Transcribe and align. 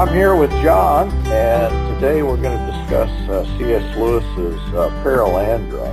I'm 0.00 0.08
here 0.14 0.34
with 0.34 0.50
John, 0.62 1.10
and 1.26 1.94
today 1.94 2.22
we're 2.22 2.40
going 2.40 2.56
to 2.56 2.72
discuss 2.72 3.10
uh, 3.28 3.44
C.S. 3.58 3.98
Lewis's 3.98 4.58
uh, 4.72 4.88
Perelandra. 5.04 5.90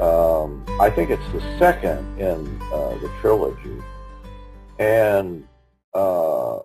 Um, 0.00 0.64
I 0.80 0.88
think 0.88 1.10
it's 1.10 1.28
the 1.30 1.42
second 1.58 2.18
in 2.18 2.62
uh, 2.72 2.96
the 3.02 3.12
trilogy, 3.20 3.82
and 4.78 5.46
uh, 5.92 6.60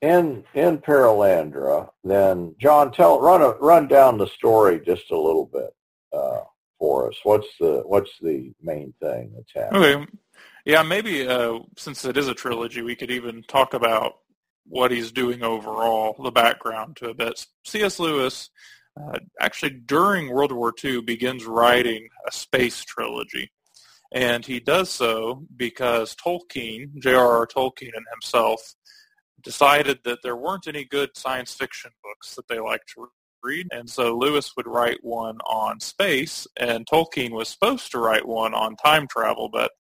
in 0.00 0.44
in 0.54 0.78
Perelandra, 0.78 1.90
then 2.04 2.54
John, 2.60 2.92
tell 2.92 3.20
run 3.20 3.42
a, 3.42 3.48
run 3.54 3.88
down 3.88 4.18
the 4.18 4.28
story 4.28 4.80
just 4.86 5.10
a 5.10 5.18
little 5.18 5.46
bit 5.46 5.74
uh, 6.12 6.42
for 6.78 7.08
us. 7.08 7.16
What's 7.24 7.48
the 7.58 7.82
what's 7.86 8.12
the 8.20 8.52
main 8.62 8.94
thing 9.02 9.32
that's 9.34 9.52
happening? 9.52 9.82
Okay, 9.82 10.06
yeah, 10.64 10.84
maybe 10.84 11.26
uh, 11.26 11.58
since 11.76 12.04
it 12.04 12.16
is 12.16 12.28
a 12.28 12.34
trilogy, 12.34 12.82
we 12.82 12.94
could 12.94 13.10
even 13.10 13.42
talk 13.42 13.74
about 13.74 14.19
what 14.70 14.92
he's 14.92 15.10
doing 15.10 15.42
overall, 15.42 16.14
the 16.22 16.30
background 16.30 16.96
to 16.96 17.10
a 17.10 17.14
bit. 17.14 17.44
C.S. 17.64 17.98
Lewis, 17.98 18.50
uh, 18.98 19.18
actually 19.40 19.70
during 19.70 20.30
World 20.30 20.52
War 20.52 20.72
II, 20.82 21.02
begins 21.02 21.44
writing 21.44 22.08
a 22.26 22.32
space 22.32 22.84
trilogy. 22.84 23.50
And 24.12 24.46
he 24.46 24.60
does 24.60 24.90
so 24.90 25.44
because 25.56 26.14
Tolkien, 26.14 26.96
J.R.R. 27.00 27.46
Tolkien 27.48 27.90
and 27.94 28.06
himself, 28.12 28.74
decided 29.42 29.98
that 30.04 30.20
there 30.22 30.36
weren't 30.36 30.68
any 30.68 30.84
good 30.84 31.16
science 31.16 31.52
fiction 31.52 31.90
books 32.02 32.36
that 32.36 32.46
they 32.46 32.60
liked 32.60 32.92
to 32.94 33.08
read. 33.42 33.66
And 33.72 33.90
so 33.90 34.16
Lewis 34.16 34.52
would 34.56 34.66
write 34.68 35.02
one 35.02 35.38
on 35.46 35.80
space, 35.80 36.46
and 36.56 36.86
Tolkien 36.86 37.32
was 37.32 37.48
supposed 37.48 37.90
to 37.90 37.98
write 37.98 38.26
one 38.26 38.54
on 38.54 38.76
time 38.76 39.08
travel, 39.08 39.48
but 39.48 39.72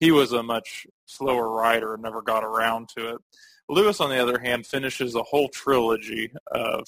he 0.00 0.10
was 0.10 0.32
a 0.32 0.42
much 0.42 0.84
slower 1.06 1.48
writer 1.48 1.94
and 1.94 2.02
never 2.02 2.22
got 2.22 2.42
around 2.42 2.88
to 2.96 3.14
it. 3.14 3.20
Lewis, 3.68 4.00
on 4.00 4.10
the 4.10 4.20
other 4.20 4.38
hand, 4.38 4.66
finishes 4.66 5.14
a 5.14 5.22
whole 5.22 5.48
trilogy 5.48 6.32
of 6.50 6.84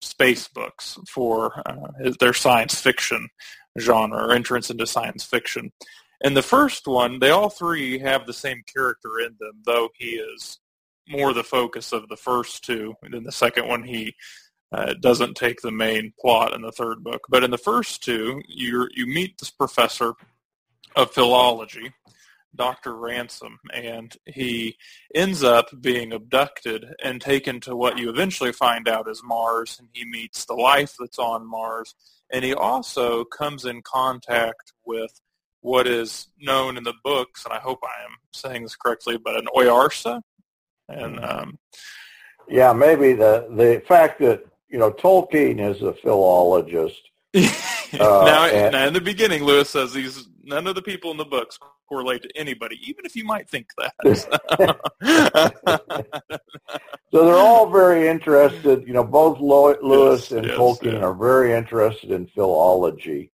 space 0.00 0.46
books 0.48 0.98
for 1.08 1.62
uh, 1.66 2.10
their 2.20 2.32
science 2.34 2.80
fiction 2.80 3.28
genre, 3.78 4.26
or 4.26 4.32
entrance 4.32 4.70
into 4.70 4.86
science 4.86 5.24
fiction. 5.24 5.72
And 6.22 6.36
the 6.36 6.42
first 6.42 6.86
one, 6.86 7.18
they 7.18 7.30
all 7.30 7.48
three 7.48 7.98
have 7.98 8.26
the 8.26 8.32
same 8.32 8.62
character 8.72 9.20
in 9.20 9.36
them, 9.38 9.62
though 9.64 9.88
he 9.96 10.16
is 10.16 10.58
more 11.08 11.32
the 11.32 11.44
focus 11.44 11.92
of 11.92 12.08
the 12.08 12.16
first 12.16 12.64
two. 12.64 12.94
And 13.02 13.14
in 13.14 13.24
the 13.24 13.32
second 13.32 13.68
one, 13.68 13.84
he 13.84 14.14
uh, 14.72 14.94
doesn't 15.00 15.36
take 15.36 15.60
the 15.60 15.70
main 15.70 16.12
plot 16.20 16.54
in 16.54 16.62
the 16.62 16.72
third 16.72 17.02
book. 17.02 17.22
But 17.28 17.44
in 17.44 17.50
the 17.50 17.58
first 17.58 18.02
two, 18.02 18.42
you 18.46 18.88
you 18.94 19.06
meet 19.06 19.38
this 19.38 19.50
professor 19.50 20.14
of 20.96 21.12
philology 21.12 21.92
Dr. 22.58 22.94
Ransom, 22.94 23.58
and 23.72 24.14
he 24.26 24.76
ends 25.14 25.42
up 25.42 25.68
being 25.80 26.12
abducted 26.12 26.84
and 27.02 27.20
taken 27.20 27.60
to 27.60 27.74
what 27.74 27.96
you 27.96 28.10
eventually 28.10 28.52
find 28.52 28.88
out 28.88 29.08
is 29.08 29.22
Mars, 29.24 29.76
and 29.78 29.88
he 29.92 30.04
meets 30.04 30.44
the 30.44 30.54
life 30.54 30.94
that's 30.98 31.18
on 31.18 31.46
Mars, 31.46 31.94
and 32.30 32.44
he 32.44 32.52
also 32.52 33.24
comes 33.24 33.64
in 33.64 33.80
contact 33.82 34.72
with 34.84 35.20
what 35.60 35.86
is 35.86 36.28
known 36.40 36.76
in 36.76 36.84
the 36.84 36.94
books, 37.02 37.44
and 37.44 37.54
I 37.54 37.58
hope 37.58 37.78
I 37.82 38.04
am 38.04 38.16
saying 38.32 38.64
this 38.64 38.76
correctly, 38.76 39.16
but 39.16 39.36
an 39.36 39.46
Oyarsa, 39.56 40.20
and 40.88 41.16
mm-hmm. 41.16 41.24
um, 41.24 41.58
yeah, 42.48 42.72
maybe 42.72 43.12
the 43.12 43.46
the 43.50 43.82
fact 43.86 44.20
that 44.20 44.44
you 44.68 44.78
know 44.78 44.90
Tolkien 44.90 45.60
is 45.60 45.82
a 45.82 45.92
philologist. 45.92 47.00
uh, 47.34 47.40
now, 48.00 48.46
and, 48.46 48.72
now, 48.72 48.86
in 48.86 48.94
the 48.94 49.00
beginning, 49.00 49.44
Lewis 49.44 49.70
says 49.70 49.92
these 49.92 50.26
none 50.48 50.66
of 50.66 50.74
the 50.74 50.82
people 50.82 51.10
in 51.10 51.16
the 51.16 51.24
books 51.24 51.58
correlate 51.88 52.22
to 52.22 52.36
anybody, 52.36 52.78
even 52.82 53.04
if 53.04 53.14
you 53.14 53.24
might 53.24 53.48
think 53.48 53.68
that. 53.76 53.94
so 57.12 57.24
they're 57.24 57.34
all 57.34 57.70
very 57.70 58.08
interested. 58.08 58.86
You 58.86 58.94
know, 58.94 59.04
both 59.04 59.38
Lewis 59.40 60.22
yes, 60.22 60.32
and 60.32 60.46
yes, 60.46 60.56
Tolkien 60.56 61.02
are 61.02 61.14
very 61.14 61.52
interested 61.52 62.10
in 62.10 62.26
philology. 62.26 63.30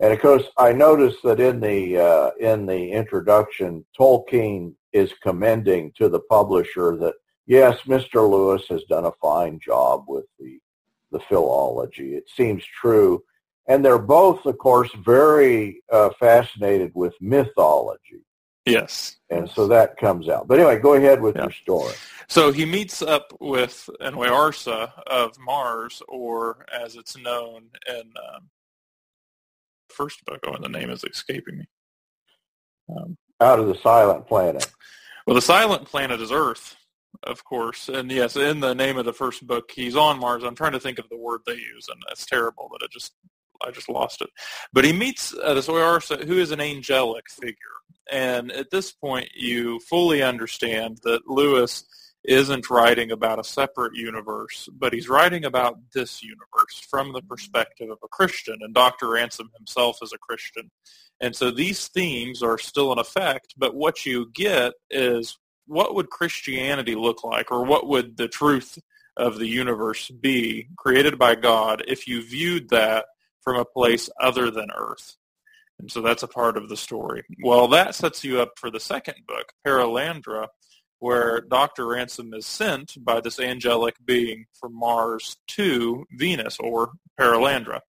And 0.00 0.12
of 0.12 0.20
course, 0.20 0.44
I 0.58 0.72
noticed 0.72 1.22
that 1.24 1.40
in 1.40 1.60
the 1.60 1.98
uh, 1.98 2.30
in 2.40 2.66
the 2.66 2.90
introduction, 2.90 3.84
Tolkien 3.98 4.74
is 4.92 5.12
commending 5.22 5.92
to 5.96 6.08
the 6.08 6.20
publisher 6.20 6.96
that 6.96 7.14
yes, 7.46 7.78
Mr. 7.86 8.28
Lewis 8.28 8.66
has 8.68 8.82
done 8.84 9.04
a 9.04 9.12
fine 9.22 9.60
job 9.60 10.04
with 10.08 10.24
the 10.38 10.58
the 11.12 11.20
philology. 11.20 12.14
It 12.14 12.28
seems 12.34 12.64
true 12.64 13.22
and 13.66 13.84
they're 13.84 13.98
both, 13.98 14.44
of 14.46 14.58
course, 14.58 14.90
very 15.04 15.82
uh, 15.90 16.10
fascinated 16.18 16.92
with 16.94 17.14
mythology. 17.20 18.24
Yes. 18.66 19.16
And 19.30 19.50
so 19.50 19.66
that 19.68 19.96
comes 19.96 20.28
out. 20.28 20.46
But 20.46 20.60
anyway, 20.60 20.78
go 20.78 20.94
ahead 20.94 21.20
with 21.20 21.36
yeah. 21.36 21.42
your 21.42 21.52
story. 21.52 21.94
So 22.28 22.52
he 22.52 22.64
meets 22.64 23.02
up 23.02 23.32
with 23.40 23.90
an 24.00 24.14
Oyarsa 24.14 24.90
of 25.06 25.38
Mars, 25.38 26.02
or 26.08 26.64
as 26.72 26.96
it's 26.96 27.16
known 27.16 27.64
in 27.88 28.12
um, 28.34 28.48
first 29.88 30.24
book. 30.24 30.40
Oh, 30.46 30.52
and 30.52 30.64
the 30.64 30.68
name 30.68 30.90
is 30.90 31.04
escaping 31.04 31.58
me. 31.58 31.66
Um, 32.96 33.16
Out 33.40 33.58
of 33.58 33.66
the 33.66 33.76
Silent 33.76 34.26
Planet. 34.26 34.70
Well, 35.26 35.34
the 35.34 35.42
Silent 35.42 35.86
Planet 35.86 36.20
is 36.20 36.32
Earth, 36.32 36.76
of 37.24 37.44
course. 37.44 37.88
And 37.88 38.10
yes, 38.10 38.36
in 38.36 38.60
the 38.60 38.74
name 38.74 38.96
of 38.96 39.04
the 39.04 39.12
first 39.12 39.46
book, 39.46 39.70
he's 39.72 39.96
on 39.96 40.18
Mars. 40.18 40.44
I'm 40.44 40.54
trying 40.54 40.72
to 40.72 40.80
think 40.80 40.98
of 40.98 41.08
the 41.08 41.18
word 41.18 41.40
they 41.46 41.54
use, 41.54 41.88
and 41.88 42.00
it's 42.10 42.26
terrible 42.26 42.68
that 42.72 42.84
it 42.84 42.92
just 42.92 43.12
I 43.66 43.70
just 43.70 43.88
lost 43.88 44.22
it. 44.22 44.30
But 44.72 44.84
he 44.84 44.92
meets 44.92 45.34
uh, 45.42 45.54
this 45.54 45.68
Oyarsa, 45.68 46.24
who 46.24 46.38
is 46.38 46.50
an 46.50 46.60
angelic 46.60 47.30
figure. 47.30 47.56
And 48.10 48.50
at 48.52 48.70
this 48.70 48.92
point, 48.92 49.28
you 49.34 49.78
fully 49.80 50.22
understand 50.22 50.98
that 51.04 51.28
Lewis 51.28 51.84
isn't 52.24 52.70
writing 52.70 53.10
about 53.10 53.40
a 53.40 53.44
separate 53.44 53.94
universe, 53.94 54.68
but 54.72 54.92
he's 54.92 55.08
writing 55.08 55.44
about 55.44 55.78
this 55.92 56.22
universe 56.22 56.78
from 56.88 57.12
the 57.12 57.22
perspective 57.22 57.90
of 57.90 57.98
a 58.04 58.08
Christian. 58.08 58.58
And 58.60 58.74
Dr. 58.74 59.08
Ransom 59.10 59.50
himself 59.56 59.98
is 60.02 60.12
a 60.12 60.18
Christian. 60.18 60.70
And 61.20 61.34
so 61.34 61.50
these 61.50 61.88
themes 61.88 62.42
are 62.42 62.58
still 62.58 62.92
in 62.92 62.98
effect, 62.98 63.54
but 63.56 63.74
what 63.74 64.06
you 64.06 64.30
get 64.32 64.74
is 64.90 65.38
what 65.66 65.94
would 65.94 66.10
Christianity 66.10 66.94
look 66.94 67.24
like, 67.24 67.50
or 67.50 67.64
what 67.64 67.88
would 67.88 68.16
the 68.16 68.28
truth 68.28 68.78
of 69.16 69.38
the 69.38 69.46
universe 69.46 70.10
be 70.10 70.68
created 70.76 71.18
by 71.18 71.34
God 71.34 71.84
if 71.86 72.08
you 72.08 72.22
viewed 72.22 72.70
that 72.70 73.06
from 73.42 73.56
a 73.56 73.64
place 73.64 74.08
other 74.20 74.50
than 74.50 74.70
Earth. 74.76 75.16
And 75.78 75.90
so 75.90 76.00
that's 76.00 76.22
a 76.22 76.28
part 76.28 76.56
of 76.56 76.68
the 76.68 76.76
story. 76.76 77.24
Well, 77.42 77.68
that 77.68 77.94
sets 77.94 78.22
you 78.24 78.40
up 78.40 78.52
for 78.56 78.70
the 78.70 78.80
second 78.80 79.16
book, 79.26 79.52
Perelandra, 79.66 80.48
where 81.00 81.40
Dr. 81.40 81.88
Ransom 81.88 82.32
is 82.32 82.46
sent 82.46 82.94
by 83.04 83.20
this 83.20 83.40
angelic 83.40 83.96
being 84.04 84.44
from 84.52 84.78
Mars 84.78 85.36
to 85.48 86.04
Venus 86.12 86.58
or 86.60 86.92
Perelandra. 87.18 87.80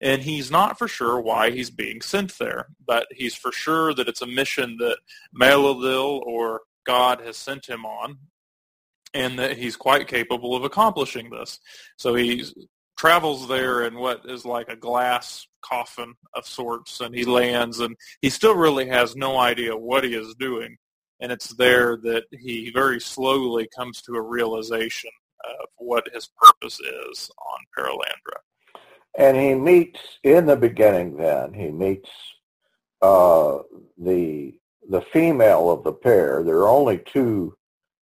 And 0.00 0.22
he's 0.22 0.50
not 0.50 0.78
for 0.78 0.88
sure 0.88 1.20
why 1.20 1.50
he's 1.50 1.70
being 1.70 2.00
sent 2.00 2.38
there, 2.38 2.68
but 2.86 3.06
he's 3.10 3.34
for 3.34 3.52
sure 3.52 3.92
that 3.94 4.08
it's 4.08 4.22
a 4.22 4.26
mission 4.26 4.76
that 4.78 4.98
Maleldil 5.38 6.22
or 6.26 6.62
God 6.86 7.20
has 7.20 7.36
sent 7.36 7.66
him 7.66 7.84
on 7.84 8.18
and 9.12 9.38
that 9.38 9.56
he's 9.56 9.76
quite 9.76 10.08
capable 10.08 10.56
of 10.56 10.64
accomplishing 10.64 11.30
this. 11.30 11.60
So 11.96 12.14
he's 12.14 12.54
travels 12.96 13.48
there 13.48 13.84
in 13.84 13.98
what 13.98 14.22
is 14.24 14.44
like 14.44 14.68
a 14.68 14.76
glass 14.76 15.46
coffin 15.62 16.14
of 16.34 16.46
sorts 16.46 17.00
and 17.00 17.14
he 17.14 17.24
lands 17.24 17.80
and 17.80 17.96
he 18.20 18.30
still 18.30 18.54
really 18.54 18.86
has 18.86 19.16
no 19.16 19.38
idea 19.38 19.76
what 19.76 20.04
he 20.04 20.14
is 20.14 20.34
doing 20.38 20.76
and 21.20 21.32
it's 21.32 21.54
there 21.54 21.96
that 21.96 22.24
he 22.30 22.70
very 22.70 23.00
slowly 23.00 23.68
comes 23.74 24.02
to 24.02 24.14
a 24.14 24.20
realization 24.20 25.10
of 25.44 25.68
what 25.76 26.08
his 26.12 26.28
purpose 26.36 26.80
is 26.80 27.30
on 27.38 27.58
Perelandra. 27.76 28.40
And 29.16 29.36
he 29.36 29.54
meets 29.54 30.00
in 30.22 30.46
the 30.46 30.56
beginning 30.56 31.16
then, 31.16 31.54
he 31.54 31.70
meets 31.70 32.10
uh, 33.00 33.58
the 33.96 34.54
the 34.90 35.00
female 35.00 35.70
of 35.70 35.82
the 35.82 35.92
pair. 35.92 36.42
There 36.42 36.58
are 36.58 36.68
only 36.68 36.98
two 36.98 37.56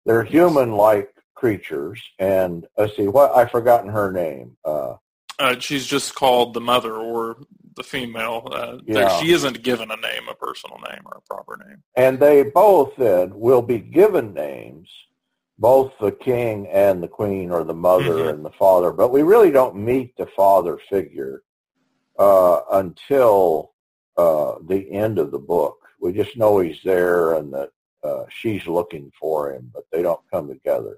they're 0.05 0.23
human 0.23 0.73
like 0.73 1.09
creatures. 1.37 2.01
And 2.19 2.65
let's 2.77 2.95
see, 2.95 3.07
what 3.07 3.31
I've 3.35 3.51
forgotten 3.51 3.89
her 3.89 4.11
name. 4.11 4.57
Uh, 4.65 4.95
uh, 5.39 5.59
she's 5.59 5.85
just 5.85 6.15
called 6.15 6.53
the 6.55 6.61
mother 6.61 6.95
or 6.95 7.37
the 7.75 7.83
female. 7.83 8.47
Uh, 8.51 8.79
yeah. 8.85 9.19
She 9.19 9.31
isn't 9.31 9.61
given 9.61 9.91
a 9.91 9.97
name, 9.97 10.27
a 10.29 10.33
personal 10.33 10.79
name 10.89 11.01
or 11.05 11.19
a 11.19 11.21
proper 11.21 11.63
name. 11.63 11.83
And 11.95 12.19
they 12.19 12.41
both 12.43 12.95
then 12.97 13.39
will 13.39 13.61
be 13.61 13.77
given 13.77 14.33
names, 14.33 14.89
both 15.59 15.93
the 16.01 16.11
king 16.11 16.67
and 16.67 17.03
the 17.03 17.07
queen 17.07 17.51
or 17.51 17.63
the 17.63 17.73
mother 17.75 18.15
mm-hmm. 18.15 18.29
and 18.29 18.45
the 18.45 18.51
father. 18.51 18.91
But 18.91 19.11
we 19.11 19.21
really 19.21 19.51
don't 19.51 19.75
meet 19.75 20.17
the 20.17 20.25
father 20.25 20.79
figure 20.89 21.43
uh, 22.17 22.61
until 22.71 23.73
uh, 24.17 24.55
the 24.67 24.91
end 24.91 25.19
of 25.19 25.29
the 25.29 25.39
book. 25.39 25.77
We 26.01 26.13
just 26.13 26.35
know 26.35 26.59
he's 26.59 26.81
there 26.83 27.35
and 27.35 27.53
that 27.53 27.69
uh, 28.03 28.23
she's 28.29 28.65
looking 28.65 29.11
for 29.19 29.53
him, 29.53 29.69
but 29.71 29.83
they 29.91 30.01
don't 30.01 30.21
come 30.31 30.47
together. 30.47 30.97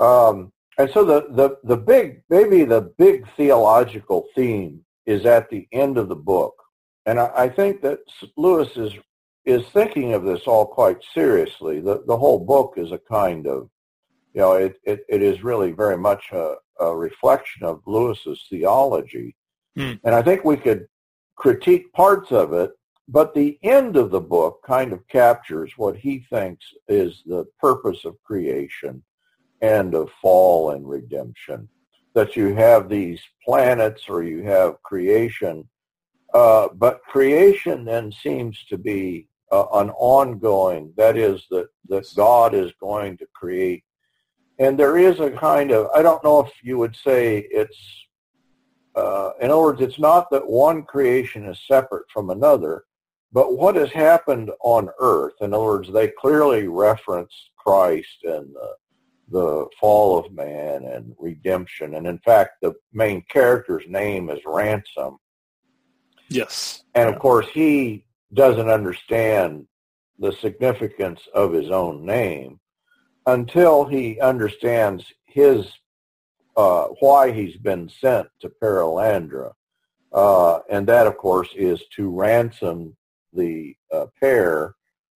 Um, 0.00 0.52
and 0.78 0.90
so 0.90 1.04
the, 1.04 1.26
the, 1.30 1.58
the 1.64 1.76
big, 1.76 2.22
maybe 2.30 2.64
the 2.64 2.92
big 2.98 3.26
theological 3.36 4.26
theme 4.34 4.84
is 5.06 5.26
at 5.26 5.50
the 5.50 5.68
end 5.72 5.98
of 5.98 6.08
the 6.08 6.16
book. 6.16 6.54
And 7.06 7.20
I, 7.20 7.30
I 7.34 7.48
think 7.48 7.82
that 7.82 8.00
Lewis 8.36 8.76
is, 8.76 8.92
is 9.44 9.66
thinking 9.68 10.14
of 10.14 10.24
this 10.24 10.42
all 10.46 10.66
quite 10.66 10.98
seriously. 11.14 11.80
The, 11.80 12.02
the 12.06 12.16
whole 12.16 12.38
book 12.38 12.74
is 12.76 12.92
a 12.92 12.98
kind 12.98 13.46
of 13.46 13.68
you 14.32 14.40
know, 14.40 14.52
it, 14.52 14.76
it, 14.84 15.00
it 15.08 15.22
is 15.22 15.42
really 15.42 15.72
very 15.72 15.96
much 15.96 16.24
a, 16.32 16.54
a 16.78 16.94
reflection 16.94 17.64
of 17.64 17.82
Lewis's 17.86 18.46
theology. 18.48 19.34
Hmm. 19.76 19.94
And 20.04 20.14
I 20.14 20.22
think 20.22 20.44
we 20.44 20.56
could 20.56 20.86
critique 21.36 21.92
parts 21.92 22.32
of 22.32 22.52
it, 22.52 22.70
but 23.08 23.34
the 23.34 23.58
end 23.62 23.96
of 23.96 24.10
the 24.10 24.20
book 24.20 24.60
kind 24.64 24.92
of 24.92 25.06
captures 25.08 25.72
what 25.76 25.96
he 25.96 26.24
thinks 26.30 26.64
is 26.88 27.22
the 27.26 27.44
purpose 27.58 28.04
of 28.04 28.22
creation 28.22 29.02
and 29.60 29.94
of 29.94 30.10
fall 30.22 30.70
and 30.70 30.88
redemption. 30.88 31.68
That 32.14 32.34
you 32.36 32.54
have 32.54 32.88
these 32.88 33.20
planets 33.44 34.08
or 34.08 34.22
you 34.22 34.42
have 34.42 34.82
creation, 34.82 35.68
uh, 36.34 36.68
but 36.74 37.02
creation 37.04 37.84
then 37.84 38.12
seems 38.12 38.64
to 38.64 38.78
be 38.78 39.28
uh, 39.52 39.66
an 39.74 39.90
ongoing, 39.90 40.92
that 40.96 41.16
is 41.16 41.44
that, 41.50 41.68
that 41.88 42.06
God 42.16 42.54
is 42.54 42.72
going 42.80 43.16
to 43.18 43.26
create. 43.34 43.84
And 44.58 44.78
there 44.78 44.98
is 44.98 45.20
a 45.20 45.30
kind 45.30 45.72
of, 45.72 45.88
I 45.94 46.02
don't 46.02 46.22
know 46.22 46.40
if 46.40 46.52
you 46.62 46.78
would 46.78 46.94
say 46.94 47.46
it's, 47.50 47.78
uh, 48.94 49.30
in 49.40 49.50
other 49.50 49.60
words, 49.60 49.80
it's 49.80 49.98
not 49.98 50.30
that 50.30 50.46
one 50.46 50.82
creation 50.82 51.46
is 51.46 51.58
separate 51.66 52.04
from 52.12 52.30
another, 52.30 52.84
but 53.32 53.56
what 53.56 53.76
has 53.76 53.90
happened 53.90 54.50
on 54.62 54.90
earth, 55.00 55.34
in 55.40 55.54
other 55.54 55.64
words, 55.64 55.92
they 55.92 56.08
clearly 56.08 56.68
reference 56.68 57.32
Christ 57.56 58.24
and 58.24 58.54
the, 58.54 58.74
the 59.30 59.66
fall 59.78 60.18
of 60.18 60.32
man 60.32 60.84
and 60.84 61.14
redemption. 61.18 61.94
And 61.94 62.06
in 62.06 62.18
fact, 62.18 62.52
the 62.62 62.74
main 62.92 63.22
character's 63.30 63.84
name 63.86 64.30
is 64.30 64.40
Ransom. 64.44 65.18
Yes. 66.28 66.82
And 66.94 67.08
of 67.08 67.18
course, 67.18 67.46
he 67.52 68.04
doesn't 68.32 68.68
understand 68.68 69.66
the 70.18 70.32
significance 70.32 71.20
of 71.34 71.52
his 71.52 71.70
own 71.70 72.04
name 72.04 72.60
until 73.26 73.84
he 73.84 74.20
understands 74.20 75.04
his 75.24 75.66
uh, 76.56 76.88
why 76.98 77.30
he's 77.30 77.56
been 77.56 77.88
sent 77.88 78.28
to 78.40 78.50
Perelandra. 78.62 79.52
Uh, 80.12 80.58
and 80.68 80.86
that, 80.88 81.06
of 81.06 81.16
course, 81.16 81.48
is 81.54 81.80
to 81.96 82.10
ransom 82.10 82.96
the 83.32 83.74
uh, 83.92 84.06
pair 84.18 84.74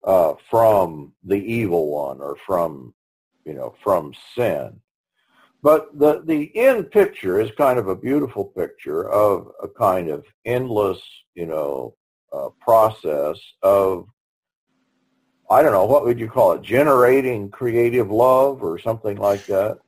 uh, 0.04 0.34
from 0.50 1.12
the 1.24 1.36
evil 1.36 1.90
one 1.90 2.20
or 2.20 2.36
from, 2.46 2.92
you 3.44 3.54
know, 3.54 3.74
from 3.82 4.14
sin. 4.36 4.80
But 5.62 5.98
the, 5.98 6.22
the 6.24 6.56
end 6.56 6.90
picture 6.90 7.40
is 7.40 7.50
kind 7.56 7.78
of 7.78 7.88
a 7.88 7.96
beautiful 7.96 8.44
picture 8.44 9.10
of 9.10 9.52
a 9.62 9.68
kind 9.68 10.08
of 10.08 10.24
endless, 10.44 11.00
you 11.34 11.46
know, 11.46 11.94
uh, 12.32 12.48
process 12.60 13.38
of, 13.62 14.06
I 15.50 15.62
don't 15.62 15.72
know, 15.72 15.84
what 15.84 16.04
would 16.04 16.18
you 16.18 16.28
call 16.28 16.52
it, 16.52 16.62
generating 16.62 17.50
creative 17.50 18.10
love 18.10 18.62
or 18.62 18.78
something 18.78 19.16
like 19.16 19.44
that? 19.46 19.78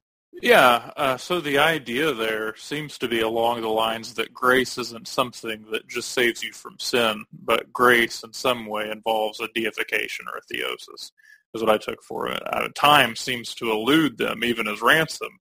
Yeah, 0.43 0.91
uh, 0.97 1.17
so 1.19 1.41
the 1.41 1.59
idea 1.59 2.13
there 2.13 2.57
seems 2.57 2.99
to 2.99 3.07
be 3.07 3.21
along 3.21 3.61
the 3.61 3.69
lines 3.69 4.15
that 4.15 4.35
grace 4.35 4.77
isn't 4.77 5.07
something 5.07 5.67
that 5.71 5.87
just 5.87 6.11
saves 6.11 6.43
you 6.43 6.53
from 6.53 6.77
sin, 6.81 7.25
but 7.45 7.73
grace 7.73 8.25
in 8.25 8.33
some 8.33 8.67
way 8.67 8.91
involves 8.91 9.39
a 9.41 9.49
deification 9.55 10.27
or 10.27 10.39
a 10.39 10.53
theosis, 10.53 11.13
is 11.55 11.63
what 11.63 11.71
I 11.71 11.79
took 11.79 12.03
for 12.03 12.29
it. 12.29 12.43
At 12.53 12.75
time 12.75 13.17
seems 13.17 13.55
to 13.57 13.71
elude 13.71 14.19
them, 14.19 14.45
even 14.45 14.69
as 14.69 14.81
ransom 14.81 15.39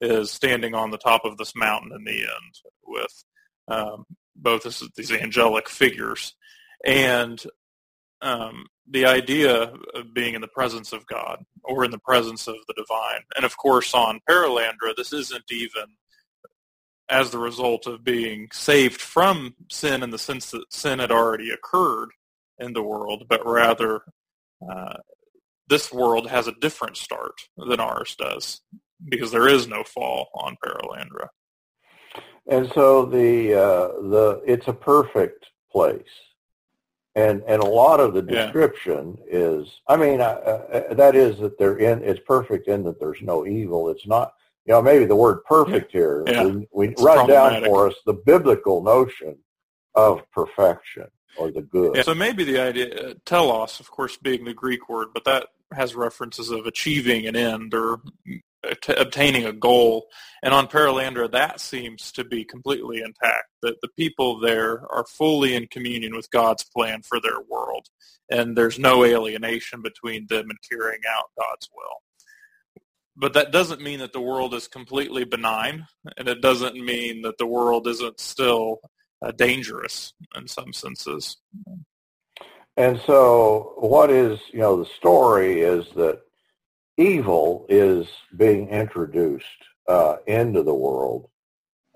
is 0.00 0.30
standing 0.30 0.74
on 0.74 0.90
the 0.90 0.98
top 0.98 1.24
of 1.24 1.38
this 1.38 1.54
mountain 1.56 1.92
in 1.94 2.04
the 2.04 2.20
end 2.20 2.54
with 2.86 3.24
um, 3.68 4.04
both 4.34 4.62
this, 4.62 4.82
these 4.96 5.12
angelic 5.12 5.68
figures. 5.68 6.34
And 6.84 7.42
um, 8.20 8.66
the 8.88 9.06
idea 9.06 9.72
of 9.94 10.14
being 10.14 10.34
in 10.34 10.40
the 10.40 10.48
presence 10.48 10.92
of 10.92 11.06
God 11.06 11.44
or 11.64 11.84
in 11.84 11.90
the 11.90 11.98
presence 11.98 12.46
of 12.46 12.56
the 12.68 12.74
divine. 12.74 13.22
And 13.34 13.44
of 13.44 13.56
course, 13.56 13.94
on 13.94 14.20
Perelandra, 14.28 14.94
this 14.96 15.12
isn't 15.12 15.50
even 15.50 15.84
as 17.08 17.30
the 17.30 17.38
result 17.38 17.86
of 17.86 18.04
being 18.04 18.48
saved 18.52 19.00
from 19.00 19.54
sin 19.70 20.02
in 20.02 20.10
the 20.10 20.18
sense 20.18 20.50
that 20.50 20.72
sin 20.72 20.98
had 20.98 21.10
already 21.10 21.50
occurred 21.50 22.10
in 22.58 22.72
the 22.72 22.82
world, 22.82 23.26
but 23.28 23.46
rather 23.46 24.00
uh, 24.68 24.96
this 25.68 25.92
world 25.92 26.28
has 26.28 26.46
a 26.46 26.54
different 26.60 26.96
start 26.96 27.34
than 27.56 27.80
ours 27.80 28.14
does 28.18 28.60
because 29.08 29.30
there 29.30 29.48
is 29.48 29.66
no 29.66 29.82
fall 29.84 30.28
on 30.34 30.56
Perelandra. 30.64 31.28
And 32.48 32.70
so 32.74 33.04
the 33.04 33.54
uh, 33.54 33.88
the 34.08 34.42
it's 34.46 34.68
a 34.68 34.72
perfect 34.72 35.46
place 35.70 36.04
and 37.16 37.42
and 37.48 37.62
a 37.62 37.66
lot 37.66 37.98
of 37.98 38.14
the 38.14 38.22
description 38.22 39.18
yeah. 39.26 39.38
is 39.38 39.80
i 39.88 39.96
mean 39.96 40.20
uh, 40.20 40.24
uh, 40.24 40.94
that 40.94 41.16
is 41.16 41.38
that 41.38 41.58
they're 41.58 41.78
in 41.78 42.02
it's 42.04 42.20
perfect 42.26 42.68
in 42.68 42.84
that 42.84 43.00
there's 43.00 43.20
no 43.22 43.46
evil 43.46 43.88
it's 43.88 44.06
not 44.06 44.32
you 44.66 44.72
know 44.72 44.82
maybe 44.82 45.06
the 45.06 45.16
word 45.16 45.42
perfect 45.44 45.92
yeah. 45.92 46.00
here 46.00 46.24
yeah. 46.26 46.44
we, 46.44 46.68
we 46.72 46.94
write 46.98 47.26
down 47.26 47.64
for 47.64 47.88
us 47.88 47.94
the 48.04 48.12
biblical 48.12 48.82
notion 48.82 49.36
of 49.94 50.20
perfection 50.30 51.06
or 51.38 51.50
the 51.50 51.62
good 51.62 52.04
so 52.04 52.14
maybe 52.14 52.44
the 52.44 52.60
idea 52.60 52.94
uh, 52.94 53.14
telos 53.24 53.80
of 53.80 53.90
course 53.90 54.16
being 54.18 54.44
the 54.44 54.54
greek 54.54 54.88
word 54.88 55.08
but 55.14 55.24
that 55.24 55.48
has 55.72 55.94
references 55.94 56.50
of 56.50 56.66
achieving 56.66 57.26
an 57.26 57.36
end 57.36 57.74
or 57.74 58.00
t- 58.80 58.94
obtaining 58.94 59.44
a 59.44 59.52
goal. 59.52 60.06
And 60.42 60.54
on 60.54 60.68
Perelandra, 60.68 61.30
that 61.32 61.60
seems 61.60 62.12
to 62.12 62.24
be 62.24 62.44
completely 62.44 63.00
intact. 63.00 63.48
That 63.62 63.80
the 63.82 63.88
people 63.96 64.40
there 64.40 64.80
are 64.92 65.04
fully 65.06 65.54
in 65.54 65.66
communion 65.68 66.14
with 66.14 66.30
God's 66.30 66.64
plan 66.64 67.02
for 67.02 67.20
their 67.20 67.40
world, 67.48 67.88
and 68.30 68.56
there's 68.56 68.78
no 68.78 69.04
alienation 69.04 69.82
between 69.82 70.26
them 70.28 70.50
and 70.50 70.58
carrying 70.70 71.02
out 71.08 71.30
God's 71.38 71.68
will. 71.74 72.02
But 73.16 73.32
that 73.32 73.50
doesn't 73.50 73.80
mean 73.80 74.00
that 74.00 74.12
the 74.12 74.20
world 74.20 74.52
is 74.54 74.68
completely 74.68 75.24
benign, 75.24 75.86
and 76.16 76.28
it 76.28 76.42
doesn't 76.42 76.76
mean 76.76 77.22
that 77.22 77.38
the 77.38 77.46
world 77.46 77.86
isn't 77.86 78.20
still 78.20 78.80
uh, 79.24 79.32
dangerous 79.32 80.12
in 80.36 80.46
some 80.46 80.72
senses. 80.72 81.38
And 82.76 83.00
so, 83.06 83.74
what 83.78 84.10
is 84.10 84.38
you 84.52 84.58
know 84.58 84.76
the 84.76 84.90
story 84.96 85.60
is 85.60 85.86
that 85.96 86.20
evil 86.96 87.66
is 87.68 88.06
being 88.36 88.68
introduced 88.68 89.46
uh, 89.88 90.16
into 90.26 90.62
the 90.62 90.74
world. 90.74 91.28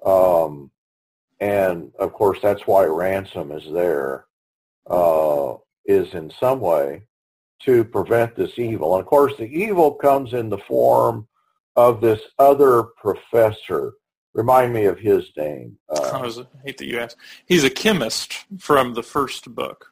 Um, 0.04 0.70
and 1.40 1.92
of 1.98 2.12
course, 2.12 2.38
that's 2.42 2.66
why 2.66 2.84
ransom 2.84 3.50
is 3.52 3.70
there, 3.72 4.26
uh, 4.88 5.54
is 5.84 6.12
in 6.14 6.30
some 6.38 6.60
way 6.60 7.02
to 7.60 7.84
prevent 7.84 8.36
this 8.36 8.58
evil. 8.58 8.94
And 8.94 9.00
of 9.00 9.06
course, 9.06 9.34
the 9.38 9.44
evil 9.44 9.92
comes 9.92 10.32
in 10.32 10.48
the 10.48 10.58
form 10.58 11.26
of 11.76 12.00
this 12.00 12.20
other 12.38 12.82
professor. 12.82 13.92
Remind 14.32 14.72
me 14.72 14.84
of 14.84 14.98
his 14.98 15.30
name. 15.36 15.76
Uh, 15.88 16.10
I, 16.12 16.64
hate 16.64 16.78
that 16.78 16.86
you 16.86 16.98
asked. 16.98 17.16
He's 17.46 17.64
a 17.64 17.70
chemist 17.70 18.44
from 18.58 18.94
the 18.94 19.02
first 19.02 19.54
book. 19.54 19.89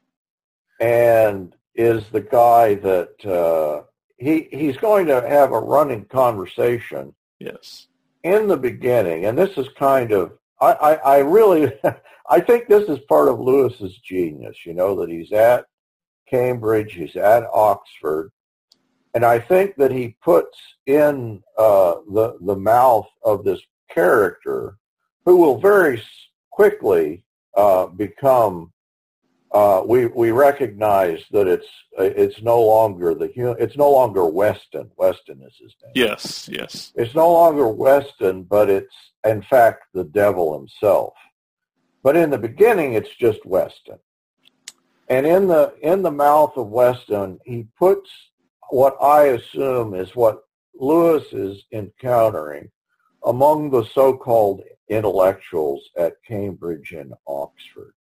And 0.80 1.54
is 1.78 2.04
the 2.11 2.20
guy 2.20 2.75
that 2.75 3.25
uh, 3.25 3.85
he 4.18 4.49
he's 4.50 4.76
going 4.76 5.06
to 5.06 5.26
have 5.26 5.52
a 5.52 5.61
running 5.61 6.04
conversation. 6.06 7.14
Yes. 7.38 7.87
In 8.25 8.49
the 8.49 8.56
beginning, 8.56 9.26
and 9.26 9.38
this 9.38 9.56
is 9.56 9.68
kind 9.78 10.11
of 10.11 10.32
I, 10.61 10.73
I, 10.73 10.94
I 10.94 11.18
really 11.18 11.73
I 12.28 12.40
think 12.40 12.66
this 12.66 12.88
is 12.88 12.99
part 13.08 13.28
of 13.28 13.40
Lewis's 13.40 13.97
genius, 13.99 14.66
you 14.66 14.75
know, 14.75 14.97
that 14.97 15.08
he's 15.08 15.32
at 15.32 15.64
Cambridge, 16.28 16.92
he's 16.92 17.16
at 17.16 17.44
Oxford, 17.54 18.32
and 19.14 19.25
I 19.25 19.38
think 19.38 19.76
that 19.76 19.92
he 19.92 20.16
puts 20.23 20.58
in 20.87 21.42
uh, 21.56 21.94
the 22.12 22.37
the 22.40 22.56
mouth 22.56 23.08
of 23.23 23.44
this 23.44 23.61
character 23.88 24.76
who 25.25 25.37
will 25.37 25.58
very 25.58 26.02
quickly 26.50 27.23
uh, 27.56 27.87
become 27.87 28.73
uh, 29.52 29.83
we 29.87 30.07
we 30.07 30.31
recognize 30.31 31.25
that 31.31 31.47
it's 31.47 31.67
it's 31.99 32.43
no 32.43 32.61
longer 32.61 33.14
the 33.14 33.31
it's 33.59 33.76
no 33.76 33.90
longer 33.90 34.26
Weston. 34.26 34.90
Weston 34.97 35.43
is 35.43 35.55
his 35.59 35.75
name. 35.83 35.93
Yes, 35.95 36.49
yes. 36.52 36.93
It's 36.97 37.14
no 37.14 37.33
longer 37.33 37.69
Weston, 37.69 38.43
but 38.43 38.69
it's 38.69 38.95
in 39.25 39.43
fact 39.43 39.85
the 39.95 40.05
devil 40.05 40.59
himself. 40.59 41.14
But 42.02 42.17
in 42.17 42.31
the 42.31 42.38
beginning, 42.38 42.93
it's 42.93 43.14
just 43.17 43.45
Weston, 43.47 43.99
and 45.09 45.26
in 45.26 45.49
the 45.49 45.75
in 45.81 46.02
the 46.02 46.11
mouth 46.11 46.57
of 46.57 46.69
Weston, 46.69 47.38
he 47.45 47.67
puts 47.78 48.11
what 48.69 48.97
I 49.02 49.28
assume 49.28 49.95
is 49.95 50.14
what 50.14 50.43
Lewis 50.75 51.25
is 51.33 51.64
encountering 51.73 52.71
among 53.25 53.71
the 53.71 53.85
so-called 53.95 54.62
intellectuals 54.90 55.88
at 55.97 56.23
Cambridge 56.26 56.93
and 56.93 57.14
Oxford 57.26 57.95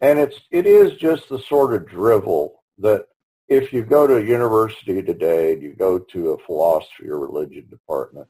and 0.00 0.18
it's 0.18 0.36
it 0.50 0.66
is 0.66 0.92
just 0.98 1.28
the 1.28 1.38
sort 1.40 1.74
of 1.74 1.88
drivel 1.88 2.62
that 2.78 3.06
if 3.48 3.72
you 3.72 3.84
go 3.84 4.06
to 4.06 4.16
a 4.16 4.24
university 4.24 5.02
today 5.02 5.52
and 5.52 5.62
you 5.62 5.74
go 5.74 5.98
to 5.98 6.30
a 6.30 6.38
philosophy 6.44 7.08
or 7.08 7.18
religion 7.18 7.66
department, 7.68 8.26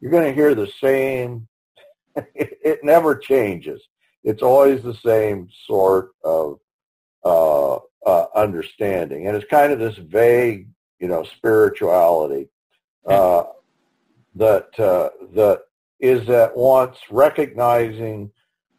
you're 0.00 0.10
going 0.10 0.26
to 0.26 0.34
hear 0.34 0.54
the 0.54 0.70
same. 0.80 1.46
It, 2.16 2.58
it 2.64 2.84
never 2.84 3.16
changes. 3.16 3.80
It's 4.22 4.42
always 4.42 4.82
the 4.82 4.94
same 4.94 5.48
sort 5.66 6.10
of 6.24 6.58
uh, 7.24 7.76
uh, 8.06 8.26
understanding, 8.34 9.26
and 9.26 9.36
it's 9.36 9.50
kind 9.50 9.72
of 9.72 9.78
this 9.78 9.96
vague, 9.96 10.68
you 10.98 11.08
know, 11.08 11.24
spirituality. 11.24 12.48
Uh, 13.06 13.44
that 14.34 14.68
uh, 14.80 15.10
that 15.32 15.60
is 16.00 16.28
at 16.28 16.56
once 16.56 16.96
recognizing, 17.10 18.30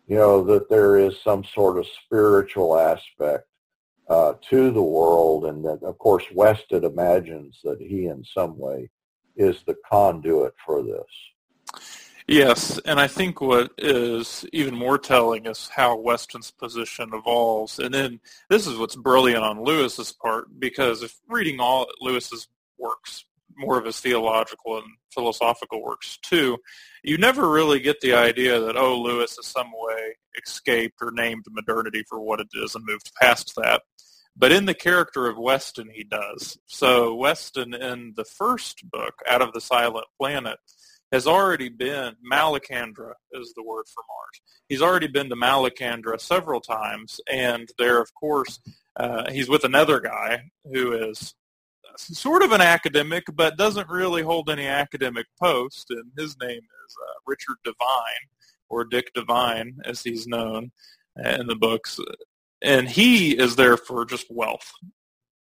you 0.08 0.16
know, 0.16 0.44
that 0.44 0.70
there 0.70 0.98
is 0.98 1.22
some 1.24 1.44
sort 1.44 1.78
of 1.78 1.88
spiritual 2.06 2.78
aspect 2.78 3.48
uh, 4.08 4.34
to 4.50 4.72
the 4.72 4.82
world, 4.82 5.46
and 5.46 5.66
that 5.66 5.82
of 5.84 5.98
course 5.98 6.26
Weston 6.34 6.84
imagines 6.84 7.60
that 7.64 7.82
he 7.82 8.06
in 8.06 8.24
some 8.24 8.58
way 8.58 8.90
is 9.36 9.64
the 9.66 9.76
conduit 9.90 10.54
for 10.66 10.84
this. 10.84 11.82
Yes, 12.28 12.80
and 12.86 13.00
I 13.00 13.08
think 13.08 13.40
what 13.40 13.72
is 13.78 14.46
even 14.52 14.74
more 14.76 14.98
telling 14.98 15.46
is 15.46 15.70
how 15.70 15.98
Weston's 15.98 16.50
position 16.50 17.12
evolves. 17.14 17.78
And 17.78 17.94
then 17.94 18.20
this 18.50 18.66
is 18.66 18.80
what's 18.80 18.96
brilliant 18.96 19.44
on 19.44 19.64
Lewis's 19.64 20.12
part, 20.12 20.60
because 20.60 21.04
if 21.04 21.20
reading 21.28 21.60
all 21.60 21.86
Lewis's 22.02 22.48
works, 22.80 23.26
more 23.58 23.78
of 23.78 23.86
his 23.86 24.00
theological 24.00 24.78
and 24.78 24.86
philosophical 25.14 25.82
works 25.82 26.18
too, 26.22 26.58
you 27.04 27.18
never 27.18 27.50
really 27.50 27.80
get 27.80 28.02
the 28.02 28.14
idea 28.14 28.60
that, 28.60 28.78
oh, 28.78 29.02
Lewis 29.02 29.38
is 29.38 29.48
some 29.48 29.72
way 29.74 30.16
escaped 30.42 30.98
or 31.02 31.12
named 31.12 31.46
modernity 31.50 32.04
for 32.10 32.20
what 32.20 32.40
it 32.40 32.48
is 32.54 32.76
and 32.76 32.86
moved 32.86 33.12
past 33.22 33.54
that. 33.56 33.82
But 34.38 34.52
in 34.52 34.66
the 34.66 34.74
character 34.74 35.28
of 35.28 35.38
Weston, 35.38 35.90
he 35.94 36.04
does. 36.04 36.58
So 36.66 37.16
Weston 37.16 37.74
in 37.74 38.14
the 38.18 38.26
first 38.26 38.90
book, 38.90 39.14
Out 39.30 39.42
of 39.42 39.54
the 39.54 39.62
Silent 39.62 40.08
Planet, 40.20 40.58
has 41.12 41.26
already 41.26 41.70
been, 41.70 42.16
Malacandra 42.30 43.14
is 43.32 43.54
the 43.56 43.64
word 43.64 43.86
for 43.94 44.04
Mars. 44.10 44.42
He's 44.68 44.82
already 44.82 45.08
been 45.08 45.30
to 45.30 45.36
Malacandra 45.36 46.20
several 46.20 46.60
times, 46.60 47.22
and 47.32 47.70
there, 47.78 48.02
of 48.02 48.14
course, 48.14 48.60
uh, 49.00 49.32
he's 49.32 49.48
with 49.48 49.64
another 49.64 50.00
guy 50.02 50.52
who 50.74 50.92
is 50.94 51.36
sort 51.98 52.44
of 52.44 52.52
an 52.52 52.62
academic, 52.62 53.24
but 53.34 53.58
doesn't 53.58 53.90
really 53.90 54.22
hold 54.22 54.50
any 54.50 54.68
academic 54.68 55.26
post, 55.42 55.88
and 55.90 56.12
his 56.18 56.36
name 56.42 56.60
is 56.60 56.96
uh, 57.02 57.20
Richard 57.26 57.58
Devine, 57.64 58.30
or 58.70 58.84
Dick 58.84 59.12
Devine, 59.14 59.78
as 59.86 60.04
he's 60.04 60.28
known 60.28 60.72
in 61.24 61.48
the 61.48 61.56
books. 61.56 62.00
And 62.62 62.88
he 62.88 63.38
is 63.38 63.56
there 63.56 63.78
for 63.78 64.06
just 64.06 64.28
wealth. 64.30 64.72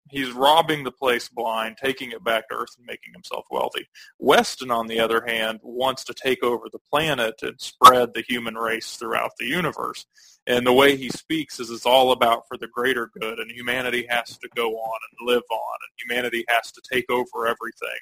He's 0.10 0.32
robbing 0.32 0.84
the 0.84 0.92
place 0.92 1.30
blind, 1.30 1.78
taking 1.82 2.12
it 2.12 2.24
back 2.24 2.48
to 2.50 2.56
Earth 2.56 2.76
and 2.78 2.86
making 2.86 3.14
himself 3.14 3.46
wealthy. 3.50 3.88
Weston, 4.20 4.70
on 4.70 4.88
the 4.88 5.00
other 5.00 5.26
hand, 5.26 5.60
wants 5.64 6.04
to 6.06 6.14
take 6.14 6.44
over 6.44 6.68
the 6.72 6.80
planet 6.92 7.36
and 7.42 7.60
spread 7.60 8.14
the 8.14 8.24
human 8.28 8.56
race 8.56 8.98
throughout 8.98 9.32
the 9.40 9.48
universe. 9.48 10.06
And 10.48 10.66
the 10.66 10.74
way 10.74 10.96
he 10.96 11.10
speaks 11.10 11.60
is 11.60 11.72
it's 11.72 11.88
all 11.88 12.12
about 12.12 12.44
for 12.48 12.56
the 12.56 12.68
greater 12.68 13.10
good, 13.20 13.40
and 13.40 13.50
humanity 13.50 14.06
has 14.10 14.38
to 14.38 14.50
go 14.56 14.74
on 14.76 15.00
and 15.10 15.28
live 15.28 15.44
on, 15.52 15.78
and 15.82 16.10
humanity 16.10 16.46
has 16.50 16.72
to 16.74 16.82
take 16.92 17.10
over 17.10 17.48
everything. 17.48 18.00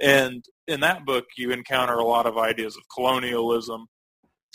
And 0.00 0.44
in 0.66 0.80
that 0.80 1.04
book, 1.04 1.26
you 1.36 1.50
encounter 1.50 1.94
a 1.94 2.04
lot 2.04 2.24
of 2.24 2.38
ideas 2.38 2.76
of 2.78 2.82
colonialism 2.94 3.88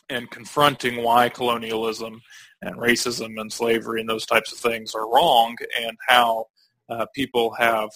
and 0.10 0.32
confronting 0.32 1.04
why 1.04 1.30
colonialism 1.30 2.22
and 2.62 2.78
racism 2.78 3.40
and 3.40 3.54
slavery 3.54 4.02
and 4.02 4.10
those 4.10 4.26
types 4.26 4.52
of 4.52 4.58
things 4.58 4.96
are 4.96 5.10
wrong 5.10 5.56
and 5.80 5.96
how 6.08 6.46
uh, 6.90 7.06
people 7.14 7.54
have, 7.56 7.90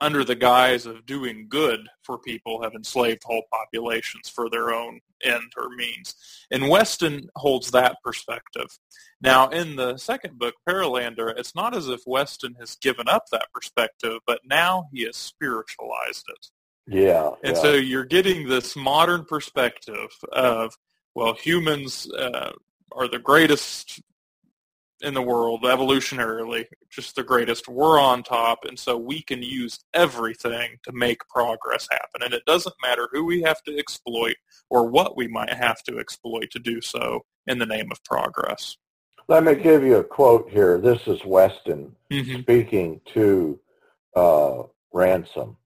under 0.00 0.24
the 0.24 0.34
guise 0.34 0.86
of 0.86 1.06
doing 1.06 1.46
good 1.48 1.88
for 2.02 2.18
people, 2.18 2.62
have 2.62 2.74
enslaved 2.74 3.22
whole 3.24 3.42
populations 3.52 4.28
for 4.28 4.48
their 4.48 4.72
own 4.72 5.00
end 5.24 5.52
or 5.56 5.68
means. 5.70 6.14
And 6.50 6.68
Weston 6.68 7.28
holds 7.36 7.72
that 7.72 7.96
perspective. 8.04 8.78
Now, 9.20 9.48
in 9.48 9.74
the 9.74 9.96
second 9.96 10.38
book, 10.38 10.54
Perelandra, 10.68 11.34
it's 11.36 11.54
not 11.56 11.76
as 11.76 11.88
if 11.88 12.02
Weston 12.06 12.54
has 12.60 12.76
given 12.76 13.08
up 13.08 13.24
that 13.32 13.48
perspective, 13.52 14.20
but 14.26 14.40
now 14.44 14.88
he 14.92 15.04
has 15.04 15.16
spiritualized 15.16 16.24
it. 16.28 16.46
Yeah. 16.86 17.30
And 17.42 17.56
yeah. 17.56 17.62
so 17.62 17.72
you're 17.74 18.04
getting 18.04 18.48
this 18.48 18.76
modern 18.76 19.24
perspective 19.24 20.10
of, 20.30 20.76
well, 21.14 21.34
humans 21.34 22.08
uh, 22.12 22.52
are 22.92 23.08
the 23.08 23.18
greatest 23.18 24.00
in 25.02 25.14
the 25.14 25.22
world 25.22 25.62
evolutionarily, 25.62 26.66
just 26.90 27.14
the 27.14 27.22
greatest. 27.22 27.68
We're 27.68 28.00
on 28.00 28.22
top, 28.22 28.64
and 28.64 28.78
so 28.78 28.96
we 28.96 29.22
can 29.22 29.42
use 29.42 29.78
everything 29.94 30.78
to 30.84 30.92
make 30.92 31.26
progress 31.28 31.88
happen. 31.90 32.22
And 32.22 32.34
it 32.34 32.44
doesn't 32.46 32.74
matter 32.82 33.08
who 33.12 33.24
we 33.24 33.42
have 33.42 33.62
to 33.64 33.78
exploit 33.78 34.36
or 34.70 34.88
what 34.88 35.16
we 35.16 35.28
might 35.28 35.52
have 35.52 35.82
to 35.84 35.98
exploit 35.98 36.50
to 36.50 36.58
do 36.58 36.80
so 36.80 37.24
in 37.46 37.58
the 37.58 37.66
name 37.66 37.90
of 37.90 38.02
progress. 38.04 38.76
Let 39.28 39.44
me 39.44 39.54
give 39.54 39.82
you 39.82 39.96
a 39.96 40.04
quote 40.04 40.50
here. 40.50 40.80
This 40.80 41.06
is 41.06 41.24
Weston 41.24 41.94
mm-hmm. 42.10 42.40
speaking 42.40 43.00
to 43.12 43.60
uh, 44.16 44.62
Ransom 44.92 45.56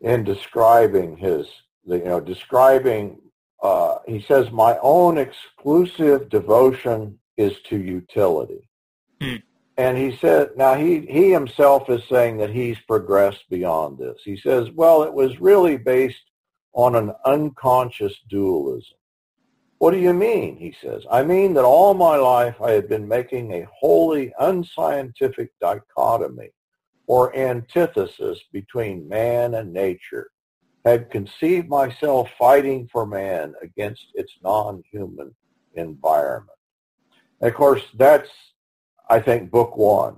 in 0.00 0.24
describing 0.24 1.16
his, 1.16 1.46
you 1.84 2.04
know, 2.04 2.20
describing. 2.20 3.18
Uh, 3.62 3.98
he 4.06 4.22
says, 4.22 4.50
"My 4.50 4.78
own 4.82 5.18
exclusive 5.18 6.28
devotion 6.28 7.18
is 7.36 7.60
to 7.68 7.76
utility. 7.76 8.68
Hmm. 9.20 9.36
And 9.76 9.98
he 9.98 10.16
said, 10.16 10.50
now 10.56 10.74
he, 10.74 11.00
he 11.00 11.30
himself 11.30 11.90
is 11.90 12.02
saying 12.08 12.36
that 12.38 12.50
he's 12.50 12.78
progressed 12.80 13.44
beyond 13.50 13.98
this. 13.98 14.20
He 14.24 14.36
says, 14.36 14.70
well, 14.70 15.02
it 15.02 15.12
was 15.12 15.40
really 15.40 15.76
based 15.76 16.30
on 16.74 16.94
an 16.94 17.12
unconscious 17.24 18.14
dualism. 18.28 18.96
What 19.78 19.90
do 19.90 19.98
you 19.98 20.12
mean? 20.12 20.56
He 20.56 20.74
says, 20.80 21.04
I 21.10 21.24
mean 21.24 21.54
that 21.54 21.64
all 21.64 21.92
my 21.94 22.16
life 22.16 22.60
I 22.62 22.70
had 22.70 22.88
been 22.88 23.06
making 23.06 23.52
a 23.52 23.66
wholly 23.72 24.32
unscientific 24.38 25.50
dichotomy 25.60 26.50
or 27.06 27.36
antithesis 27.36 28.40
between 28.52 29.08
man 29.08 29.54
and 29.54 29.72
nature, 29.72 30.30
had 30.84 31.10
conceived 31.10 31.68
myself 31.68 32.30
fighting 32.38 32.88
for 32.92 33.06
man 33.06 33.54
against 33.62 34.06
its 34.14 34.32
non-human 34.42 35.34
environment. 35.74 36.58
And 37.40 37.50
of 37.50 37.54
course, 37.54 37.82
that's, 37.94 38.28
I 39.08 39.20
think, 39.20 39.50
book 39.50 39.76
one. 39.76 40.14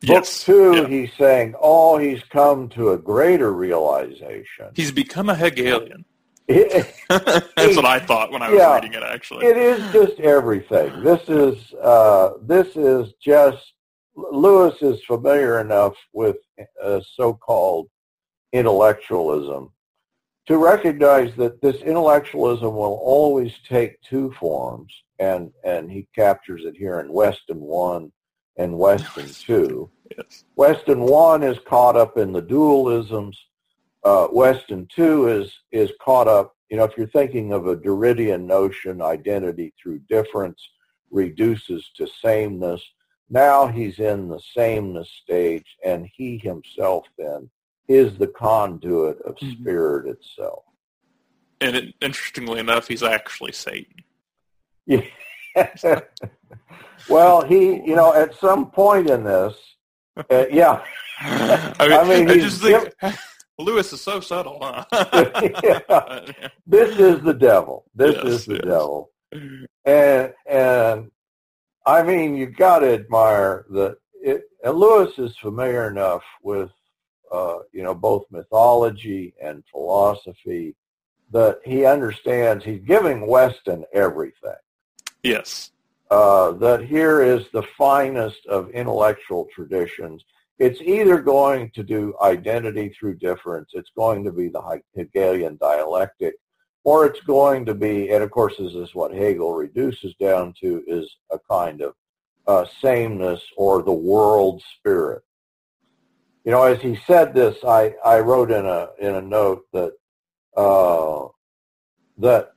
Book 0.00 0.08
yes. 0.08 0.44
two, 0.44 0.76
yeah. 0.76 0.88
he's 0.88 1.12
saying, 1.18 1.54
oh, 1.60 1.98
he's 1.98 2.22
come 2.24 2.68
to 2.70 2.92
a 2.92 2.98
greater 2.98 3.52
realization. 3.52 4.70
He's 4.74 4.92
become 4.92 5.28
a 5.28 5.34
Hegelian. 5.34 6.04
That's 7.08 7.76
what 7.76 7.84
I 7.84 8.00
thought 8.00 8.32
when 8.32 8.42
I 8.42 8.50
was 8.50 8.58
yeah, 8.58 8.74
reading 8.74 8.94
it. 8.94 9.04
Actually, 9.04 9.46
it 9.46 9.56
is 9.56 9.92
just 9.92 10.18
everything. 10.18 11.04
This 11.04 11.20
is 11.28 11.72
uh, 11.74 12.30
this 12.42 12.74
is 12.74 13.12
just 13.22 13.72
Lewis 14.16 14.74
is 14.82 15.00
familiar 15.04 15.60
enough 15.60 15.94
with 16.12 16.38
uh, 16.82 17.00
so-called 17.14 17.88
intellectualism 18.52 19.70
to 20.46 20.58
recognize 20.58 21.32
that 21.36 21.62
this 21.62 21.76
intellectualism 21.82 22.74
will 22.74 22.98
always 23.00 23.52
take 23.68 24.00
two 24.02 24.32
forms 24.32 24.92
and 25.20 25.52
and 25.62 25.92
he 25.92 26.08
captures 26.14 26.64
it 26.64 26.76
here 26.76 26.98
in 26.98 27.12
Weston 27.12 27.60
one 27.60 28.10
and 28.56 28.76
Weston 28.76 29.28
two. 29.28 29.90
Yes. 30.16 30.44
Weston 30.56 31.02
one 31.02 31.44
is 31.44 31.58
caught 31.68 31.96
up 31.96 32.18
in 32.18 32.32
the 32.32 32.42
dualisms. 32.42 33.36
Uh, 34.02 34.26
Weston 34.32 34.88
two 34.92 35.28
is 35.28 35.52
is 35.70 35.92
caught 36.02 36.26
up. 36.26 36.56
You 36.70 36.78
know, 36.78 36.84
if 36.84 36.96
you're 36.96 37.06
thinking 37.06 37.52
of 37.52 37.66
a 37.66 37.76
Derridian 37.76 38.44
notion, 38.44 39.02
identity 39.02 39.72
through 39.80 40.00
difference 40.08 40.60
reduces 41.10 41.90
to 41.96 42.08
sameness. 42.22 42.82
Now 43.28 43.66
he's 43.66 43.98
in 43.98 44.28
the 44.28 44.40
sameness 44.54 45.10
stage, 45.22 45.76
and 45.84 46.08
he 46.12 46.38
himself 46.38 47.06
then 47.18 47.50
is 47.88 48.16
the 48.18 48.28
conduit 48.28 49.20
of 49.22 49.34
mm-hmm. 49.36 49.52
spirit 49.52 50.08
itself. 50.08 50.64
And 51.60 51.76
it, 51.76 51.94
interestingly 52.00 52.58
enough, 52.58 52.88
he's 52.88 53.02
actually 53.02 53.52
Satan. 53.52 54.04
Yeah. 54.90 55.02
well, 57.08 57.42
he, 57.42 57.76
you 57.76 57.94
know, 57.94 58.12
at 58.12 58.34
some 58.34 58.70
point 58.70 59.08
in 59.08 59.22
this, 59.22 59.54
uh, 60.16 60.46
yeah. 60.50 60.82
I 61.20 61.88
mean, 61.88 61.92
I, 61.92 62.04
mean, 62.04 62.30
I 62.30 62.34
just 62.38 62.60
think 62.60 62.92
Lewis 63.58 63.92
is 63.92 64.00
so 64.00 64.20
subtle. 64.20 64.58
Huh? 64.60 64.84
yeah. 65.62 66.32
This 66.66 66.98
is 66.98 67.22
the 67.22 67.34
devil. 67.34 67.84
This 67.94 68.16
yes, 68.16 68.24
is 68.24 68.46
the 68.46 68.54
yes. 68.54 68.64
devil. 68.64 69.10
And 69.84 70.32
and 70.48 71.10
I 71.86 72.02
mean, 72.02 72.36
you've 72.36 72.56
got 72.56 72.80
to 72.80 72.92
admire 72.92 73.66
that. 73.70 73.96
It, 74.22 74.42
Lewis 74.64 75.18
is 75.18 75.36
familiar 75.38 75.88
enough 75.88 76.22
with, 76.42 76.70
uh, 77.32 77.58
you 77.72 77.82
know, 77.82 77.94
both 77.94 78.24
mythology 78.30 79.34
and 79.42 79.62
philosophy 79.70 80.74
that 81.30 81.60
he 81.64 81.86
understands. 81.86 82.64
He's 82.64 82.82
giving 82.82 83.26
Weston 83.26 83.84
everything. 83.94 84.52
Yes. 85.22 85.72
Uh, 86.10 86.52
that 86.52 86.84
here 86.84 87.22
is 87.22 87.46
the 87.52 87.62
finest 87.78 88.44
of 88.46 88.70
intellectual 88.70 89.46
traditions. 89.54 90.24
It's 90.58 90.80
either 90.80 91.20
going 91.20 91.70
to 91.70 91.82
do 91.82 92.14
identity 92.20 92.88
through 92.90 93.16
difference, 93.16 93.70
it's 93.72 93.90
going 93.96 94.24
to 94.24 94.32
be 94.32 94.48
the 94.48 94.82
Hegelian 94.94 95.56
dialectic, 95.60 96.34
or 96.84 97.06
it's 97.06 97.20
going 97.20 97.64
to 97.66 97.74
be, 97.74 98.10
and 98.10 98.22
of 98.22 98.30
course 98.30 98.54
this 98.58 98.74
is 98.74 98.94
what 98.94 99.14
Hegel 99.14 99.54
reduces 99.54 100.14
down 100.16 100.52
to, 100.60 100.82
is 100.86 101.08
a 101.30 101.38
kind 101.50 101.80
of 101.80 101.94
uh, 102.46 102.66
sameness 102.82 103.42
or 103.56 103.82
the 103.82 103.92
world 103.92 104.62
spirit. 104.76 105.22
You 106.44 106.52
know, 106.52 106.64
as 106.64 106.80
he 106.80 106.98
said 107.06 107.34
this, 107.34 107.56
I, 107.66 107.94
I 108.04 108.18
wrote 108.20 108.50
in 108.50 108.64
a 108.64 108.88
in 108.98 109.14
a 109.14 109.22
note 109.22 109.66
that 109.72 109.92
uh, 110.56 111.28
that 112.18 112.52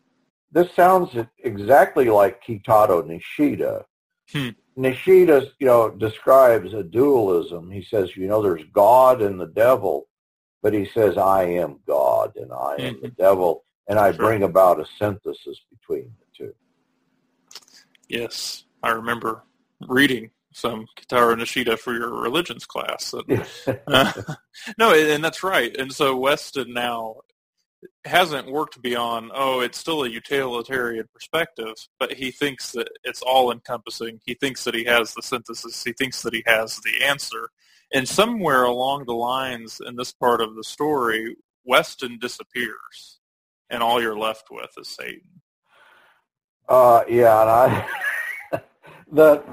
this 0.54 0.72
sounds 0.76 1.16
exactly 1.44 2.06
like 2.06 2.44
Kitaro 2.44 3.04
Nishida. 3.04 3.84
Hmm. 4.32 4.50
Nishida, 4.78 5.50
you 5.60 5.68
know, 5.68 5.90
describes 5.90 6.74
a 6.74 6.84
dualism. 6.84 7.72
He 7.72 7.84
says, 7.84 8.16
you 8.16 8.28
know, 8.28 8.42
there's 8.42 8.64
God 8.72 9.22
and 9.22 9.40
the 9.40 9.48
devil, 9.48 10.08
but 10.62 10.74
he 10.74 10.86
says, 10.86 11.18
I 11.18 11.44
am 11.44 11.80
God 11.88 12.34
and 12.36 12.52
I 12.52 12.76
am 12.80 13.02
the 13.02 13.08
mm-hmm. 13.10 13.22
devil, 13.22 13.66
and 13.88 14.00
I 14.00 14.12
sure. 14.12 14.26
bring 14.26 14.44
about 14.44 14.80
a 14.80 14.86
synthesis 14.98 15.60
between 15.72 16.14
the 16.20 16.46
two. 16.46 16.56
Yes, 18.08 18.66
I 18.82 18.92
remember 18.92 19.44
reading 19.88 20.32
some 20.54 20.86
Kitaro 20.98 21.36
Nishida 21.36 21.78
for 21.78 21.94
your 21.94 22.14
religions 22.22 22.66
class. 22.66 23.14
uh, 23.14 24.12
no, 24.78 24.94
and 24.94 25.24
that's 25.24 25.44
right. 25.44 25.76
And 25.78 25.92
so 25.92 26.16
Weston 26.16 26.74
now 26.74 27.18
hasn't 28.06 28.52
worked 28.52 28.82
beyond, 28.82 29.32
oh, 29.34 29.62
it's 29.62 29.78
still 29.78 30.04
a 30.04 30.10
utilitarian 30.10 31.08
perspective, 31.14 31.74
but 32.00 32.14
he 32.14 32.32
thinks 32.32 32.72
that 32.74 32.90
it's 33.04 33.22
all 33.22 33.52
encompassing. 33.52 34.20
He 34.26 34.34
thinks 34.34 34.64
that 34.66 34.76
he 34.76 34.84
has 34.86 35.14
the 35.14 35.22
synthesis. 35.22 35.84
He 35.84 35.94
thinks 35.94 36.22
that 36.24 36.34
he 36.34 36.44
has 36.46 36.80
the 36.80 37.06
answer. 37.06 37.50
And 37.94 38.08
somewhere 38.08 38.64
along 38.64 39.06
the 39.06 39.14
lines 39.14 39.80
in 39.86 39.96
this 39.96 40.12
part 40.12 40.42
of 40.42 40.56
the 40.56 40.64
story, 40.64 41.36
Weston 41.64 42.18
disappears, 42.20 43.20
and 43.70 43.82
all 43.82 44.02
you're 44.02 44.18
left 44.18 44.48
with 44.52 44.72
is 44.78 44.90
Satan. 44.90 45.42
Uh, 46.68 47.04
yeah, 47.08 47.42
and 47.42 47.50
I, 47.50 48.62
the, 49.12 49.44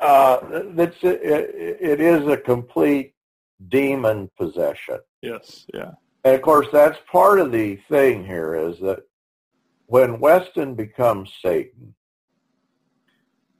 uh, 0.00 0.38
it, 0.78 1.78
it 1.80 2.00
is 2.00 2.26
a 2.26 2.36
complete 2.36 3.14
demon 3.68 4.30
possession. 4.36 4.98
Yes, 5.20 5.66
yeah. 5.74 5.92
And 6.24 6.34
of 6.34 6.42
course, 6.42 6.66
that's 6.72 6.98
part 7.10 7.40
of 7.40 7.52
the 7.52 7.76
thing 7.88 8.24
here 8.24 8.54
is 8.54 8.78
that 8.80 9.00
when 9.86 10.20
Weston 10.20 10.74
becomes 10.74 11.32
Satan, 11.42 11.94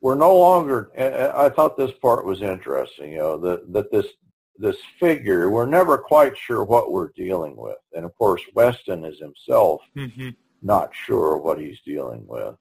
we're 0.00 0.14
no 0.14 0.36
longer. 0.36 0.90
I 0.98 1.48
thought 1.50 1.76
this 1.76 1.92
part 2.00 2.24
was 2.24 2.42
interesting. 2.42 3.12
You 3.12 3.18
know 3.18 3.38
that 3.38 3.72
that 3.72 3.92
this 3.92 4.06
this 4.58 4.76
figure 4.98 5.50
we're 5.50 5.66
never 5.66 5.98
quite 5.98 6.36
sure 6.36 6.64
what 6.64 6.92
we're 6.92 7.10
dealing 7.10 7.56
with, 7.56 7.78
and 7.94 8.04
of 8.04 8.16
course, 8.16 8.42
Weston 8.54 9.04
is 9.04 9.18
himself 9.18 9.82
mm-hmm. 9.96 10.30
not 10.62 10.90
sure 10.94 11.36
what 11.36 11.60
he's 11.60 11.80
dealing 11.84 12.26
with. 12.26 12.54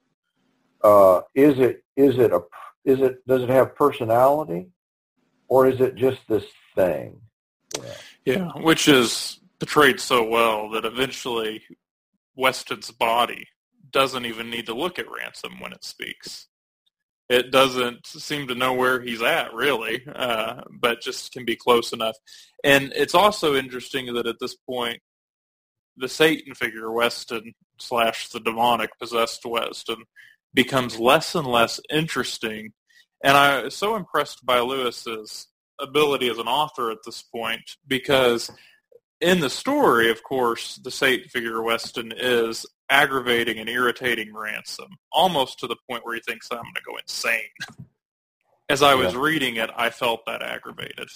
Uh, 0.82 1.22
is 1.34 1.58
it 1.58 1.84
is 1.96 2.18
it 2.18 2.32
a 2.32 2.42
is 2.84 3.00
it 3.00 3.26
does 3.26 3.42
it 3.42 3.50
have 3.50 3.74
personality, 3.74 4.68
or 5.48 5.66
is 5.66 5.80
it 5.80 5.94
just 5.94 6.20
this 6.28 6.44
thing? 6.74 7.20
Yeah, 7.76 7.94
yeah 8.24 8.52
which 8.56 8.88
is 8.88 9.39
portrayed 9.60 10.00
so 10.00 10.26
well 10.26 10.70
that 10.70 10.84
eventually 10.84 11.62
Weston's 12.34 12.90
body 12.90 13.46
doesn't 13.92 14.24
even 14.24 14.50
need 14.50 14.66
to 14.66 14.74
look 14.74 14.98
at 14.98 15.10
Ransom 15.10 15.60
when 15.60 15.72
it 15.72 15.84
speaks. 15.84 16.48
It 17.28 17.52
doesn't 17.52 18.06
seem 18.06 18.48
to 18.48 18.56
know 18.56 18.72
where 18.72 19.00
he's 19.00 19.22
at, 19.22 19.54
really, 19.54 20.02
uh, 20.12 20.62
but 20.80 21.00
just 21.00 21.32
can 21.32 21.44
be 21.44 21.54
close 21.54 21.92
enough. 21.92 22.16
And 22.64 22.92
it's 22.96 23.14
also 23.14 23.54
interesting 23.54 24.12
that 24.14 24.26
at 24.26 24.40
this 24.40 24.56
point, 24.56 25.00
the 25.96 26.08
Satan 26.08 26.54
figure, 26.54 26.90
Weston, 26.90 27.52
slash 27.78 28.28
the 28.28 28.40
demonic 28.40 28.90
possessed 28.98 29.44
Weston, 29.44 30.04
becomes 30.54 30.98
less 30.98 31.34
and 31.34 31.46
less 31.46 31.78
interesting. 31.88 32.72
And 33.22 33.36
I 33.36 33.62
was 33.62 33.76
so 33.76 33.94
impressed 33.94 34.44
by 34.44 34.60
Lewis's 34.60 35.46
ability 35.78 36.28
as 36.28 36.38
an 36.38 36.48
author 36.48 36.90
at 36.90 36.98
this 37.04 37.22
point 37.22 37.76
because 37.86 38.50
in 39.20 39.40
the 39.40 39.50
story, 39.50 40.10
of 40.10 40.22
course, 40.22 40.76
the 40.76 40.90
Satan 40.90 41.28
figure 41.28 41.62
Weston 41.62 42.12
is 42.16 42.66
aggravating 42.88 43.58
and 43.58 43.68
irritating 43.68 44.34
Ransom, 44.34 44.96
almost 45.12 45.58
to 45.60 45.66
the 45.66 45.76
point 45.88 46.04
where 46.04 46.14
he 46.14 46.20
thinks 46.20 46.48
I'm 46.50 46.58
going 46.58 46.74
to 46.74 46.82
go 46.86 46.96
insane. 46.96 47.42
As 48.68 48.82
I 48.82 48.94
was 48.94 49.14
yeah. 49.14 49.20
reading 49.20 49.56
it, 49.56 49.70
I 49.76 49.90
felt 49.90 50.24
that 50.26 50.42
aggravated. 50.42 51.08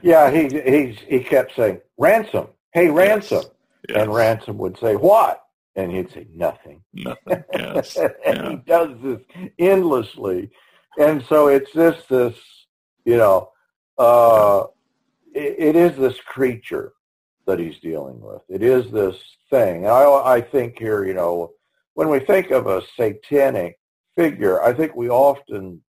Yeah, 0.00 0.30
he 0.30 0.48
he 0.48 0.98
he 1.06 1.20
kept 1.20 1.54
saying, 1.54 1.82
"Ransom, 1.98 2.48
hey, 2.72 2.88
Ransom," 2.88 3.42
yes. 3.42 3.50
Yes. 3.90 3.98
and 3.98 4.14
Ransom 4.14 4.56
would 4.56 4.78
say, 4.78 4.96
"What?" 4.96 5.42
and 5.76 5.92
he'd 5.92 6.10
say, 6.10 6.26
"Nothing." 6.34 6.82
Nothing. 6.94 7.44
Yes. 7.52 7.96
and 7.98 8.14
yeah. 8.24 8.48
he 8.48 8.56
does 8.56 8.96
this 9.02 9.20
endlessly, 9.58 10.50
and 10.98 11.22
so 11.28 11.48
it's 11.48 11.70
just 11.72 12.08
this, 12.08 12.36
you 13.04 13.18
know, 13.18 13.50
uh, 13.98 14.64
it, 15.34 15.56
it 15.58 15.76
is 15.76 15.94
this 15.98 16.18
creature 16.20 16.94
that 17.46 17.58
he's 17.58 17.78
dealing 17.80 18.20
with. 18.20 18.42
It 18.48 18.62
is 18.62 18.90
this 18.90 19.16
thing. 19.50 19.86
I, 19.86 20.02
I 20.04 20.40
think 20.40 20.78
here, 20.78 21.04
you 21.04 21.14
know, 21.14 21.52
when 21.94 22.08
we 22.08 22.20
think 22.20 22.50
of 22.50 22.66
a 22.66 22.82
satanic 22.96 23.78
figure, 24.16 24.62
I 24.62 24.72
think 24.72 24.94
we 24.94 25.08
often 25.08 25.80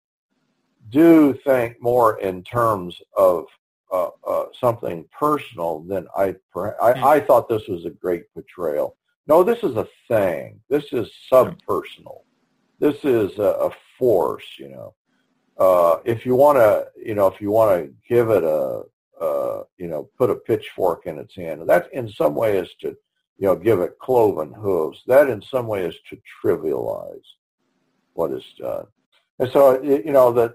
do 0.90 1.34
think 1.44 1.80
more 1.80 2.20
in 2.20 2.42
terms 2.42 3.00
of 3.16 3.46
uh, 3.90 4.10
uh, 4.26 4.46
something 4.60 5.04
personal 5.18 5.80
than 5.80 6.06
I, 6.16 6.34
I, 6.82 6.92
hmm. 6.92 7.04
I 7.04 7.20
thought 7.20 7.48
this 7.48 7.68
was 7.68 7.84
a 7.84 7.90
great 7.90 8.24
portrayal. 8.34 8.96
No, 9.26 9.42
this 9.42 9.62
is 9.62 9.76
a 9.76 9.88
thing. 10.08 10.60
This 10.68 10.92
is 10.92 11.10
subpersonal. 11.32 12.22
This 12.80 12.96
is 13.04 13.38
a, 13.38 13.68
a 13.68 13.70
force, 13.98 14.44
you 14.58 14.68
know. 14.68 14.94
Uh, 15.56 16.00
if 16.04 16.26
you 16.26 16.34
want 16.34 16.58
to, 16.58 16.88
you 16.96 17.14
know, 17.14 17.28
if 17.28 17.40
you 17.40 17.50
want 17.50 17.70
to 17.86 17.94
give 18.08 18.30
it 18.30 18.42
a, 18.42 18.82
uh, 19.20 19.62
you 19.78 19.88
know, 19.88 20.08
put 20.18 20.30
a 20.30 20.34
pitchfork 20.34 21.06
in 21.06 21.18
its 21.18 21.34
hand. 21.34 21.68
That 21.68 21.92
in 21.92 22.08
some 22.08 22.34
way 22.34 22.58
is 22.58 22.70
to, 22.80 22.88
you 23.38 23.48
know, 23.48 23.56
give 23.56 23.80
it 23.80 23.98
cloven 23.98 24.52
hooves. 24.52 25.02
That 25.06 25.28
in 25.28 25.42
some 25.42 25.66
way 25.66 25.84
is 25.84 25.96
to 26.10 26.18
trivialize 26.42 27.26
what 28.14 28.32
is 28.32 28.44
done. 28.58 28.86
And 29.38 29.50
so, 29.50 29.82
you 29.82 30.12
know, 30.12 30.32
that 30.32 30.54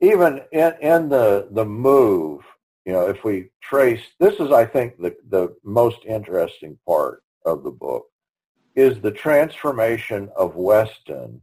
even 0.00 0.42
in, 0.52 0.74
in 0.80 1.08
the, 1.08 1.48
the 1.52 1.64
move, 1.64 2.42
you 2.84 2.92
know, 2.92 3.08
if 3.08 3.24
we 3.24 3.50
trace, 3.62 4.02
this 4.18 4.34
is, 4.40 4.50
I 4.50 4.64
think, 4.64 4.98
the, 4.98 5.16
the 5.28 5.54
most 5.62 6.04
interesting 6.04 6.78
part 6.86 7.22
of 7.46 7.62
the 7.62 7.70
book, 7.70 8.06
is 8.74 9.00
the 9.00 9.10
transformation 9.10 10.30
of 10.36 10.56
Weston 10.56 11.40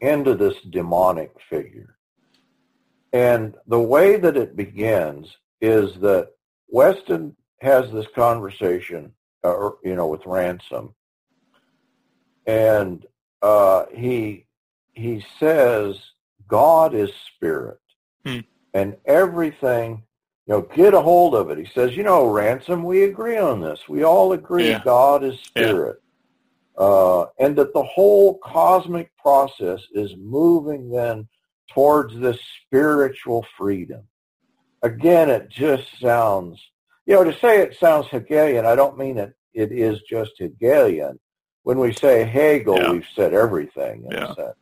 into 0.00 0.34
this 0.34 0.56
demonic 0.70 1.32
figure. 1.50 1.97
And 3.12 3.54
the 3.66 3.80
way 3.80 4.16
that 4.16 4.36
it 4.36 4.56
begins 4.56 5.36
is 5.60 5.94
that 6.00 6.30
Weston 6.68 7.34
has 7.60 7.90
this 7.90 8.06
conversation, 8.14 9.12
uh, 9.44 9.70
you 9.82 9.96
know, 9.96 10.06
with 10.06 10.26
Ransom, 10.26 10.94
and 12.46 13.04
uh, 13.42 13.86
he 13.94 14.46
he 14.92 15.24
says 15.40 15.96
God 16.46 16.94
is 16.94 17.10
spirit, 17.34 17.80
hmm. 18.24 18.40
and 18.74 18.96
everything. 19.06 20.02
You 20.46 20.54
know, 20.54 20.62
get 20.62 20.94
a 20.94 21.00
hold 21.00 21.34
of 21.34 21.50
it. 21.50 21.58
He 21.58 21.70
says, 21.74 21.94
you 21.94 22.02
know, 22.02 22.26
Ransom, 22.30 22.82
we 22.82 23.04
agree 23.04 23.36
on 23.36 23.60
this. 23.60 23.86
We 23.86 24.02
all 24.02 24.32
agree 24.32 24.70
yeah. 24.70 24.82
God 24.82 25.22
is 25.22 25.38
spirit. 25.40 26.00
Yeah. 26.00 26.84
Uh, 26.84 27.26
and 27.38 27.54
that 27.56 27.74
the 27.74 27.82
whole 27.82 28.38
cosmic 28.38 29.14
process 29.18 29.82
is 29.92 30.16
moving 30.16 30.90
then 30.90 31.28
towards 31.72 32.18
this 32.18 32.38
spiritual 32.66 33.46
freedom. 33.56 34.02
Again, 34.82 35.28
it 35.28 35.48
just 35.48 35.98
sounds, 36.00 36.60
you 37.06 37.14
know, 37.14 37.24
to 37.24 37.36
say 37.38 37.60
it 37.60 37.76
sounds 37.78 38.06
Hegelian, 38.08 38.64
I 38.64 38.74
don't 38.74 38.98
mean 38.98 39.18
it, 39.18 39.34
it 39.54 39.72
is 39.72 40.00
just 40.02 40.32
Hegelian. 40.38 41.18
When 41.62 41.78
we 41.78 41.92
say 41.92 42.24
Hegel, 42.24 42.78
yeah. 42.78 42.92
we've 42.92 43.06
said 43.14 43.34
everything 43.34 44.04
in 44.04 44.12
yeah. 44.12 44.32
a 44.32 44.34
sense. 44.34 44.56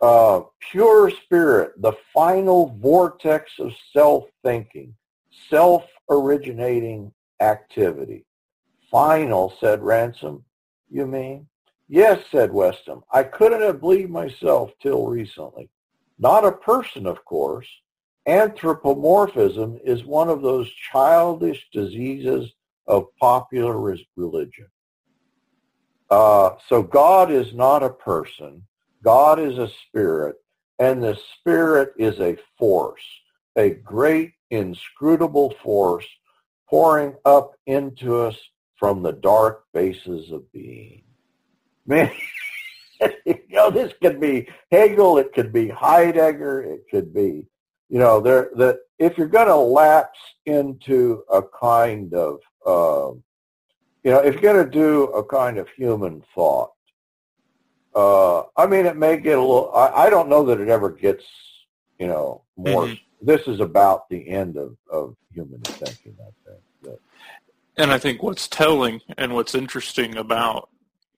Uh, 0.00 0.40
pure 0.70 1.10
spirit, 1.10 1.80
the 1.80 1.94
final 2.12 2.76
vortex 2.78 3.52
of 3.58 3.72
self-thinking, 3.92 4.94
self-originating 5.48 7.10
activity. 7.40 8.26
Final, 8.90 9.54
said 9.60 9.82
Ransom. 9.82 10.44
You 10.90 11.06
mean? 11.06 11.46
Yes, 11.88 12.22
said 12.30 12.52
Weston. 12.52 13.02
I 13.12 13.22
couldn't 13.22 13.62
have 13.62 13.80
believed 13.80 14.10
myself 14.10 14.72
till 14.80 15.06
recently. 15.06 15.70
Not 16.18 16.44
a 16.44 16.52
person, 16.52 17.06
of 17.06 17.24
course. 17.24 17.68
Anthropomorphism 18.26 19.78
is 19.84 20.04
one 20.04 20.28
of 20.28 20.42
those 20.42 20.70
childish 20.92 21.66
diseases 21.72 22.50
of 22.86 23.08
popular 23.20 23.78
religion. 24.16 24.66
Uh, 26.10 26.50
so 26.68 26.82
God 26.82 27.30
is 27.30 27.52
not 27.54 27.82
a 27.82 27.90
person. 27.90 28.62
God 29.02 29.38
is 29.38 29.58
a 29.58 29.70
spirit, 29.86 30.36
and 30.78 31.02
the 31.02 31.18
spirit 31.38 31.92
is 31.98 32.18
a 32.20 32.36
force, 32.58 33.02
a 33.56 33.70
great 33.70 34.32
inscrutable 34.50 35.54
force 35.62 36.06
pouring 36.68 37.14
up 37.24 37.52
into 37.66 38.16
us 38.16 38.38
from 38.76 39.02
the 39.02 39.12
dark 39.12 39.64
bases 39.72 40.30
of 40.30 40.50
being. 40.52 41.02
Man, 41.86 42.10
you 43.26 43.38
know, 43.50 43.70
this 43.70 43.92
could 44.00 44.20
be 44.20 44.48
Hegel, 44.70 45.18
it 45.18 45.32
could 45.32 45.52
be 45.52 45.68
Heidegger, 45.68 46.62
it 46.62 46.84
could 46.90 47.14
be, 47.14 47.46
you 47.88 47.98
know, 47.98 48.20
there 48.20 48.50
that 48.56 48.78
if 48.98 49.18
you're 49.18 49.26
going 49.28 49.48
to 49.48 49.56
lapse 49.56 50.18
into 50.46 51.22
a 51.32 51.42
kind 51.42 52.14
of 52.14 52.40
uh, 52.66 53.12
you 54.04 54.10
know, 54.10 54.18
if 54.18 54.34
you're 54.34 54.52
going 54.52 54.64
to 54.64 54.70
do 54.70 55.04
a 55.04 55.24
kind 55.24 55.58
of 55.58 55.68
human 55.70 56.22
thought, 56.34 56.72
uh, 57.94 58.42
I 58.56 58.66
mean, 58.66 58.86
it 58.86 58.96
may 58.96 59.16
get 59.16 59.38
a 59.38 59.40
little. 59.40 59.72
I, 59.74 60.06
I 60.06 60.10
don't 60.10 60.28
know 60.28 60.44
that 60.44 60.60
it 60.60 60.68
ever 60.68 60.90
gets, 60.90 61.24
you 61.98 62.06
know, 62.06 62.42
more. 62.56 62.86
Mm-hmm. 62.86 63.26
This 63.26 63.46
is 63.46 63.60
about 63.60 64.08
the 64.10 64.28
end 64.28 64.56
of 64.58 64.76
of 64.90 65.16
human 65.32 65.60
thinking. 65.60 66.16
I 66.20 66.48
think. 66.48 66.60
But, 66.82 67.00
and 67.76 67.90
I 67.90 67.98
think 67.98 68.22
what's 68.22 68.48
telling 68.48 69.00
and 69.16 69.32
what's 69.34 69.54
interesting 69.54 70.16
about 70.16 70.68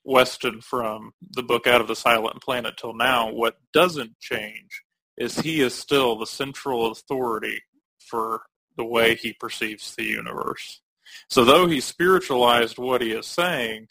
Weston 0.06 0.60
from 0.60 1.12
the 1.32 1.42
book 1.42 1.66
Out 1.66 1.80
of 1.80 1.88
the 1.88 1.96
Silent 1.96 2.40
Planet 2.40 2.76
till 2.76 2.94
now, 2.94 3.30
what 3.30 3.56
doesn't 3.72 4.18
change 4.20 4.82
is 5.18 5.38
he 5.38 5.60
is 5.60 5.74
still 5.74 6.16
the 6.16 6.26
central 6.26 6.90
authority 6.90 7.60
for 7.98 8.42
the 8.76 8.84
way 8.84 9.16
he 9.16 9.32
perceives 9.32 9.94
the 9.94 10.04
universe. 10.04 10.80
So 11.28 11.44
though 11.44 11.66
he 11.66 11.80
spiritualized 11.80 12.78
what 12.78 13.00
he 13.00 13.12
is 13.12 13.26
saying, 13.26 13.88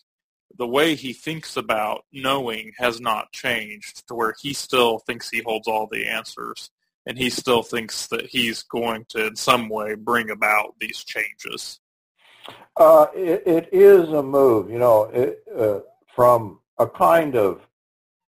the 0.57 0.67
way 0.67 0.95
he 0.95 1.11
thinks 1.11 1.57
about 1.57 2.05
knowing 2.13 2.71
has 2.77 3.01
not 3.01 3.31
changed 3.33 4.07
to 4.07 4.15
where 4.15 4.35
he 4.41 4.53
still 4.53 4.99
thinks 4.99 5.29
he 5.29 5.41
holds 5.45 5.67
all 5.67 5.87
the 5.91 6.07
answers 6.07 6.69
and 7.05 7.17
he 7.17 7.29
still 7.29 7.61
thinks 7.61 8.07
that 8.07 8.25
he's 8.27 8.63
going 8.63 9.05
to 9.09 9.27
in 9.27 9.35
some 9.35 9.69
way 9.69 9.95
bring 9.95 10.29
about 10.29 10.75
these 10.79 11.03
changes. 11.03 11.79
Uh, 12.77 13.07
it, 13.15 13.43
it 13.45 13.69
is 13.71 14.09
a 14.09 14.23
move, 14.23 14.69
you 14.69 14.79
know, 14.79 15.05
it, 15.05 15.43
uh, 15.57 15.79
from 16.15 16.59
a 16.79 16.87
kind 16.87 17.35
of 17.35 17.61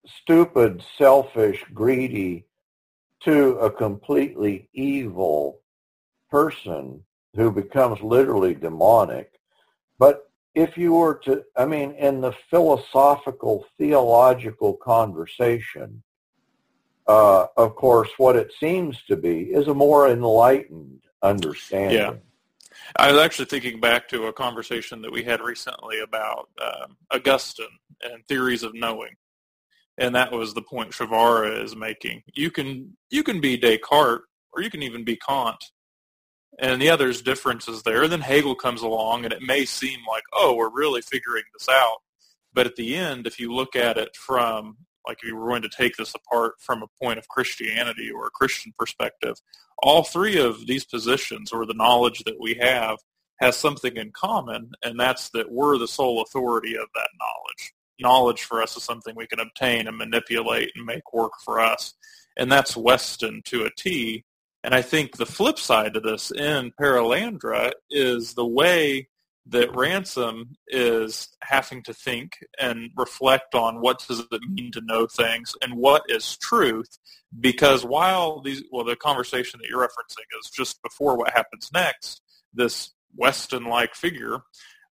stupid, 0.06 0.84
selfish, 0.98 1.63
greedy 1.74 2.46
to 3.22 3.58
a 3.60 3.72
completely 3.72 4.70
evil 4.74 5.60
person 6.30 7.04
who 7.36 7.52
becomes 7.52 8.02
literally 8.02 8.54
demonic. 8.54 9.39
But 9.98 10.30
if 10.56 10.78
you 10.78 10.94
were 10.94 11.15
to, 11.26 11.44
I 11.56 11.65
mean, 11.65 11.92
in 11.92 12.22
the 12.22 12.34
philosophical, 12.50 13.65
theological 13.78 14.76
conversation, 14.76 16.02
uh, 17.08 17.48
of 17.58 17.76
course, 17.76 18.10
what 18.18 18.36
it 18.36 18.52
seems 18.60 19.02
to 19.04 19.15
be 19.15 19.52
is 19.52 19.68
a 19.68 19.74
more 19.74 20.10
enlightened 20.10 21.02
understanding. 21.22 21.98
Yeah. 21.98 22.13
I 22.95 23.12
was 23.12 23.21
actually 23.21 23.45
thinking 23.45 23.80
back 23.80 24.08
to 24.10 24.25
a 24.25 24.34
conversation 24.34 25.02
that 25.02 25.12
we 25.12 25.23
had 25.23 25.41
recently 25.41 25.99
about 25.99 26.49
um, 26.62 26.97
Augustine 27.12 27.67
and 28.02 28.25
theories 28.28 28.63
of 28.63 28.73
knowing, 28.73 29.15
and 29.97 30.15
that 30.15 30.32
was 30.32 30.54
the 30.54 30.62
point 30.62 30.91
Shavara 30.91 31.63
is 31.63 31.75
making. 31.75 32.23
You 32.34 32.52
can 32.52 32.97
you 33.10 33.23
can 33.23 33.41
be 33.41 33.58
Descartes, 33.58 34.23
or 34.54 34.62
you 34.62 34.69
can 34.69 34.84
even 34.84 35.04
be 35.04 35.17
Kant, 35.17 35.63
and 36.58 36.82
the 36.82 36.89
other's 36.89 37.21
differences 37.21 37.84
there. 37.84 38.04
And 38.04 38.12
then 38.12 38.21
Hegel 38.21 38.56
comes 38.56 38.82
along, 38.82 39.25
and 39.25 39.34
it 39.34 39.41
may 39.41 39.65
seem 39.65 39.99
like, 40.10 40.23
oh, 40.34 40.56
we're 40.56 40.73
really 40.73 41.02
figuring 41.02 41.43
this 41.54 41.67
out. 41.69 41.97
But 42.54 42.65
at 42.65 42.75
the 42.75 42.95
end, 42.95 43.28
if 43.28 43.39
you 43.39 43.54
look 43.54 43.75
at 43.75 43.97
it 43.97 44.15
from 44.15 44.78
like 45.08 45.20
if 45.22 45.30
you 45.30 45.36
were 45.36 45.50
going 45.50 45.62
to 45.62 45.70
take 45.70 45.96
this 45.96 46.14
apart 46.16 46.56
from 46.60 46.84
a 46.84 47.04
point 47.04 47.20
of 47.20 47.28
Christianity 47.28 48.12
or 48.12 48.28
a 48.28 48.32
Christian 48.32 48.74
perspective, 48.78 49.36
all 49.82 50.04
three 50.04 50.38
of 50.38 50.68
these 50.68 50.86
positions 50.86 51.52
or 51.52 51.66
the 51.66 51.74
knowledge 51.74 52.24
that 52.26 52.40
we 52.40 52.56
have 52.56 52.98
has 53.42 53.58
something 53.58 53.96
in 53.96 54.12
common, 54.12 54.72
and 54.84 55.00
that's 55.00 55.30
that 55.30 55.52
we're 55.52 55.78
the 55.78 55.88
sole 55.88 56.22
authority 56.22 56.76
of 56.76 56.88
that 56.94 57.10
knowledge. 57.20 57.74
Knowledge 58.02 58.44
for 58.44 58.62
us 58.62 58.76
is 58.78 58.84
something 58.84 59.16
we 59.16 59.28
can 59.28 59.40
obtain 59.40 59.88
and 59.88 59.98
manipulate 59.98 60.72
and 60.76 60.86
make 60.86 61.14
work 61.14 61.34
for 61.44 61.60
us. 61.60 61.94
And 62.38 62.52
that's 62.52 62.78
Weston 62.78 63.42
to 63.46 63.66
a 63.66 63.70
T. 63.78 64.24
And 64.64 64.74
I 64.74 64.82
think 64.82 65.16
the 65.18 65.26
flip 65.26 65.58
side 65.58 65.94
to 65.94 66.00
this 66.00 66.32
in 66.32 66.72
Perelandra 66.80 67.72
is 67.90 68.34
the 68.34 68.46
way 68.46 69.08
that 69.47 69.75
ransom 69.75 70.56
is 70.67 71.30
having 71.41 71.82
to 71.84 71.93
think 71.93 72.34
and 72.60 72.91
reflect 72.95 73.56
on 73.56 73.82
what 73.82 74.04
does 74.08 74.19
it 74.19 74.41
mean 74.49 74.71
to 74.71 74.82
know 74.82 75.08
things 75.08 75.54
and 75.62 75.73
what 75.75 76.04
is 76.08 76.38
truth. 76.38 76.97
Because 77.39 77.84
while 77.86 78.41
these 78.41 78.63
well 78.71 78.84
the 78.84 78.95
conversation 78.95 79.60
that 79.62 79.69
you're 79.69 79.82
referencing 79.82 80.25
is 80.41 80.49
just 80.49 80.82
before 80.82 81.17
what 81.17 81.32
happens 81.32 81.69
next 81.73 82.21
this 82.54 82.91
weston 83.15 83.65
like 83.65 83.93
figure 83.95 84.39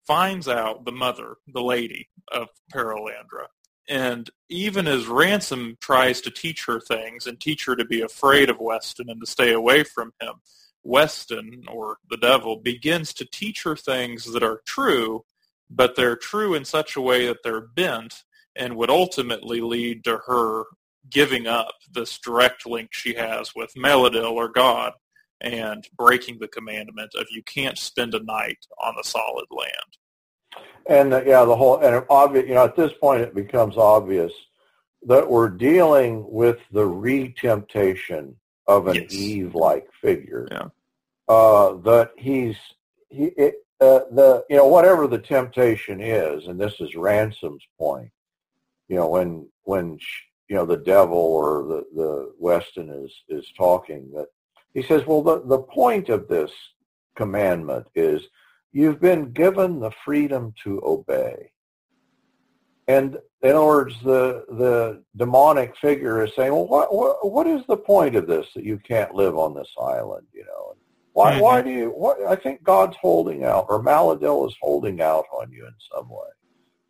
finds 0.06 0.48
out 0.48 0.84
the 0.84 0.92
mother 0.92 1.36
the 1.48 1.62
lady 1.62 2.08
of 2.32 2.48
perelandra. 2.72 3.46
And 3.88 4.30
even 4.48 4.86
as 4.86 5.06
ransom 5.06 5.76
tries 5.80 6.20
to 6.22 6.30
teach 6.30 6.64
her 6.66 6.80
things 6.80 7.26
and 7.26 7.40
teach 7.40 7.66
her 7.66 7.76
to 7.76 7.84
be 7.84 8.00
afraid 8.00 8.48
of 8.48 8.58
weston 8.58 9.08
and 9.08 9.20
to 9.20 9.26
stay 9.26 9.52
away 9.52 9.84
from 9.84 10.12
him 10.20 10.34
Weston 10.84 11.64
or 11.68 11.98
the 12.10 12.16
devil 12.16 12.56
begins 12.56 13.12
to 13.14 13.24
teach 13.24 13.62
her 13.62 13.76
things 13.76 14.32
that 14.32 14.42
are 14.42 14.62
true, 14.66 15.24
but 15.70 15.96
they're 15.96 16.16
true 16.16 16.54
in 16.54 16.64
such 16.64 16.96
a 16.96 17.00
way 17.00 17.26
that 17.26 17.42
they're 17.42 17.60
bent 17.60 18.24
and 18.56 18.76
would 18.76 18.90
ultimately 18.90 19.60
lead 19.60 20.04
to 20.04 20.18
her 20.26 20.64
giving 21.10 21.46
up 21.46 21.74
this 21.92 22.18
direct 22.18 22.66
link 22.66 22.90
she 22.92 23.14
has 23.14 23.54
with 23.54 23.72
Maleldil 23.74 24.32
or 24.32 24.48
God 24.48 24.92
and 25.40 25.86
breaking 25.96 26.38
the 26.38 26.48
commandment 26.48 27.12
of 27.16 27.26
you 27.30 27.42
can't 27.42 27.78
spend 27.78 28.14
a 28.14 28.22
night 28.22 28.58
on 28.82 28.94
the 28.96 29.02
solid 29.02 29.46
land. 29.50 30.64
And 30.86 31.14
uh, 31.14 31.22
yeah, 31.24 31.44
the 31.44 31.56
whole 31.56 31.78
and 31.78 32.04
obvious, 32.08 32.46
you 32.46 32.54
know, 32.54 32.64
at 32.64 32.76
this 32.76 32.92
point 33.00 33.22
it 33.22 33.34
becomes 33.34 33.76
obvious 33.76 34.32
that 35.04 35.28
we're 35.28 35.48
dealing 35.48 36.24
with 36.28 36.58
the 36.70 36.86
re-temptation 36.86 38.36
of 38.76 38.88
an 38.88 38.94
yes. 38.94 39.12
Eve-like 39.12 39.88
figure. 40.00 40.48
Yeah. 40.50 40.68
Uh, 41.28 41.74
that 41.74 42.10
he's 42.16 42.56
he 43.08 43.24
it, 43.36 43.54
uh, 43.80 44.00
the 44.10 44.44
you 44.50 44.56
know 44.56 44.66
whatever 44.66 45.06
the 45.06 45.18
temptation 45.18 46.00
is, 46.00 46.46
and 46.46 46.60
this 46.60 46.74
is 46.80 46.94
Ransom's 46.94 47.66
point. 47.78 48.10
You 48.88 48.96
know 48.96 49.08
when 49.08 49.48
when 49.62 49.98
you 50.48 50.56
know 50.56 50.66
the 50.66 50.78
devil 50.78 51.16
or 51.16 51.62
the 51.64 51.84
the 51.94 52.32
Weston 52.38 52.90
is 52.90 53.12
is 53.28 53.46
talking 53.56 54.10
that 54.14 54.26
he 54.74 54.82
says, 54.82 55.06
well 55.06 55.22
the 55.22 55.42
the 55.46 55.58
point 55.58 56.08
of 56.08 56.28
this 56.28 56.52
commandment 57.14 57.86
is 57.94 58.22
you've 58.72 59.00
been 59.00 59.32
given 59.32 59.80
the 59.80 59.92
freedom 60.04 60.54
to 60.64 60.80
obey. 60.84 61.52
And 62.88 63.18
in 63.42 63.50
other 63.50 63.66
words, 63.66 63.96
the 64.04 64.44
the 64.48 65.02
demonic 65.16 65.76
figure 65.76 66.24
is 66.24 66.32
saying, 66.36 66.52
well, 66.52 66.68
what, 66.68 66.94
what 66.94 67.32
what 67.32 67.46
is 67.46 67.62
the 67.66 67.76
point 67.76 68.14
of 68.14 68.26
this 68.26 68.46
that 68.54 68.64
you 68.64 68.78
can't 68.78 69.14
live 69.14 69.36
on 69.36 69.54
this 69.54 69.70
island? 69.80 70.26
You 70.32 70.44
know, 70.44 70.76
why 71.12 71.32
mm-hmm. 71.32 71.40
why 71.40 71.62
do 71.62 71.70
you? 71.70 71.88
What 71.90 72.18
I 72.22 72.36
think 72.36 72.62
God's 72.62 72.96
holding 73.00 73.44
out, 73.44 73.66
or 73.68 73.82
Maleldil 73.82 74.48
is 74.48 74.56
holding 74.60 75.00
out 75.00 75.24
on 75.32 75.50
you 75.50 75.66
in 75.66 75.74
some 75.92 76.08
way. 76.08 76.28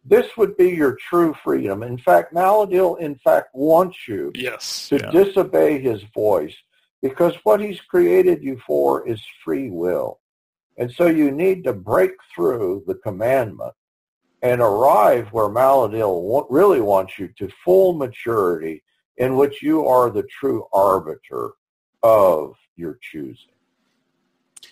This 0.04 0.36
would 0.36 0.56
be 0.56 0.70
your 0.70 0.96
true 1.08 1.34
freedom. 1.42 1.82
In 1.82 1.96
fact, 1.96 2.34
Maleldil, 2.34 3.00
in 3.00 3.14
fact, 3.16 3.50
wants 3.54 3.96
you 4.06 4.32
yes, 4.34 4.88
to 4.88 4.96
yeah. 4.96 5.10
disobey 5.10 5.80
his 5.80 6.02
voice 6.12 6.54
because 7.00 7.34
what 7.44 7.60
he's 7.60 7.80
created 7.80 8.42
you 8.42 8.60
for 8.66 9.08
is 9.08 9.20
free 9.44 9.70
will. 9.70 10.20
And 10.76 10.90
so 10.90 11.06
you 11.06 11.30
need 11.30 11.64
to 11.64 11.72
break 11.72 12.12
through 12.34 12.84
the 12.86 12.96
commandment 12.96 13.74
and 14.42 14.60
arrive 14.60 15.28
where 15.28 15.48
Maleldil 15.48 16.46
really 16.50 16.80
wants 16.80 17.18
you 17.18 17.28
to 17.38 17.48
full 17.64 17.94
maturity 17.94 18.82
in 19.16 19.36
which 19.36 19.62
you 19.62 19.86
are 19.86 20.10
the 20.10 20.24
true 20.24 20.66
arbiter 20.72 21.52
of 22.02 22.56
your 22.76 22.98
choosing. 23.00 23.52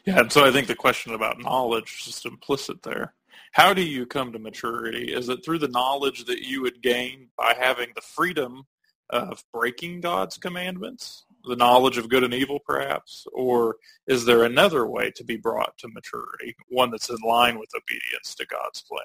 Yeah, 0.04 0.20
and 0.20 0.32
so 0.32 0.44
I 0.44 0.50
think 0.50 0.66
the 0.66 0.74
question 0.74 1.14
about 1.14 1.40
knowledge 1.40 1.96
is 1.98 2.06
just 2.06 2.26
implicit 2.26 2.82
there. 2.82 3.14
How 3.52 3.74
do 3.74 3.82
you 3.82 4.06
come 4.06 4.32
to 4.32 4.38
maturity? 4.38 5.12
Is 5.12 5.28
it 5.28 5.44
through 5.44 5.58
the 5.58 5.68
knowledge 5.68 6.24
that 6.24 6.46
you 6.46 6.62
would 6.62 6.82
gain 6.82 7.28
by 7.36 7.54
having 7.58 7.88
the 7.94 8.00
freedom 8.00 8.64
of 9.10 9.44
breaking 9.52 10.00
God's 10.00 10.38
commandments, 10.38 11.24
the 11.44 11.56
knowledge 11.56 11.98
of 11.98 12.08
good 12.08 12.22
and 12.22 12.34
evil 12.34 12.60
perhaps, 12.64 13.26
or 13.32 13.76
is 14.06 14.24
there 14.24 14.44
another 14.44 14.86
way 14.86 15.10
to 15.12 15.24
be 15.24 15.36
brought 15.36 15.76
to 15.78 15.88
maturity, 15.88 16.54
one 16.68 16.90
that's 16.90 17.10
in 17.10 17.18
line 17.26 17.58
with 17.58 17.70
obedience 17.74 18.34
to 18.36 18.46
God's 18.46 18.82
plan? 18.82 19.02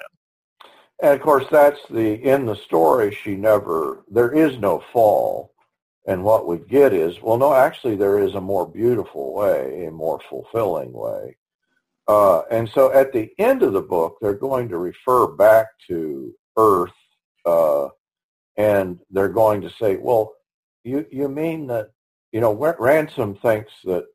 And 1.01 1.13
of 1.13 1.21
course, 1.21 1.45
that's 1.51 1.79
the 1.89 2.13
in 2.23 2.45
the 2.45 2.55
story. 2.55 3.13
She 3.13 3.36
never. 3.36 4.03
There 4.10 4.34
is 4.34 4.58
no 4.60 4.84
fall, 4.93 5.53
and 6.08 6.23
what 6.23 6.47
we 6.47 6.58
get 6.58 6.93
is 6.93 7.21
well, 7.21 7.38
no, 7.38 7.53
actually, 7.53 7.95
there 7.95 8.19
is 8.19 8.36
a 8.36 8.41
more 8.41 8.67
beautiful 8.67 9.34
way, 9.34 9.86
a 9.86 9.91
more 9.91 10.21
fulfilling 10.29 10.93
way. 10.93 11.36
Uh, 12.08 12.41
and 12.51 12.69
so, 12.69 12.93
at 12.93 13.12
the 13.12 13.31
end 13.39 13.63
of 13.63 13.73
the 13.73 13.81
book, 13.81 14.17
they're 14.21 14.34
going 14.34 14.69
to 14.69 14.77
refer 14.77 15.27
back 15.27 15.67
to 15.88 16.34
Earth, 16.55 16.91
uh, 17.45 17.89
and 18.58 18.99
they're 19.10 19.27
going 19.27 19.62
to 19.62 19.69
say, 19.71 19.97
well, 19.97 20.34
you 20.86 21.05
you 21.12 21.27
mean 21.27 21.67
that 21.67 21.89
you 22.31 22.39
know 22.39 22.53
Ransom 22.53 23.36
thinks 23.36 23.73
that 23.84 24.05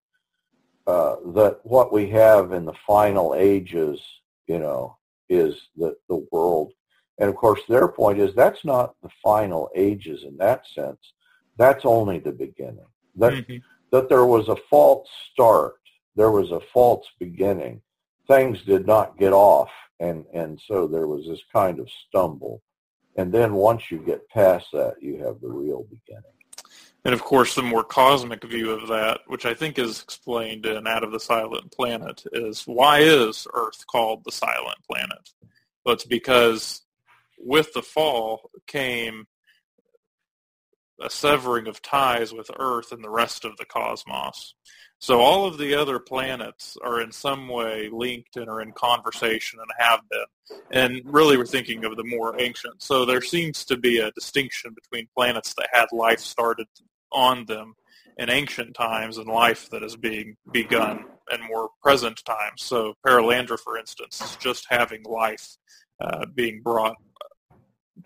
uh, 0.87 1.17
that 1.35 1.61
what 1.65 1.93
we 1.93 2.09
have 2.09 2.53
in 2.53 2.65
the 2.65 2.75
final 2.87 3.35
ages, 3.35 4.01
you 4.47 4.59
know, 4.59 4.97
is 5.31 5.55
the, 5.77 5.97
the 6.09 6.27
world. 6.31 6.73
And 7.19 7.31
of 7.31 7.37
course, 7.37 7.61
their 7.69 7.89
point 7.89 8.19
is 8.19 8.35
that's 8.35 8.65
not 8.65 8.95
the 9.03 9.11
final 9.23 9.71
ages 9.75 10.25
in 10.25 10.37
that 10.39 10.67
sense. 10.75 11.13
That's 11.57 11.85
only 11.85 12.19
the 12.19 12.33
beginning. 12.33 12.87
That, 13.17 13.33
mm-hmm. 13.33 13.57
that 13.93 14.09
there 14.09 14.27
was 14.27 14.49
a 14.49 14.57
false 14.69 15.09
start. 15.33 15.75
There 16.17 16.31
was 16.31 16.51
a 16.51 16.61
false 16.73 17.07
beginning. 17.19 17.81
things 18.27 18.63
did 18.63 18.87
not 18.87 19.19
get 19.19 19.33
off, 19.33 19.71
and 19.99 20.25
and 20.33 20.61
so 20.69 20.87
there 20.87 21.07
was 21.07 21.27
this 21.27 21.43
kind 21.53 21.79
of 21.81 21.89
stumble. 22.09 22.63
And 23.17 23.33
then 23.33 23.55
once 23.55 23.91
you 23.91 23.99
get 23.99 24.29
past 24.31 24.67
that, 24.73 24.95
you 25.01 25.19
have 25.25 25.41
the 25.41 25.49
real 25.49 25.85
beginning. 25.85 26.40
And 27.05 27.15
of 27.15 27.23
course, 27.23 27.55
the 27.55 27.63
more 27.63 27.85
cosmic 27.85 28.45
view 28.45 28.71
of 28.71 28.89
that, 28.89 29.21
which 29.27 29.47
I 29.47 29.55
think 29.55 29.79
is 29.79 30.03
explained 30.03 30.67
in 30.67 30.87
Out 30.87 31.03
of 31.03 31.13
the 31.13 31.21
Silent 31.21 31.73
Planet, 31.73 32.23
is 32.33 32.63
why 32.67 33.01
is 33.01 33.47
Earth 33.55 33.87
called 33.87 34.25
the 34.25 34.33
Silent 34.33 34.79
Planet? 34.89 35.31
Well, 35.85 35.95
it's 35.95 36.05
because 36.05 36.83
with 37.39 37.73
the 37.73 37.83
fall 37.83 38.51
came 38.67 39.27
a 41.01 41.09
severing 41.09 41.67
of 41.67 41.81
ties 41.81 42.33
with 42.33 42.51
Earth 42.59 42.93
and 42.93 43.03
the 43.03 43.11
rest 43.11 43.47
of 43.47 43.57
the 43.57 43.65
cosmos. 43.65 44.55
So 45.01 45.21
all 45.21 45.47
of 45.47 45.57
the 45.57 45.75
other 45.75 45.99
planets 45.99 46.77
are 46.85 47.01
in 47.01 47.11
some 47.11 47.49
way 47.49 47.89
linked 47.91 48.37
and 48.37 48.51
are 48.51 48.61
in 48.61 48.73
conversation 48.73 49.59
and 49.59 49.69
have 49.79 50.01
been. 50.11 50.59
And 50.71 51.01
really 51.07 51.39
we're 51.39 51.47
thinking 51.47 51.85
of 51.87 51.97
the 51.97 52.05
more 52.05 52.39
ancient. 52.39 52.83
So 52.83 53.07
there 53.07 53.23
seems 53.23 53.65
to 53.65 53.79
be 53.79 53.99
a 53.99 54.11
distinction 54.13 54.75
between 54.75 55.09
planets 55.17 55.55
that 55.55 55.71
had 55.73 55.87
life 55.91 56.21
started 56.21 56.67
on 57.11 57.47
them 57.47 57.75
in 58.19 58.29
ancient 58.29 58.75
times 58.75 59.17
and 59.17 59.27
life 59.27 59.71
that 59.71 59.83
is 59.83 59.97
being 59.97 60.37
begun 60.53 61.07
in 61.33 61.41
more 61.49 61.71
present 61.83 62.23
times. 62.27 62.63
So 62.63 62.95
Perelandra, 63.05 63.59
for 63.59 63.79
instance, 63.79 64.21
is 64.21 64.37
just 64.37 64.67
having 64.69 65.03
life 65.05 65.57
uh, 65.99 66.27
being 66.35 66.61
brought 66.61 66.97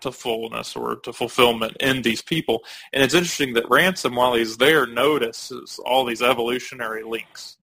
to 0.01 0.11
fullness 0.11 0.75
or 0.75 0.97
to 0.97 1.13
fulfillment 1.13 1.77
in 1.79 2.01
these 2.01 2.21
people. 2.21 2.63
And 2.93 3.03
it's 3.03 3.13
interesting 3.13 3.53
that 3.53 3.69
Ransom, 3.69 4.15
while 4.15 4.33
he's 4.35 4.57
there, 4.57 4.85
notices 4.85 5.79
all 5.85 6.05
these 6.05 6.21
evolutionary 6.21 7.03
links 7.03 7.57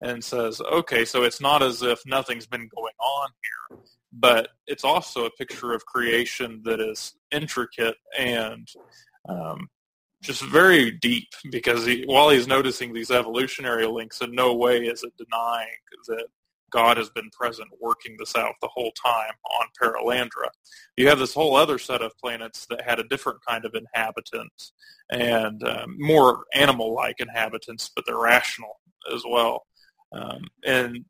and 0.00 0.24
says, 0.24 0.60
okay, 0.60 1.04
so 1.04 1.22
it's 1.22 1.40
not 1.40 1.62
as 1.62 1.82
if 1.82 2.00
nothing's 2.06 2.46
been 2.46 2.68
going 2.74 2.94
on 2.98 3.28
here, 3.42 3.78
but 4.12 4.48
it's 4.66 4.84
also 4.84 5.26
a 5.26 5.30
picture 5.30 5.72
of 5.72 5.84
creation 5.84 6.62
that 6.64 6.80
is 6.80 7.14
intricate 7.30 7.96
and 8.18 8.66
um, 9.28 9.68
just 10.22 10.42
very 10.42 10.90
deep 10.90 11.28
because 11.50 11.84
he, 11.84 12.04
while 12.06 12.30
he's 12.30 12.46
noticing 12.46 12.92
these 12.92 13.10
evolutionary 13.10 13.86
links, 13.86 14.20
in 14.20 14.34
no 14.34 14.54
way 14.54 14.78
is 14.86 15.02
it 15.02 15.12
denying 15.16 15.68
that 16.08 16.26
God 16.70 16.96
has 16.96 17.10
been 17.10 17.30
present 17.30 17.68
working 17.80 18.16
this 18.18 18.36
out 18.36 18.54
the 18.60 18.68
whole 18.68 18.92
time 18.92 19.34
on 19.44 19.66
Perelandra. 19.80 20.48
You 20.96 21.08
have 21.08 21.18
this 21.18 21.34
whole 21.34 21.56
other 21.56 21.78
set 21.78 22.02
of 22.02 22.16
planets 22.18 22.66
that 22.70 22.82
had 22.82 22.98
a 22.98 23.04
different 23.04 23.38
kind 23.46 23.64
of 23.64 23.74
inhabitants 23.74 24.72
and 25.10 25.62
um, 25.66 25.96
more 25.98 26.44
animal-like 26.54 27.20
inhabitants, 27.20 27.90
but 27.94 28.04
they're 28.06 28.18
rational 28.18 28.80
as 29.14 29.22
well. 29.28 29.66
Um, 30.12 30.42
and 30.64 31.04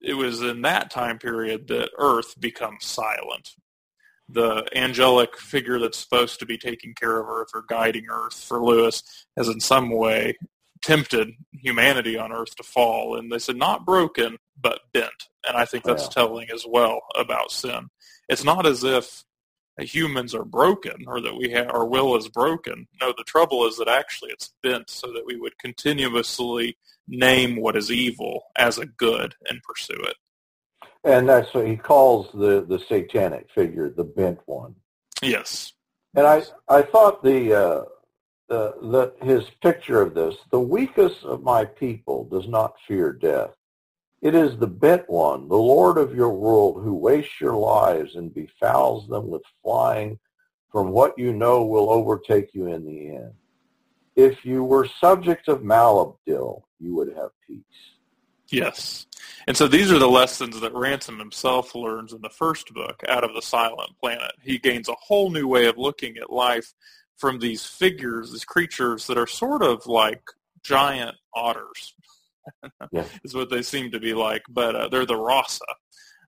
it 0.00 0.14
was 0.14 0.42
in 0.42 0.62
that 0.62 0.90
time 0.90 1.18
period 1.18 1.68
that 1.68 1.90
Earth 1.98 2.38
becomes 2.40 2.84
silent. 2.84 3.50
The 4.28 4.66
angelic 4.74 5.36
figure 5.36 5.78
that's 5.78 5.98
supposed 5.98 6.38
to 6.40 6.46
be 6.46 6.58
taking 6.58 6.94
care 6.94 7.20
of 7.20 7.28
Earth 7.28 7.50
or 7.54 7.64
guiding 7.68 8.06
Earth 8.10 8.34
for 8.34 8.64
Lewis 8.64 9.02
has 9.36 9.48
in 9.48 9.60
some 9.60 9.90
way 9.90 10.36
tempted 10.82 11.30
humanity 11.52 12.18
on 12.18 12.32
earth 12.32 12.54
to 12.56 12.62
fall 12.62 13.16
and 13.16 13.30
they 13.30 13.38
said 13.38 13.56
not 13.56 13.86
broken 13.86 14.36
but 14.60 14.80
bent. 14.92 15.28
And 15.46 15.56
i 15.56 15.64
think 15.64 15.84
that's 15.84 16.04
yeah. 16.04 16.10
telling 16.10 16.48
as 16.50 16.64
well 16.66 17.00
about 17.18 17.50
sin. 17.50 17.90
It's 18.28 18.44
not 18.44 18.66
as 18.66 18.84
if 18.84 19.24
humans 19.78 20.34
are 20.34 20.44
broken 20.44 21.04
or 21.06 21.20
that 21.20 21.36
we 21.36 21.50
have 21.50 21.68
our 21.70 21.84
will 21.84 22.16
is 22.16 22.28
broken. 22.28 22.86
No 23.00 23.12
the 23.16 23.24
trouble 23.24 23.66
is 23.66 23.78
that 23.78 23.88
actually 23.88 24.30
it's 24.30 24.52
bent 24.62 24.90
so 24.90 25.12
that 25.12 25.26
we 25.26 25.36
would 25.36 25.58
continuously 25.58 26.76
name 27.08 27.56
what 27.56 27.76
is 27.76 27.90
evil 27.90 28.44
as 28.56 28.78
a 28.78 28.86
good 28.86 29.34
and 29.48 29.62
pursue 29.62 30.00
it. 30.00 30.16
And 31.04 31.28
that's 31.28 31.52
what 31.52 31.66
he 31.66 31.76
calls 31.76 32.28
the 32.32 32.64
the 32.68 32.78
satanic 32.88 33.48
figure 33.54 33.90
the 33.90 34.04
bent 34.04 34.40
one. 34.46 34.74
Yes. 35.22 35.72
And 36.14 36.26
i 36.26 36.42
i 36.68 36.82
thought 36.82 37.22
the 37.22 37.54
uh 37.54 37.84
uh, 38.52 38.72
that 38.82 39.14
his 39.22 39.44
picture 39.62 40.02
of 40.02 40.12
this, 40.12 40.34
the 40.50 40.60
weakest 40.60 41.24
of 41.24 41.42
my 41.42 41.64
people 41.64 42.24
does 42.24 42.46
not 42.46 42.74
fear 42.86 43.10
death. 43.10 43.50
It 44.22 44.36
is 44.36 44.56
the 44.56 44.68
bent 44.68 45.10
one, 45.10 45.48
the 45.48 45.56
Lord 45.56 45.98
of 45.98 46.14
your 46.14 46.30
world, 46.30 46.82
who 46.82 46.94
wastes 46.94 47.40
your 47.40 47.56
lives 47.56 48.14
and 48.14 48.32
befouls 48.32 49.08
them 49.08 49.28
with 49.28 49.42
flying 49.62 50.18
from 50.70 50.90
what 50.90 51.18
you 51.18 51.32
know 51.32 51.64
will 51.66 51.90
overtake 51.90 52.54
you 52.54 52.68
in 52.68 52.86
the 52.86 53.16
end. 53.16 53.32
If 54.14 54.44
you 54.44 54.62
were 54.62 54.86
subject 54.86 55.48
of 55.48 55.62
Maleldil, 55.62 56.62
you 56.78 56.94
would 56.94 57.08
have 57.16 57.30
peace. 57.46 57.64
Yes. 58.48 59.06
And 59.48 59.56
so 59.56 59.66
these 59.66 59.90
are 59.90 59.98
the 59.98 60.08
lessons 60.08 60.60
that 60.60 60.74
Ransom 60.74 61.18
himself 61.18 61.74
learns 61.74 62.12
in 62.12 62.20
the 62.20 62.30
first 62.30 62.72
book, 62.72 63.02
Out 63.08 63.24
of 63.24 63.34
the 63.34 63.42
Silent 63.42 63.90
Planet. 63.98 64.32
He 64.40 64.58
gains 64.58 64.88
a 64.88 64.94
whole 64.94 65.30
new 65.30 65.48
way 65.48 65.66
of 65.66 65.78
looking 65.78 66.16
at 66.18 66.32
life 66.32 66.72
from 67.16 67.40
these 67.40 67.64
figures, 67.64 68.30
these 68.30 68.44
creatures 68.44 69.06
that 69.08 69.18
are 69.18 69.26
sort 69.26 69.62
of 69.62 69.86
like 69.86 70.22
giant 70.62 71.16
otters. 71.34 71.94
yeah. 72.92 73.04
is 73.24 73.34
what 73.34 73.50
they 73.50 73.62
seem 73.62 73.90
to 73.90 74.00
be 74.00 74.14
like, 74.14 74.42
but 74.48 74.74
uh, 74.74 74.88
they're 74.88 75.06
the 75.06 75.14
hrossa, 75.14 75.60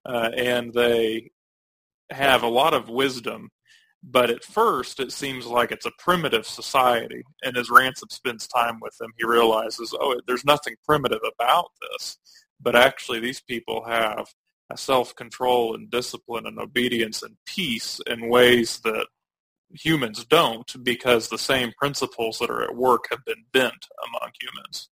uh, 0.05 0.29
and 0.35 0.73
they 0.73 1.31
have 2.09 2.43
a 2.43 2.47
lot 2.47 2.73
of 2.73 2.89
wisdom. 2.89 3.49
But 4.07 4.29
at 4.29 4.43
first, 4.43 4.99
it 4.99 5.11
seems 5.11 5.47
like 5.47 5.71
it's 5.71 5.87
a 5.87 5.91
primitive 5.97 6.45
society. 6.45 7.23
And 7.43 7.57
as 7.57 7.71
Ransom 7.71 8.09
spends 8.11 8.47
time 8.47 8.79
with 8.79 8.95
them, 8.99 9.09
he 9.17 9.25
realizes, 9.25 9.95
oh, 9.99 10.19
there's 10.27 10.45
nothing 10.45 10.75
primitive 10.87 11.21
about 11.39 11.71
this. 11.81 12.17
But 12.61 12.75
actually, 12.75 13.19
these 13.19 13.41
people 13.41 13.83
have 13.85 14.27
a 14.71 14.77
self-control 14.77 15.73
and 15.73 15.89
discipline 15.89 16.45
and 16.45 16.59
obedience 16.59 17.23
and 17.23 17.35
peace 17.47 17.99
in 18.05 18.29
ways 18.29 18.79
that 18.83 19.07
humans 19.73 20.23
don't 20.23 20.83
because 20.83 21.29
the 21.29 21.37
same 21.37 21.71
principles 21.77 22.37
that 22.39 22.49
are 22.49 22.63
at 22.63 22.75
work 22.75 23.05
have 23.09 23.25
been 23.25 23.45
bent 23.51 23.87
among 24.07 24.31
humans 24.39 24.89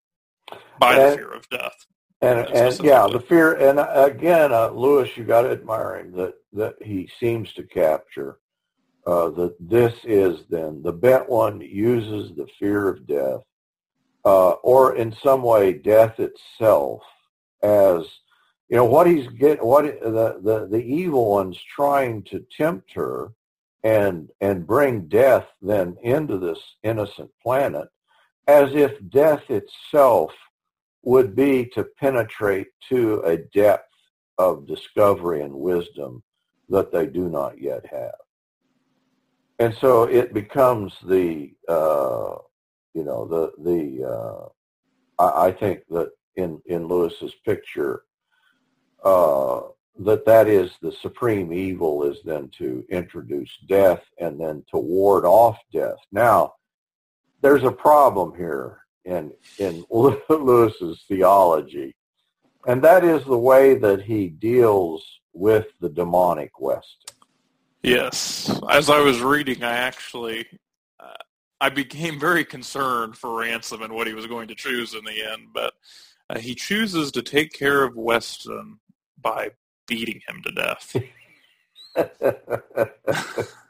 by 0.79 0.97
and, 0.97 1.11
the 1.11 1.17
fear 1.17 1.33
of 1.33 1.49
death. 1.49 1.85
And, 2.21 2.39
and 2.47 2.79
yeah, 2.81 3.07
the 3.11 3.19
fear, 3.19 3.53
and 3.53 3.79
again, 3.79 4.53
uh, 4.53 4.69
Lewis, 4.69 5.17
you 5.17 5.25
got 5.25 5.41
to 5.41 5.51
admire 5.51 5.97
him 5.97 6.13
that, 6.13 6.35
that 6.53 6.75
he 6.81 7.09
seems 7.19 7.51
to 7.53 7.63
capture 7.63 8.37
uh, 9.05 9.29
that 9.31 9.55
this 9.59 9.93
is 10.03 10.45
then 10.49 10.81
the 10.81 10.93
bent 10.93 11.29
one 11.29 11.59
uses 11.61 12.35
the 12.35 12.47
fear 12.59 12.87
of 12.87 13.05
death 13.05 13.41
uh, 14.25 14.51
or 14.51 14.95
in 14.95 15.13
some 15.21 15.43
way 15.43 15.73
death 15.73 16.19
itself 16.19 17.01
as 17.61 18.05
you 18.69 18.77
know 18.77 18.85
what 18.85 19.07
he's 19.07 19.27
get 19.27 19.63
what 19.63 19.83
the, 19.83 20.39
the 20.41 20.67
the 20.71 20.83
evil 20.83 21.31
one's 21.31 21.61
trying 21.61 22.23
to 22.23 22.45
tempt 22.55 22.93
her 22.93 23.33
and 23.83 24.29
and 24.39 24.65
bring 24.65 25.07
death 25.07 25.47
then 25.61 25.97
into 26.01 26.37
this 26.37 26.59
innocent 26.83 27.29
planet 27.41 27.89
as 28.47 28.73
if 28.73 28.91
death 29.09 29.49
itself 29.49 30.33
would 31.03 31.35
be 31.35 31.65
to 31.73 31.83
penetrate 31.99 32.67
to 32.89 33.21
a 33.21 33.37
depth 33.37 33.89
of 34.37 34.67
discovery 34.67 35.41
and 35.41 35.53
wisdom 35.53 36.23
that 36.69 36.91
they 36.91 37.05
do 37.05 37.29
not 37.29 37.61
yet 37.61 37.85
have 37.85 38.13
and 39.59 39.73
so 39.75 40.03
it 40.03 40.33
becomes 40.33 40.93
the 41.05 41.53
uh, 41.67 42.35
you 42.93 43.03
know 43.03 43.25
the 43.25 43.51
the 43.63 44.03
uh, 44.05 45.23
I, 45.23 45.47
I, 45.47 45.51
think 45.51 45.83
that 45.89 46.11
in 46.35 46.61
in 46.65 46.87
lewis's 46.87 47.33
picture 47.45 48.03
uh, 49.03 49.61
that 49.99 50.25
that 50.25 50.47
is 50.47 50.71
the 50.81 50.91
supreme 51.01 51.53
evil 51.53 52.03
is 52.03 52.17
then 52.25 52.49
to 52.57 52.83
introduce 52.89 53.51
death 53.67 54.03
and 54.19 54.39
then 54.39 54.63
to 54.71 54.77
ward 54.77 55.25
off 55.25 55.57
death. 55.71 55.99
Now, 56.11 56.53
there's 57.43 57.63
a 57.63 57.71
problem 57.71 58.33
here 58.35 58.79
in 59.05 59.31
in 59.59 59.85
Lewis's 59.91 61.03
theology, 61.07 61.93
and 62.65 62.81
that 62.81 63.03
is 63.03 63.23
the 63.25 63.37
way 63.37 63.75
that 63.75 64.01
he 64.01 64.29
deals 64.29 65.05
with 65.33 65.67
the 65.79 65.89
demonic 65.89 66.59
West. 66.59 67.13
Yes, 67.83 68.59
as 68.69 68.89
I 68.89 69.01
was 69.01 69.21
reading, 69.21 69.61
I 69.61 69.73
actually 69.73 70.47
uh, 70.99 71.13
I 71.59 71.69
became 71.69 72.19
very 72.19 72.45
concerned 72.45 73.17
for 73.17 73.39
Ransom 73.39 73.83
and 73.83 73.93
what 73.93 74.07
he 74.07 74.13
was 74.13 74.25
going 74.25 74.47
to 74.47 74.55
choose 74.55 74.93
in 74.93 75.03
the 75.03 75.21
end, 75.31 75.49
but 75.53 75.73
uh, 76.29 76.39
he 76.39 76.55
chooses 76.55 77.11
to 77.11 77.21
take 77.21 77.51
care 77.51 77.83
of 77.83 77.97
Weston 77.97 78.79
by 79.21 79.51
beating 79.85 80.21
him 80.27 80.41
to 80.43 80.51
death. 80.51 80.95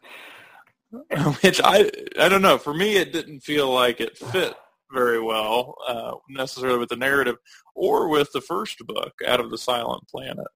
Which 1.42 1.60
I 1.64 1.90
I 2.20 2.30
don't 2.30 2.42
know. 2.42 2.58
For 2.58 2.74
me, 2.74 2.98
it 2.98 3.12
didn't 3.12 3.42
feel 3.42 3.72
like 3.72 4.00
it 4.00 4.18
fit 4.18 4.54
very 4.92 5.20
well 5.20 5.76
uh, 5.88 6.12
necessarily 6.30 6.78
with 6.78 6.90
the 6.90 6.96
narrative 6.96 7.38
or 7.74 8.10
with 8.10 8.32
the 8.32 8.42
first 8.42 8.78
book, 8.86 9.14
Out 9.28 9.40
of 9.40 9.50
the 9.50 9.58
Silent 9.58 10.08
Planet, 10.08 10.48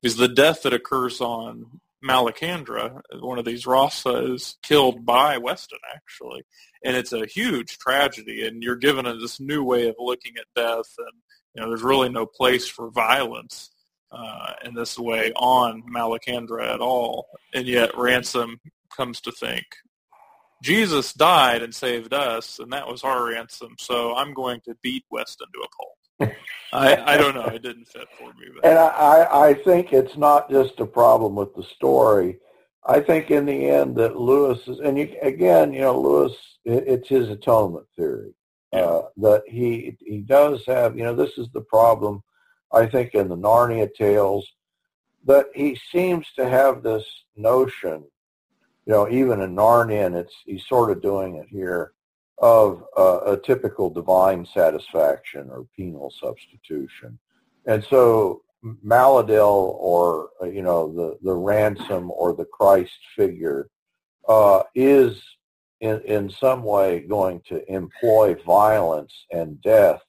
because 0.00 0.16
the 0.16 0.28
death 0.28 0.62
that 0.62 0.72
occurs 0.72 1.20
on 1.20 1.80
Malacandra, 2.02 3.02
one 3.20 3.38
of 3.38 3.44
these 3.44 3.66
hrossa, 3.66 4.34
is 4.34 4.56
killed 4.62 5.04
by 5.04 5.36
Weston 5.36 5.78
actually, 5.94 6.42
and 6.82 6.96
it's 6.96 7.12
a 7.12 7.26
huge 7.26 7.76
tragedy. 7.78 8.46
And 8.46 8.62
you're 8.62 8.76
given 8.76 9.06
a, 9.06 9.16
this 9.16 9.40
new 9.40 9.62
way 9.62 9.88
of 9.88 9.96
looking 9.98 10.32
at 10.38 10.46
death, 10.56 10.90
and 10.98 11.12
you 11.54 11.62
know 11.62 11.68
there's 11.68 11.82
really 11.82 12.08
no 12.08 12.24
place 12.24 12.66
for 12.66 12.90
violence 12.90 13.70
uh, 14.10 14.54
in 14.64 14.74
this 14.74 14.98
way 14.98 15.32
on 15.36 15.82
Malacandra 15.82 16.72
at 16.72 16.80
all, 16.80 17.26
and 17.52 17.66
yet 17.66 17.96
Ransom 17.96 18.58
comes 18.96 19.20
to 19.22 19.32
think 19.32 19.64
Jesus 20.62 21.12
died 21.12 21.62
and 21.62 21.74
saved 21.74 22.14
us, 22.14 22.60
and 22.60 22.72
that 22.72 22.86
was 22.86 23.02
our 23.02 23.26
ransom. 23.30 23.74
So 23.78 24.14
I'm 24.14 24.32
going 24.32 24.60
to 24.62 24.76
beat 24.82 25.04
Weston 25.10 25.48
to 25.52 25.60
a 25.60 25.68
pulp. 25.76 26.36
I, 26.72 27.14
I 27.14 27.16
don't 27.16 27.34
know. 27.34 27.46
It 27.46 27.62
didn't 27.62 27.88
fit 27.88 28.06
for 28.16 28.28
me. 28.34 28.46
But. 28.54 28.70
And 28.70 28.78
I, 28.78 29.48
I 29.48 29.54
think 29.54 29.92
it's 29.92 30.16
not 30.16 30.48
just 30.48 30.78
a 30.78 30.86
problem 30.86 31.34
with 31.34 31.54
the 31.54 31.64
story. 31.64 32.38
I 32.86 33.00
think 33.00 33.30
in 33.30 33.44
the 33.44 33.68
end 33.68 33.96
that 33.96 34.16
Lewis 34.16 34.60
is, 34.68 34.78
and 34.78 34.96
you, 34.96 35.14
again, 35.20 35.72
you 35.72 35.80
know, 35.80 36.00
Lewis, 36.00 36.32
it's 36.64 37.08
his 37.08 37.28
atonement 37.28 37.86
theory. 37.96 38.34
Uh, 38.72 39.02
that 39.18 39.42
he 39.46 39.98
he 40.00 40.20
does 40.20 40.64
have, 40.66 40.96
you 40.96 41.04
know, 41.04 41.14
this 41.14 41.36
is 41.36 41.46
the 41.52 41.60
problem. 41.60 42.22
I 42.72 42.86
think 42.86 43.14
in 43.14 43.28
the 43.28 43.36
Narnia 43.36 43.92
tales, 43.94 44.50
that 45.26 45.46
he 45.54 45.78
seems 45.92 46.26
to 46.36 46.48
have 46.48 46.82
this 46.82 47.04
notion, 47.36 48.04
you 48.86 48.92
know, 48.92 49.08
even 49.08 49.40
in 49.40 49.54
Narnia, 49.54 50.06
and 50.06 50.16
it's 50.16 50.34
he's 50.44 50.66
sort 50.66 50.90
of 50.90 51.02
doing 51.02 51.36
it 51.36 51.46
here, 51.48 51.92
of 52.38 52.84
uh, 52.96 53.20
a 53.26 53.36
typical 53.36 53.90
divine 53.90 54.46
satisfaction 54.46 55.48
or 55.50 55.66
penal 55.76 56.12
substitution, 56.20 57.18
and 57.66 57.84
so 57.84 58.42
Maleldil 58.84 59.76
or 59.78 60.30
uh, 60.42 60.46
you 60.46 60.62
know 60.62 60.92
the 60.92 61.18
the 61.22 61.34
ransom 61.34 62.10
or 62.10 62.34
the 62.34 62.44
Christ 62.44 62.98
figure 63.16 63.68
uh, 64.28 64.62
is 64.74 65.22
in, 65.80 66.00
in 66.02 66.30
some 66.30 66.62
way 66.62 67.00
going 67.00 67.42
to 67.48 67.70
employ 67.72 68.36
violence 68.46 69.12
and 69.32 69.60
death, 69.62 70.00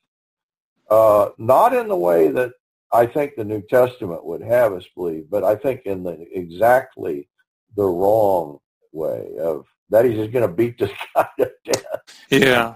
uh, 0.90 1.30
not 1.38 1.74
in 1.76 1.88
the 1.88 1.98
way 1.98 2.30
that 2.30 2.54
I 2.92 3.08
think 3.08 3.36
the 3.36 3.44
New 3.44 3.64
Testament 3.64 4.24
would 4.24 4.42
have 4.42 4.74
us 4.74 4.86
believe, 4.96 5.26
but 5.32 5.44
I 5.44 5.56
think 5.56 5.82
in 5.86 6.04
the 6.04 6.28
exactly 6.32 7.28
the 7.76 7.86
wrong 7.86 8.60
way 8.94 9.32
of 9.40 9.68
that 9.90 10.06
he's 10.06 10.16
just 10.16 10.32
going 10.32 10.48
to 10.48 10.54
beat 10.54 10.78
this 10.78 10.92
guy 11.16 11.28
to 11.40 11.52
death. 11.66 11.86
Yeah. 12.30 12.76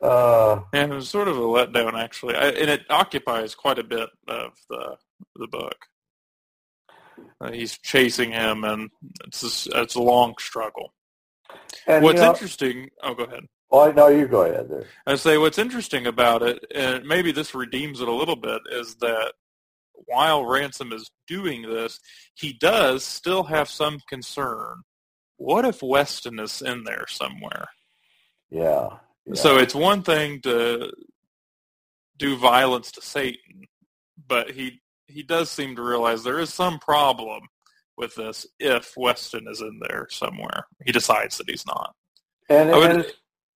Uh, 0.00 0.60
and 0.72 0.92
it 0.92 0.94
was 0.94 1.08
sort 1.08 1.28
of 1.28 1.38
a 1.38 1.40
letdown, 1.40 1.94
actually, 1.94 2.34
I, 2.34 2.48
and 2.48 2.68
it 2.68 2.82
occupies 2.90 3.54
quite 3.54 3.78
a 3.78 3.84
bit 3.84 4.10
of 4.28 4.52
the 4.68 4.96
the 5.36 5.46
book. 5.46 5.76
Uh, 7.40 7.52
he's 7.52 7.78
chasing 7.78 8.32
him, 8.32 8.64
and 8.64 8.90
it's 9.26 9.66
a, 9.66 9.80
it's 9.82 9.94
a 9.94 10.02
long 10.02 10.34
struggle. 10.38 10.92
And, 11.86 12.04
what's 12.04 12.16
you 12.16 12.22
know, 12.22 12.30
interesting? 12.32 12.90
Oh, 13.02 13.14
go 13.14 13.24
ahead. 13.24 13.44
Well, 13.70 13.92
no, 13.92 14.08
you 14.08 14.28
go 14.28 14.42
ahead 14.42 14.68
there. 14.68 14.84
I 15.06 15.16
say 15.16 15.38
what's 15.38 15.58
interesting 15.58 16.06
about 16.06 16.42
it, 16.42 16.64
and 16.74 17.04
maybe 17.04 17.32
this 17.32 17.54
redeems 17.54 18.00
it 18.00 18.08
a 18.08 18.12
little 18.12 18.36
bit, 18.36 18.60
is 18.70 18.96
that 18.96 19.32
while 20.06 20.44
Ransom 20.44 20.92
is 20.92 21.10
doing 21.26 21.62
this, 21.62 21.98
he 22.34 22.52
does 22.52 23.04
still 23.04 23.44
have 23.44 23.68
some 23.68 24.00
concern. 24.08 24.82
What 25.36 25.64
if 25.64 25.82
Weston 25.82 26.38
is 26.38 26.62
in 26.62 26.84
there 26.84 27.06
somewhere? 27.08 27.68
Yeah. 28.50 28.88
yeah. 29.26 29.34
So 29.34 29.58
it's 29.58 29.74
one 29.74 30.02
thing 30.02 30.40
to 30.42 30.92
do 32.16 32.36
violence 32.36 32.92
to 32.92 33.02
Satan, 33.02 33.64
but 34.26 34.50
he 34.50 34.80
he 35.06 35.22
does 35.22 35.50
seem 35.50 35.76
to 35.76 35.82
realize 35.82 36.22
there 36.22 36.40
is 36.40 36.52
some 36.52 36.78
problem 36.78 37.42
with 37.96 38.14
this 38.14 38.46
if 38.58 38.94
Weston 38.96 39.46
is 39.48 39.60
in 39.60 39.80
there 39.88 40.06
somewhere. 40.10 40.66
He 40.84 40.92
decides 40.92 41.38
that 41.38 41.48
he's 41.48 41.66
not. 41.66 41.94
And, 42.48 42.70
would, 42.70 42.90
and 42.90 43.00
it's 43.00 43.12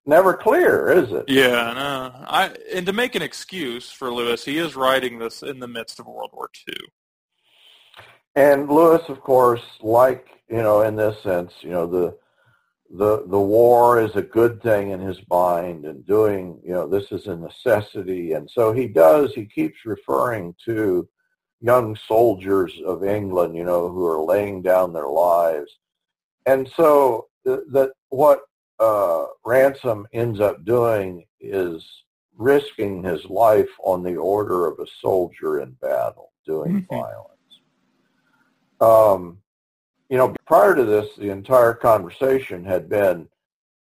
never 0.06 0.34
clear, 0.34 0.90
is 0.90 1.12
it? 1.12 1.24
Yeah, 1.28 1.72
no. 1.74 2.12
I 2.26 2.54
and 2.72 2.86
to 2.86 2.92
make 2.92 3.14
an 3.14 3.22
excuse 3.22 3.90
for 3.90 4.12
Lewis, 4.12 4.44
he 4.44 4.58
is 4.58 4.76
writing 4.76 5.18
this 5.18 5.42
in 5.42 5.60
the 5.60 5.68
midst 5.68 6.00
of 6.00 6.06
World 6.06 6.30
War 6.32 6.48
II. 6.68 6.76
And 8.36 8.70
Lewis, 8.70 9.02
of 9.08 9.20
course, 9.20 9.62
like 9.80 10.28
you 10.50 10.62
know, 10.62 10.82
in 10.82 10.96
this 10.96 11.22
sense, 11.22 11.52
you 11.60 11.70
know, 11.70 11.86
the 11.86 12.16
the 12.90 13.26
the 13.28 13.38
war 13.38 14.00
is 14.00 14.16
a 14.16 14.22
good 14.22 14.62
thing 14.62 14.90
in 14.90 15.00
his 15.00 15.18
mind, 15.30 15.84
and 15.84 16.06
doing 16.06 16.60
you 16.64 16.72
know 16.72 16.88
this 16.88 17.12
is 17.12 17.26
a 17.26 17.36
necessity, 17.36 18.32
and 18.32 18.50
so 18.50 18.72
he 18.72 18.88
does. 18.88 19.34
He 19.34 19.44
keeps 19.44 19.84
referring 19.84 20.54
to 20.64 21.08
young 21.60 21.96
soldiers 21.96 22.72
of 22.86 23.04
England, 23.04 23.56
you 23.56 23.64
know, 23.64 23.88
who 23.88 24.06
are 24.06 24.22
laying 24.22 24.62
down 24.62 24.92
their 24.92 25.08
lives. 25.08 25.70
And 26.46 26.70
so 26.76 27.26
that 27.44 27.92
what 28.10 28.42
uh, 28.78 29.26
Ransom 29.44 30.06
ends 30.12 30.40
up 30.40 30.64
doing 30.64 31.26
is 31.40 31.84
risking 32.36 33.02
his 33.02 33.24
life 33.26 33.68
on 33.82 34.02
the 34.02 34.16
order 34.16 34.66
of 34.66 34.78
a 34.78 34.86
soldier 35.00 35.60
in 35.60 35.72
battle, 35.72 36.32
doing 36.46 36.82
mm-hmm. 36.82 36.94
violence. 36.94 37.28
Um, 38.80 39.38
you 40.08 40.16
know, 40.16 40.34
prior 40.46 40.74
to 40.74 40.84
this, 40.84 41.14
the 41.16 41.30
entire 41.30 41.74
conversation 41.74 42.64
had 42.64 42.88
been 42.88 43.28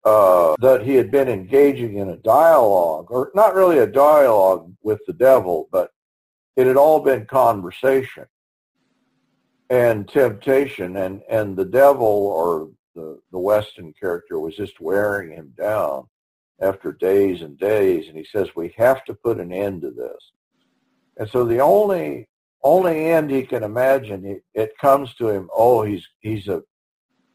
uh, 0.04 0.56
that 0.60 0.84
he 0.84 0.96
had 0.96 1.12
been 1.12 1.28
engaging 1.28 1.98
in 1.98 2.10
a 2.10 2.18
dialogue, 2.18 3.08
or 3.10 3.32
not 3.36 3.56
really 3.56 3.80
a 3.80 3.88
dialogue 3.88 4.72
with 4.82 5.00
the 5.06 5.14
devil, 5.14 5.68
but 5.72 5.92
it 6.56 6.66
had 6.66 6.78
all 6.78 7.00
been 7.02 7.26
conversation 7.26 8.26
and 9.70 10.08
temptation 10.08 10.96
and, 10.98 11.22
and 11.30 11.58
the 11.58 11.66
devil 11.66 12.08
or 12.08 12.70
the, 12.96 13.20
the 13.32 13.38
Weston 13.38 13.94
character 14.00 14.40
was 14.40 14.56
just 14.56 14.80
wearing 14.80 15.32
him 15.32 15.54
down 15.58 16.08
after 16.62 16.94
days 16.94 17.42
and 17.42 17.60
days. 17.60 18.08
And 18.08 18.18
he 18.18 18.24
says, 18.24 18.50
we 18.56 18.74
have 18.78 19.04
to 19.06 19.14
put 19.14 19.40
an 19.40 19.52
end 19.52 19.82
to 19.82 19.92
this. 19.92 20.32
And 21.18 21.30
so 21.30 21.44
the 21.44 21.60
only, 21.60 22.28
only 22.64 23.06
end 23.06 23.30
he 23.30 23.44
can 23.44 23.64
imagine, 23.64 24.26
it, 24.26 24.44
it 24.54 24.78
comes 24.80 25.14
to 25.16 25.30
him, 25.30 25.50
oh, 25.56 25.84
he's, 25.84 26.06
he's 26.20 26.48
a, 26.48 26.64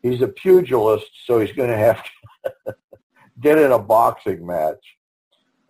he's 0.02 0.22
a 0.22 0.28
pugilist, 0.28 1.11
so 1.24 1.40
he's 1.40 1.52
going 1.52 1.70
to 1.70 1.76
have 1.76 2.02
to 2.04 2.74
get 3.40 3.58
in 3.58 3.72
a 3.72 3.78
boxing 3.78 4.46
match 4.46 4.96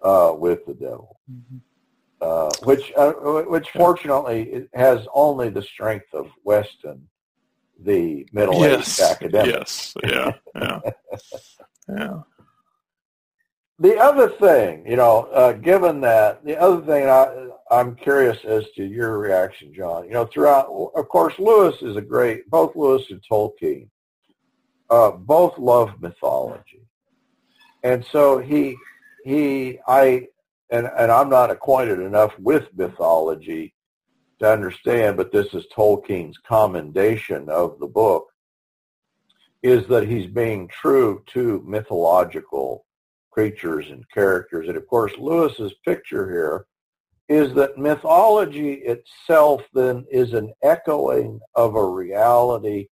uh, 0.03 0.35
with 0.37 0.65
the 0.67 0.75
devil. 0.75 1.19
Mm-hmm. 1.31 1.59
Uh, 2.21 2.49
which 2.63 2.93
uh, 2.97 3.13
which 3.49 3.69
fortunately 3.71 4.69
has 4.75 5.09
only 5.13 5.49
the 5.49 5.61
strength 5.61 6.07
of 6.13 6.31
Weston, 6.45 7.09
the 7.81 8.25
middle-aged 8.33 8.87
yes. 8.87 9.11
academic. 9.11 9.53
Yes, 9.53 9.93
yeah, 10.05 10.33
yeah, 10.55 10.81
yeah. 11.89 12.21
The 13.83 13.99
other 13.99 14.29
thing, 14.29 14.87
you 14.87 14.95
know, 14.95 15.25
uh, 15.33 15.55
given 15.55 16.01
that, 16.03 16.45
the 16.45 16.57
other 16.57 16.87
thing 16.87 17.09
I, 17.09 17.49
I'm 17.69 17.97
curious 17.97 18.39
as 18.45 18.63
to 18.77 18.85
your 18.85 19.19
reaction, 19.19 19.75
John. 19.75 20.05
You 20.05 20.13
know, 20.13 20.25
throughout, 20.25 20.67
of 20.95 21.09
course, 21.09 21.37
Lewis 21.41 21.75
is 21.83 21.97
a 21.97 22.01
great. 22.01 22.49
Both 22.49 22.77
Lewis 22.77 23.03
and 23.11 23.21
Tolkien, 23.29 23.89
uh, 24.89 25.11
both 25.11 25.59
love 25.59 26.01
mythology, 26.01 26.87
and 27.83 28.05
so 28.13 28.39
he 28.39 28.77
he 29.25 29.81
I 29.89 30.29
and, 30.71 30.89
and 30.97 31.11
I'm 31.11 31.29
not 31.29 31.51
acquainted 31.51 31.99
enough 31.99 32.39
with 32.39 32.69
mythology 32.77 33.75
to 34.39 34.49
understand, 34.49 35.17
but 35.17 35.33
this 35.33 35.53
is 35.55 35.67
Tolkien's 35.77 36.39
commendation 36.39 37.49
of 37.49 37.81
the 37.81 37.89
book, 37.89 38.29
is 39.61 39.89
that 39.89 40.07
he's 40.07 40.29
being 40.29 40.69
true 40.69 41.25
to 41.33 41.65
mythological 41.67 42.85
creatures 43.33 43.91
and 43.91 44.05
characters. 44.11 44.69
And 44.69 44.77
of 44.77 44.87
course, 44.87 45.13
Lewis's 45.19 45.73
picture 45.85 46.31
here 46.31 46.67
is 47.29 47.55
that 47.55 47.79
mythology 47.79 48.75
itself 48.75 49.63
then 49.73 50.05
is 50.11 50.35
an 50.35 50.53
echoing 50.63 51.41
of 51.55 51.75
a 51.75 51.85
reality, 51.85 52.89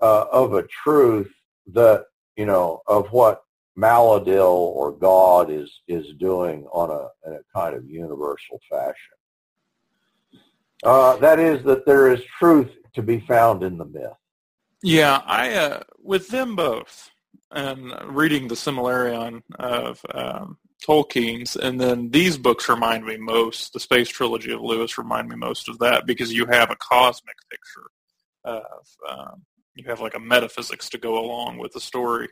uh, 0.00 0.24
of 0.32 0.54
a 0.54 0.66
truth 0.84 1.30
that, 1.72 2.06
you 2.36 2.46
know, 2.46 2.80
of 2.86 3.06
what 3.08 3.42
Maleldil 3.78 4.72
or 4.76 4.92
God 4.92 5.50
is 5.50 5.70
is 5.88 6.06
doing 6.18 6.66
on 6.72 6.90
a, 6.90 7.28
in 7.28 7.36
a 7.36 7.40
kind 7.54 7.74
of 7.74 7.88
universal 7.88 8.60
fashion. 8.70 9.16
Uh, 10.82 11.16
that 11.18 11.38
is 11.38 11.62
that 11.64 11.86
there 11.86 12.12
is 12.12 12.22
truth 12.38 12.70
to 12.94 13.02
be 13.02 13.20
found 13.20 13.62
in 13.62 13.78
the 13.78 13.84
myth. 13.84 14.12
Yeah, 14.82 15.22
I 15.24 15.54
uh, 15.54 15.82
with 15.98 16.28
them 16.28 16.56
both, 16.56 17.11
and 17.52 17.92
reading 18.14 18.48
the 18.48 18.54
Silmarillion 18.54 19.42
of 19.58 20.04
um, 20.14 20.58
Tolkien's, 20.86 21.56
and 21.56 21.80
then 21.80 22.10
these 22.10 22.36
books 22.36 22.68
remind 22.68 23.04
me 23.04 23.16
most. 23.16 23.72
The 23.72 23.80
Space 23.80 24.08
Trilogy 24.08 24.52
of 24.52 24.60
Lewis 24.60 24.98
remind 24.98 25.28
me 25.28 25.36
most 25.36 25.68
of 25.68 25.78
that 25.78 26.06
because 26.06 26.32
you 26.32 26.46
have 26.46 26.70
a 26.70 26.76
cosmic 26.76 27.36
picture 27.50 27.90
of 28.44 28.86
um, 29.08 29.42
you 29.74 29.84
have 29.86 30.00
like 30.00 30.14
a 30.14 30.20
metaphysics 30.20 30.88
to 30.90 30.98
go 30.98 31.18
along 31.18 31.58
with 31.58 31.72
the 31.72 31.80
story. 31.80 32.28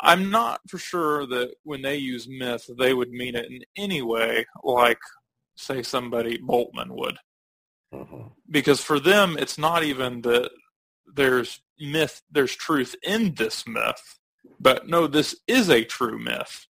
I'm 0.00 0.30
not 0.30 0.60
for 0.68 0.78
sure 0.78 1.26
that 1.26 1.54
when 1.62 1.82
they 1.82 1.96
use 1.96 2.26
myth, 2.28 2.68
they 2.78 2.92
would 2.92 3.10
mean 3.10 3.36
it 3.36 3.46
in 3.50 3.62
any 3.76 4.02
way 4.02 4.46
like, 4.64 4.98
say, 5.56 5.82
somebody 5.82 6.38
Bultmann 6.38 6.90
would. 6.90 7.18
Mm-hmm. 7.94 8.28
Because 8.50 8.80
for 8.80 8.98
them, 8.98 9.36
it's 9.38 9.58
not 9.58 9.84
even 9.84 10.22
that 10.22 10.50
there's 11.14 11.60
myth, 11.78 12.22
there's 12.30 12.56
truth 12.56 12.94
in 13.02 13.34
this 13.34 13.66
myth, 13.66 14.18
but 14.62 14.88
no, 14.88 15.06
this 15.06 15.34
is 15.48 15.68
a 15.68 15.84
true 15.84 16.18
myth. 16.18 16.66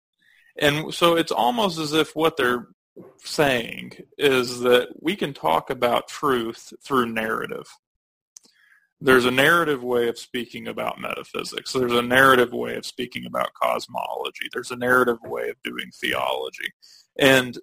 And 0.59 0.93
so 0.93 1.15
it's 1.15 1.31
almost 1.31 1.79
as 1.79 1.93
if 1.93 2.15
what 2.15 2.35
they're 2.35 2.67
saying 3.23 3.93
is 4.17 4.59
that 4.61 4.89
we 4.99 5.15
can 5.15 5.33
talk 5.33 5.69
about 5.69 6.07
truth 6.07 6.73
through 6.83 7.13
narrative. 7.13 7.67
There's 8.99 9.25
a 9.25 9.31
narrative 9.31 9.83
way 9.83 10.07
of 10.09 10.17
speaking 10.17 10.67
about 10.67 10.99
metaphysics. 10.99 11.71
There's 11.71 11.93
a 11.93 12.01
narrative 12.01 12.51
way 12.51 12.75
of 12.75 12.85
speaking 12.85 13.25
about 13.25 13.53
cosmology. 13.53 14.49
There's 14.51 14.71
a 14.71 14.75
narrative 14.75 15.19
way 15.23 15.49
of 15.49 15.61
doing 15.63 15.91
theology. 15.93 16.73
And 17.17 17.57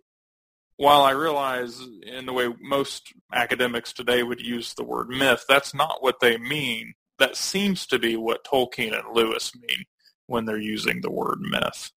while 0.77 1.03
I 1.03 1.11
realize 1.11 1.81
in 2.03 2.27
the 2.27 2.33
way 2.33 2.49
most 2.61 3.13
academics 3.33 3.93
today 3.93 4.23
would 4.23 4.41
use 4.41 4.75
the 4.75 4.85
word 4.85 5.09
myth, 5.09 5.45
that's 5.49 5.75
not 5.75 6.03
what 6.03 6.21
they 6.21 6.39
mean. 6.39 6.95
That 7.19 7.37
seems 7.37 7.87
to 7.89 7.99
be 7.99 8.17
what 8.17 8.45
Tolkien 8.45 8.97
and 8.97 9.15
Lewis 9.15 9.53
mean 9.57 9.85
when 10.27 10.45
they're 10.45 10.59
using 10.59 11.01
the 11.01 11.11
word 11.11 11.39
myth. 11.41 11.91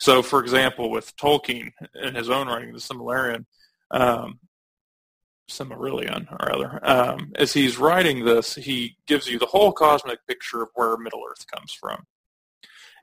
So, 0.00 0.22
for 0.22 0.40
example, 0.40 0.90
with 0.90 1.16
Tolkien 1.16 1.72
in 2.02 2.14
his 2.14 2.30
own 2.30 2.46
writing, 2.46 2.72
the 2.72 2.78
Silmarillion, 2.78 3.44
um, 3.90 4.38
Silmarillion, 5.50 6.26
rather, 6.46 6.80
um, 6.82 7.32
as 7.36 7.52
he's 7.52 7.78
writing 7.78 8.24
this, 8.24 8.54
he 8.54 8.96
gives 9.06 9.26
you 9.26 9.38
the 9.38 9.46
whole 9.46 9.72
cosmic 9.72 10.24
picture 10.26 10.62
of 10.62 10.68
where 10.74 10.96
Middle 10.96 11.22
Earth 11.28 11.46
comes 11.46 11.72
from, 11.72 12.04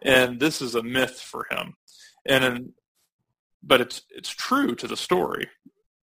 and 0.01 0.39
this 0.39 0.61
is 0.61 0.75
a 0.75 0.83
myth 0.83 1.19
for 1.19 1.47
him. 1.49 1.73
And 2.25 2.43
in, 2.43 2.73
but 3.61 3.81
it's 3.81 4.03
it's 4.09 4.29
true 4.29 4.75
to 4.75 4.87
the 4.87 4.97
story. 4.97 5.47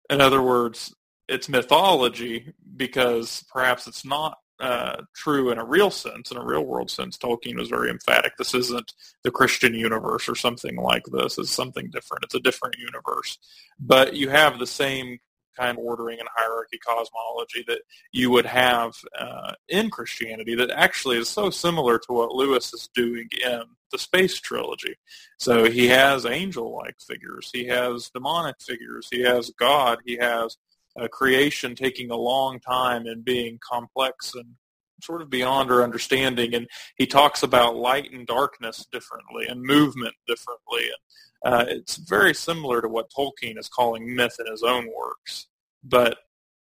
In 0.09 0.21
other 0.21 0.41
words, 0.41 0.93
it's 1.27 1.49
mythology 1.49 2.53
because 2.75 3.43
perhaps 3.51 3.87
it's 3.87 4.05
not 4.05 4.37
uh, 4.60 5.03
true 5.16 5.51
in 5.51 5.58
a 5.58 5.66
real 5.66 5.91
sense, 5.91 6.32
in 6.32 6.38
a 6.38 6.43
real 6.45 6.66
world 6.66 6.89
sense. 6.89 7.18
Tolkien 7.18 7.58
was 7.58 7.70
very 7.70 7.89
emphatic. 7.89 8.34
This 8.38 8.53
isn't 8.53 8.93
the 9.24 9.32
Christian 9.32 9.74
universe 9.74 10.28
or 10.28 10.36
something 10.36 10.76
like 10.76 11.05
this. 11.05 11.38
It's 11.38 11.51
something 11.51 11.89
different. 11.91 12.24
It's 12.24 12.36
a 12.36 12.39
different 12.39 12.76
universe. 12.78 13.38
But 13.80 14.16
you 14.16 14.30
have 14.30 14.58
the 14.58 14.68
same 14.68 15.20
kind 15.55 15.78
of 15.78 15.84
ordering 15.84 16.20
and 16.20 16.30
hierarchy 16.36 16.78
cosmology 16.78 17.64
that 17.68 17.82
you 18.12 18.30
would 18.30 18.45
have 18.45 18.93
uh, 19.18 19.53
in 19.68 19.89
Christianity 19.89 20.55
that 20.55 20.70
actually 20.70 21.18
is 21.18 21.28
so 21.28 21.49
similar 21.49 21.97
to 21.97 22.14
what 22.14 22.32
Lewis 22.32 22.74
is 22.74 22.89
doing 22.93 23.28
in 23.43 23.64
the 23.91 23.97
space 23.97 24.39
trilogy. 24.39 24.95
So 25.39 25.70
he 25.70 25.88
has 25.88 26.26
angel-like 26.26 26.97
figures. 26.99 27.49
He 27.51 27.66
has 27.68 28.10
demonic 28.10 28.58
figures. 28.62 29.08
He 29.10 29.22
has 29.22 29.49
God. 29.51 29.99
He 30.05 30.18
has 30.18 30.58
a 30.97 31.09
creation 31.09 31.75
taking 31.75 32.11
a 32.11 32.15
long 32.15 32.59
time 32.59 33.05
and 33.05 33.23
being 33.23 33.59
complex 33.61 34.33
and 34.33 34.55
sort 35.01 35.21
of 35.21 35.29
beyond 35.29 35.71
our 35.71 35.83
understanding. 35.83 36.53
And 36.53 36.67
he 36.97 37.05
talks 37.05 37.43
about 37.43 37.75
light 37.75 38.11
and 38.11 38.25
darkness 38.25 38.85
differently 38.91 39.45
and 39.47 39.61
movement 39.61 40.15
differently. 40.27 40.89
And 41.43 41.53
uh, 41.53 41.65
it's 41.67 41.97
very 41.97 42.33
similar 42.33 42.81
to 42.81 42.87
what 42.87 43.11
Tolkien 43.11 43.57
is 43.57 43.69
calling 43.69 44.15
myth 44.15 44.37
in 44.39 44.51
his 44.51 44.63
own 44.63 44.89
works. 44.95 45.47
But 45.83 46.17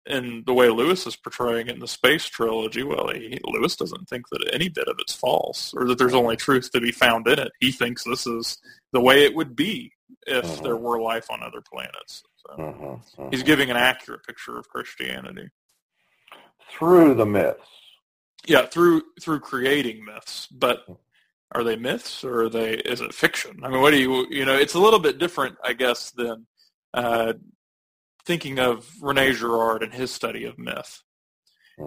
in 0.07 0.43
the 0.47 0.55
way 0.55 0.69
Lewis 0.69 1.07
is 1.07 1.15
portraying 1.15 1.69
it 1.69 1.75
in 1.75 1.81
the 1.81 1.87
space 1.87 2.25
trilogy, 2.27 2.83
well, 2.83 3.09
he, 3.09 3.39
Lewis 3.45 3.77
doesn't 3.77 4.09
think 4.09 4.29
that 4.31 4.51
any 4.53 4.69
bit 4.69 4.89
of 4.89 4.97
it's 4.99 5.15
false 5.15 5.73
or 5.77 5.87
that 5.87 5.99
there's 5.99 6.15
only 6.15 6.37
truth 6.37 6.73
to 6.73 6.81
be 6.81 6.91
found 6.91 7.29
in 7.29 7.39
it. 7.39 7.53
He 7.61 7.71
thinks 7.71 8.03
this 8.03 8.27
is 8.27 8.59
the 8.93 9.01
way 9.01 9.25
it 9.25 9.35
would 9.35 9.55
be 9.55 9.93
if 10.27 10.45
uh-huh. 10.45 10.63
there 10.63 10.77
were 10.77 11.01
life 11.01 11.31
on 11.31 11.43
other 11.43 11.61
planets. 11.61 12.23
So. 12.47 12.63
Uh-huh. 12.63 13.29
he's 13.31 13.43
giving 13.43 13.71
an 13.71 13.77
accurate 13.77 14.25
picture 14.27 14.59
of 14.59 14.69
Christianity 14.69 15.49
through 16.71 17.15
the 17.15 17.27
myths. 17.27 17.61
Yeah, 18.47 18.67
through 18.67 19.03
through 19.21 19.41
creating 19.41 20.05
myths, 20.05 20.49
but 20.49 20.85
are 21.53 21.63
they 21.63 21.77
myths 21.77 22.25
or 22.25 22.45
are 22.45 22.49
they 22.49 22.75
is 22.75 23.01
it 23.01 23.15
fiction? 23.15 23.61
I 23.63 23.69
mean, 23.69 23.81
what 23.81 23.93
do 23.93 23.99
you 23.99 24.27
you 24.31 24.45
know? 24.45 24.57
It's 24.57 24.75
a 24.75 24.81
little 24.81 24.99
bit 24.99 25.19
different, 25.19 25.57
I 25.63 25.75
guess, 25.75 26.11
than 26.11 26.47
uh, 26.93 27.35
thinking 28.25 28.59
of 28.59 28.91
Rene 29.01 29.33
Girard 29.33 29.83
and 29.83 29.95
his 29.95 30.11
study 30.11 30.45
of 30.45 30.59
myth. 30.59 31.03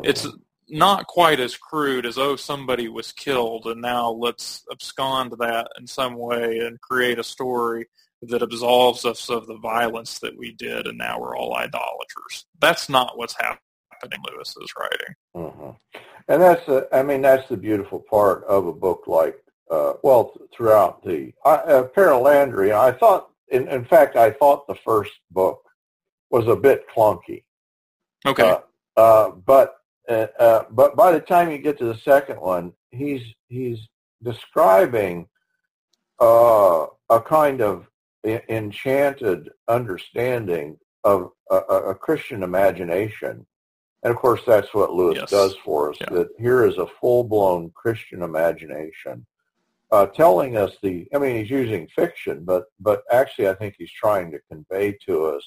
It's 0.03 0.28
not 0.68 1.06
quite 1.08 1.39
as 1.39 1.56
crude 1.56 2.06
as 2.06 2.18
oh 2.18 2.36
somebody 2.36 2.88
was 2.88 3.12
killed 3.12 3.68
and 3.68 3.82
now 3.82 4.10
let's 4.10 4.64
abscond 4.72 5.34
that 5.39 5.68
in 5.80 5.86
some 5.86 6.16
way 6.16 6.58
and 6.60 6.82
create 6.82 7.20
a 7.20 7.24
story 7.24 7.86
that 8.30 8.41
absolves 8.41 9.05
us 9.05 9.30
of 9.30 9.47
the 9.47 9.57
violence 9.57 10.19
that 10.19 10.38
we 10.38 10.51
did, 10.51 10.88
and 10.88 10.97
now 10.97 11.19
we're 11.19 11.36
all 11.36 11.55
idolaters. 11.55 12.45
That's 12.59 12.89
not 12.89 13.17
what's 13.17 13.36
happening 13.36 13.59
in 14.03 14.34
Lewis's 14.34 14.73
writing. 14.80 15.15
Mm-hmm. 15.36 15.99
And 16.28 16.41
that's 16.41 16.65
the, 16.65 16.88
I 16.91 17.03
mean, 17.03 17.21
that's 17.21 17.47
the 17.49 17.57
beautiful 17.57 17.99
part 17.99 18.43
of 18.45 18.65
a 18.67 18.73
book 18.73 19.03
like, 19.07 19.38
uh, 19.69 19.93
well, 20.03 20.34
throughout 20.53 21.03
the 21.03 21.34
uh, 21.43 21.84
Perelandra. 21.95 22.71
I 22.73 22.91
thought, 22.91 23.30
in, 23.49 23.67
in 23.67 23.86
fact, 23.86 24.15
I 24.15 24.32
thought 24.32 24.67
the 24.67 24.76
first 24.76 25.13
book 25.32 25.61
was 26.30 26.47
a 26.47 26.55
bit 26.55 26.86
clunky. 26.95 27.43
Okay. 28.26 28.43
Uh, 28.43 28.59
uh, 28.97 29.32
but 29.32 29.78
uh, 30.09 30.28
uh, 30.39 30.63
but 30.71 30.95
by 30.95 31.11
the 31.11 31.19
time 31.19 31.51
you 31.51 31.57
get 31.57 31.78
to 31.78 31.86
the 31.86 31.97
second 31.97 32.39
one, 32.39 32.73
he's 32.91 33.21
he's 33.47 33.80
describing 34.23 35.28
uh, 36.19 36.88
a 37.09 37.21
kind 37.21 37.61
of 37.61 37.88
enchanted 38.26 39.49
understanding 39.67 40.78
of 41.03 41.32
a, 41.51 41.55
a, 41.55 41.95
Christian 41.95 42.41
imagination. 42.41 43.45
And 44.03 44.11
of 44.11 44.17
course, 44.17 44.41
that's 44.45 44.73
what 44.73 44.93
Lewis 44.93 45.17
yes. 45.17 45.30
does 45.30 45.55
for 45.63 45.91
us, 45.91 45.97
yeah. 46.01 46.09
that 46.11 46.30
here 46.39 46.65
is 46.65 46.78
a 46.78 46.88
full-blown 46.99 47.71
Christian 47.76 48.23
imagination 48.23 49.26
uh, 49.91 50.07
telling 50.07 50.57
us 50.57 50.71
the, 50.82 51.07
I 51.13 51.19
mean, 51.19 51.38
he's 51.38 51.49
using 51.49 51.88
fiction, 51.88 52.43
but, 52.43 52.65
but 52.80 53.03
actually 53.11 53.49
I 53.49 53.53
think 53.53 53.76
he's 53.78 53.91
trying 53.91 54.32
to 54.32 54.39
convey 54.51 54.97
to 55.05 55.26
us 55.26 55.43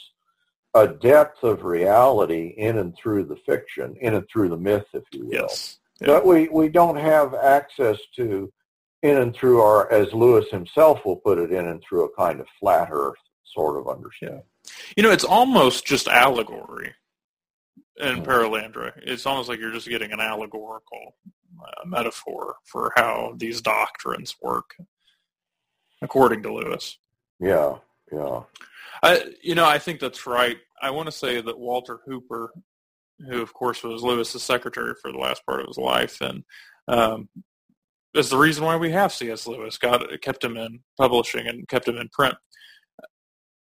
a 0.75 0.87
depth 0.87 1.43
of 1.43 1.65
reality 1.65 2.55
in 2.57 2.79
and 2.79 2.97
through 2.97 3.25
the 3.25 3.37
fiction, 3.37 3.97
in 4.01 4.15
and 4.15 4.29
through 4.29 4.49
the 4.51 4.57
myth, 4.57 4.87
if 4.93 5.03
you 5.13 5.27
will. 5.27 5.33
Yes. 5.33 5.79
Yeah. 6.01 6.07
But 6.07 6.27
we, 6.27 6.49
we 6.49 6.69
don't 6.69 6.97
have 6.97 7.35
access 7.35 7.99
to 8.17 8.53
in 9.03 9.17
and 9.17 9.35
through 9.35 9.61
our, 9.61 9.91
as 9.93 10.13
Lewis 10.13 10.47
himself 10.51 11.05
will 11.05 11.17
put 11.17 11.39
it, 11.39 11.53
in 11.53 11.67
and 11.67 11.83
through 11.83 12.05
a 12.05 12.17
kind 12.17 12.41
of 12.41 12.47
flat 12.59 12.89
Earth 12.91 13.19
sort 13.45 13.77
of 13.77 13.89
understanding. 13.89 14.43
You 14.97 15.03
know, 15.03 15.11
it's 15.11 15.25
almost 15.25 15.87
just 15.87 16.09
allegory 16.09 16.95
in 17.99 18.17
mm-hmm. 18.17 18.25
Perelandra. 18.25 18.93
It's 18.97 19.27
almost 19.27 19.49
like 19.49 19.59
you're 19.59 19.73
just 19.73 19.89
getting 19.89 20.13
an 20.13 20.21
allegorical 20.21 21.17
uh, 21.61 21.87
metaphor 21.87 22.57
for 22.65 22.93
how 22.97 23.35
these 23.37 23.61
doctrines 23.61 24.37
work, 24.43 24.77
according 26.03 26.43
to 26.43 26.53
Lewis. 26.53 26.99
Yeah, 27.41 27.77
yeah. 28.13 28.43
I, 29.03 29.25
you 29.43 29.55
know, 29.55 29.65
I 29.65 29.79
think 29.79 30.01
that's 30.01 30.27
right. 30.27 30.59
I 30.83 30.91
want 30.91 31.07
to 31.07 31.13
say 31.13 31.41
that 31.41 31.59
Walter 31.59 32.01
Hooper, 32.05 32.53
who 33.29 33.43
of 33.43 33.53
course 33.55 33.83
was 33.83 34.03
Lewis's 34.03 34.43
secretary 34.43 34.95
for 35.01 35.13
the 35.13 35.19
last 35.19 35.45
part 35.47 35.61
of 35.61 35.67
his 35.67 35.79
life, 35.79 36.21
and 36.21 36.45
um, 36.89 37.29
is 38.15 38.31
the 38.31 38.39
reason 38.39 38.65
why 38.65 38.77
we 38.77 38.91
have 38.91 39.13
C.S. 39.13 39.47
Lewis. 39.47 39.79
Got 39.79 40.21
kept 40.21 40.45
him 40.45 40.57
in 40.57 40.81
publishing 40.97 41.47
and 41.47 41.69
kept 41.69 41.89
him 41.89 41.97
in 41.97 42.09
print. 42.09 42.35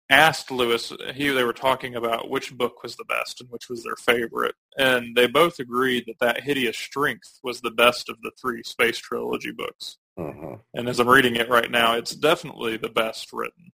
Asked 0.08 0.52
Lewis, 0.52 0.92
he 1.14 1.28
they 1.30 1.42
were 1.42 1.52
talking 1.52 1.96
about 1.96 2.30
which 2.30 2.56
book 2.56 2.82
was 2.84 2.94
the 2.94 3.04
best 3.04 3.40
and 3.40 3.50
which 3.50 3.68
was 3.68 3.82
their 3.82 3.96
favorite, 3.96 4.54
and 4.78 5.16
they 5.16 5.26
both 5.26 5.58
agreed 5.58 6.04
that 6.06 6.20
that 6.20 6.44
Hideous 6.44 6.78
Strength 6.78 7.40
was 7.42 7.60
the 7.60 7.72
best 7.72 8.08
of 8.08 8.16
the 8.22 8.30
three 8.40 8.62
Space 8.62 8.98
Trilogy 8.98 9.50
books. 9.50 9.96
Mm-hmm. 10.16 10.54
And 10.74 10.88
as 10.88 11.00
I'm 11.00 11.08
reading 11.08 11.34
it 11.34 11.48
right 11.48 11.70
now, 11.70 11.96
it's 11.96 12.14
definitely 12.14 12.76
the 12.76 12.88
best 12.88 13.32
written. 13.32 13.72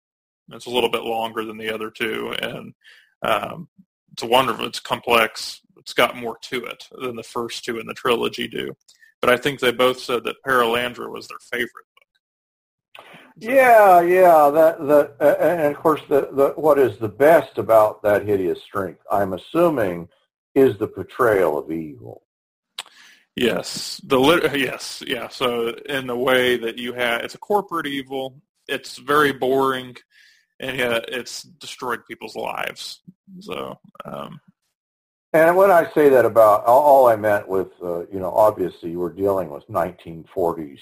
It's 0.51 0.67
a 0.67 0.71
little 0.71 0.91
bit 0.91 1.03
longer 1.03 1.43
than 1.43 1.57
the 1.57 1.73
other 1.73 1.89
two, 1.89 2.35
and 2.39 2.73
um, 3.23 3.67
it's 4.11 4.23
wonderful. 4.23 4.65
It's 4.65 4.79
complex. 4.79 5.61
It's 5.77 5.93
got 5.93 6.15
more 6.15 6.37
to 6.43 6.63
it 6.65 6.87
than 6.91 7.15
the 7.15 7.23
first 7.23 7.65
two 7.65 7.79
in 7.79 7.87
the 7.87 7.93
trilogy 7.95 8.47
do 8.47 8.75
but 9.21 9.29
I 9.29 9.37
think 9.37 9.59
they 9.59 9.71
both 9.71 9.99
said 9.99 10.23
that 10.23 10.35
Perelandra 10.45 11.11
was 11.11 11.27
their 11.27 11.39
favorite 11.51 11.85
book. 11.95 13.05
So. 13.41 13.49
Yeah, 13.49 14.01
yeah. 14.01 14.49
That 14.49 14.79
the 14.79 15.13
uh, 15.19 15.35
and 15.39 15.73
of 15.73 15.77
course 15.81 16.01
the, 16.09 16.29
the 16.31 16.53
what 16.55 16.77
is 16.79 16.97
the 16.97 17.09
best 17.09 17.57
about 17.57 18.03
that 18.03 18.25
hideous 18.25 18.61
strength? 18.61 19.01
I'm 19.11 19.33
assuming 19.33 20.09
is 20.55 20.77
the 20.77 20.87
portrayal 20.87 21.57
of 21.57 21.71
evil. 21.71 22.23
Yes, 23.35 24.01
the 24.03 24.19
yes, 24.55 25.01
yeah. 25.07 25.29
So 25.29 25.69
in 25.69 26.07
the 26.07 26.17
way 26.17 26.57
that 26.57 26.77
you 26.77 26.93
have, 26.93 27.21
it's 27.21 27.35
a 27.35 27.39
corporate 27.39 27.87
evil. 27.87 28.41
It's 28.67 28.97
very 28.97 29.31
boring, 29.31 29.95
and 30.59 30.77
yet 30.77 31.05
it's 31.07 31.43
destroyed 31.43 32.05
people's 32.05 32.35
lives. 32.35 33.01
So 33.39 33.79
um, 34.03 34.41
and 35.33 35.55
when 35.55 35.71
I 35.71 35.89
say 35.91 36.09
that 36.09 36.25
about, 36.25 36.65
all 36.65 37.07
I 37.07 37.15
meant 37.15 37.47
with, 37.47 37.69
uh, 37.83 38.07
you 38.07 38.19
know, 38.19 38.31
obviously 38.31 38.95
were 38.95 39.13
dealing 39.13 39.49
with 39.49 39.67
1940s 39.67 40.79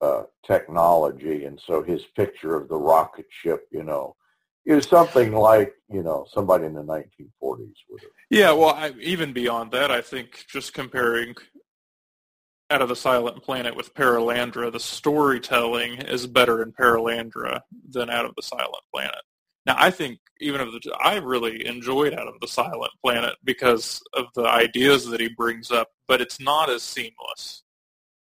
uh, 0.00 0.24
technology, 0.46 1.44
and 1.44 1.60
so 1.66 1.82
his 1.82 2.04
picture 2.14 2.54
of 2.54 2.68
the 2.68 2.76
rocket 2.76 3.26
ship, 3.30 3.66
you 3.70 3.82
know, 3.82 4.14
is 4.66 4.86
something 4.86 5.32
like, 5.32 5.72
you 5.88 6.02
know, 6.02 6.26
somebody 6.32 6.66
in 6.66 6.74
the 6.74 6.82
1940s 6.82 7.74
would 7.88 8.00
have. 8.00 8.10
Yeah, 8.30 8.52
well, 8.52 8.74
I, 8.74 8.92
even 9.00 9.32
beyond 9.32 9.72
that, 9.72 9.90
I 9.90 10.02
think 10.02 10.44
just 10.48 10.74
comparing 10.74 11.34
out 12.70 12.82
of 12.82 12.88
the 12.88 12.96
Silent 12.96 13.42
Planet 13.42 13.76
with 13.76 13.94
Perelandra, 13.94 14.72
the 14.72 14.80
storytelling 14.80 15.94
is 16.02 16.26
better 16.26 16.62
in 16.62 16.72
Perelandra 16.72 17.60
than 17.88 18.10
out 18.10 18.24
of 18.24 18.34
the 18.34 18.42
Silent 18.42 18.82
Planet. 18.92 19.22
Now, 19.66 19.74
I 19.76 19.90
think 19.90 20.20
even 20.40 20.60
of 20.60 20.72
the, 20.72 20.96
I 21.02 21.16
really 21.16 21.66
enjoyed 21.66 22.14
Out 22.14 22.28
of 22.28 22.40
the 22.40 22.48
Silent 22.48 22.92
Planet 23.02 23.34
because 23.42 24.00
of 24.14 24.26
the 24.34 24.46
ideas 24.46 25.06
that 25.06 25.20
he 25.20 25.28
brings 25.28 25.70
up, 25.70 25.88
but 26.06 26.20
it's 26.20 26.40
not 26.40 26.70
as 26.70 26.82
seamless. 26.82 27.62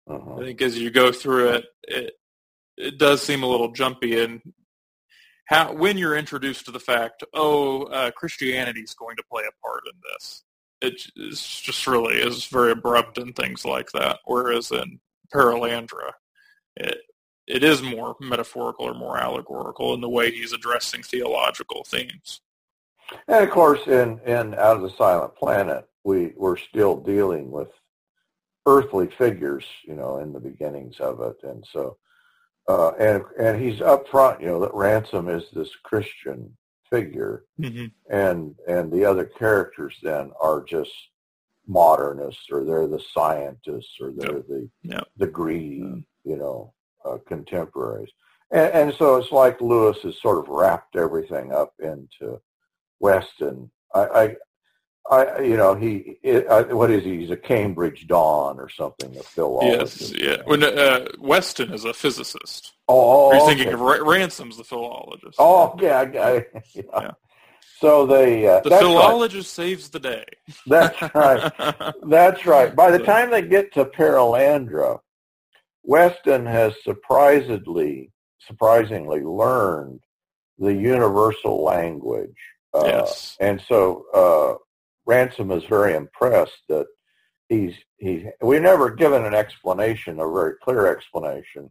Uh-huh. 0.08 0.36
I 0.36 0.44
think 0.44 0.62
as 0.62 0.78
you 0.78 0.90
go 0.90 1.12
through 1.12 1.50
it, 1.50 1.64
it 1.84 2.14
it 2.76 2.98
does 2.98 3.22
seem 3.22 3.44
a 3.44 3.46
little 3.46 3.70
jumpy 3.70 4.20
and 4.20 4.42
how 5.46 5.72
when 5.72 5.96
you're 5.96 6.16
introduced 6.16 6.64
to 6.64 6.72
the 6.72 6.80
fact, 6.80 7.22
oh, 7.34 7.84
uh, 7.84 8.10
Christianity 8.10 8.80
is 8.80 8.94
going 8.94 9.16
to 9.16 9.22
play 9.30 9.44
a 9.46 9.66
part 9.66 9.82
in 9.86 10.00
this, 10.12 10.42
it, 10.80 11.02
it's 11.16 11.60
just 11.60 11.86
really 11.86 12.16
is 12.16 12.46
very 12.46 12.72
abrupt 12.72 13.18
and 13.18 13.36
things 13.36 13.64
like 13.64 13.90
that. 13.92 14.18
Whereas 14.24 14.70
in 14.70 15.00
Perelandra, 15.32 16.12
it 16.76 16.98
it 17.46 17.62
is 17.62 17.82
more 17.82 18.16
metaphorical 18.20 18.86
or 18.86 18.94
more 18.94 19.18
allegorical 19.18 19.94
in 19.94 20.00
the 20.00 20.08
way 20.08 20.30
he's 20.30 20.52
addressing 20.52 21.02
theological 21.02 21.84
themes. 21.84 22.40
And 23.28 23.44
of 23.44 23.50
course, 23.50 23.86
in 23.86 24.18
in 24.26 24.54
Out 24.54 24.76
of 24.76 24.82
the 24.82 24.90
Silent 24.96 25.36
Planet, 25.36 25.86
we 26.04 26.32
we're 26.36 26.56
still 26.56 26.96
dealing 26.96 27.50
with 27.50 27.68
earthly 28.66 29.08
figures, 29.08 29.64
you 29.84 29.94
know, 29.94 30.18
in 30.18 30.32
the 30.32 30.40
beginnings 30.40 31.00
of 31.00 31.20
it, 31.20 31.36
and 31.42 31.64
so 31.70 31.98
uh, 32.68 32.92
and 32.92 33.22
and 33.38 33.60
he's 33.60 33.80
up 33.80 34.08
front, 34.08 34.40
you 34.40 34.46
know, 34.46 34.60
that 34.60 34.74
Ransom 34.74 35.28
is 35.28 35.44
this 35.52 35.70
Christian 35.82 36.56
figure, 36.90 37.44
mm-hmm. 37.60 37.86
and 38.10 38.54
and 38.66 38.90
the 38.90 39.04
other 39.04 39.26
characters 39.26 39.94
then 40.02 40.32
are 40.40 40.62
just 40.64 40.92
modernists, 41.66 42.46
or 42.50 42.64
they're 42.64 42.86
the 42.86 43.02
scientists, 43.12 43.96
or 44.00 44.12
they're 44.12 44.36
yep. 44.36 44.46
the 44.48 44.70
yep. 44.82 45.08
the 45.18 45.26
greedy, 45.26 46.06
you 46.24 46.36
know, 46.36 46.72
uh, 47.04 47.18
contemporaries, 47.26 48.10
and, 48.50 48.72
and 48.72 48.94
so 48.94 49.16
it's 49.16 49.32
like 49.32 49.60
Lewis 49.60 49.98
has 50.02 50.20
sort 50.20 50.38
of 50.38 50.48
wrapped 50.48 50.96
everything 50.96 51.52
up 51.52 51.74
into 51.80 52.40
Weston. 53.00 53.70
I, 53.94 54.00
I 54.00 54.36
I, 55.10 55.40
you 55.40 55.56
know, 55.56 55.74
he, 55.74 56.18
it, 56.22 56.46
I, 56.48 56.62
what 56.62 56.90
is 56.90 57.04
he? 57.04 57.18
He's 57.18 57.30
a 57.30 57.36
Cambridge 57.36 58.06
Don 58.06 58.58
or 58.58 58.70
something, 58.70 59.14
a 59.18 59.22
philologist. 59.22 60.00
Yes, 60.00 60.14
yeah. 60.16 60.42
When 60.46 60.62
uh, 60.64 61.08
Weston 61.18 61.74
is 61.74 61.84
a 61.84 61.92
physicist. 61.92 62.72
Oh, 62.88 63.28
Are 63.28 63.34
you 63.34 63.42
okay. 63.42 63.54
thinking 63.54 63.74
of 63.74 63.80
Ra- 63.80 64.02
Ransom's 64.02 64.56
the 64.56 64.64
philologist? 64.64 65.36
Oh, 65.38 65.76
yeah, 65.80 65.98
I, 65.98 66.02
I, 66.02 66.32
yeah. 66.74 66.82
Yeah. 66.94 67.10
So 67.80 68.06
they, 68.06 68.48
uh, 68.48 68.60
the 68.60 68.70
philologist 68.70 69.52
saves 69.52 69.90
the 69.90 70.00
day. 70.00 70.24
That's 70.66 71.14
right. 71.14 71.52
That's 72.06 72.46
right. 72.46 72.74
By 72.74 72.90
the 72.90 73.00
time 73.00 73.30
they 73.30 73.42
get 73.42 73.74
to 73.74 73.84
Perelandra, 73.84 75.00
Weston 75.84 76.46
has 76.46 76.72
surprisingly, 76.82 78.10
surprisingly 78.40 79.20
learned 79.20 80.00
the 80.58 80.72
universal 80.72 81.62
language. 81.62 82.36
Uh, 82.72 82.84
yes. 82.86 83.36
And 83.38 83.60
so 83.68 84.06
uh, 84.14 84.54
Ransom 85.06 85.50
is 85.50 85.64
very 85.64 85.94
impressed 85.94 86.62
that 86.68 86.86
he's 87.48 87.74
he. 87.98 88.26
We 88.40 88.58
never 88.58 88.90
given 88.90 89.24
an 89.24 89.34
explanation, 89.34 90.20
a 90.20 90.30
very 90.30 90.54
clear 90.62 90.86
explanation, 90.86 91.70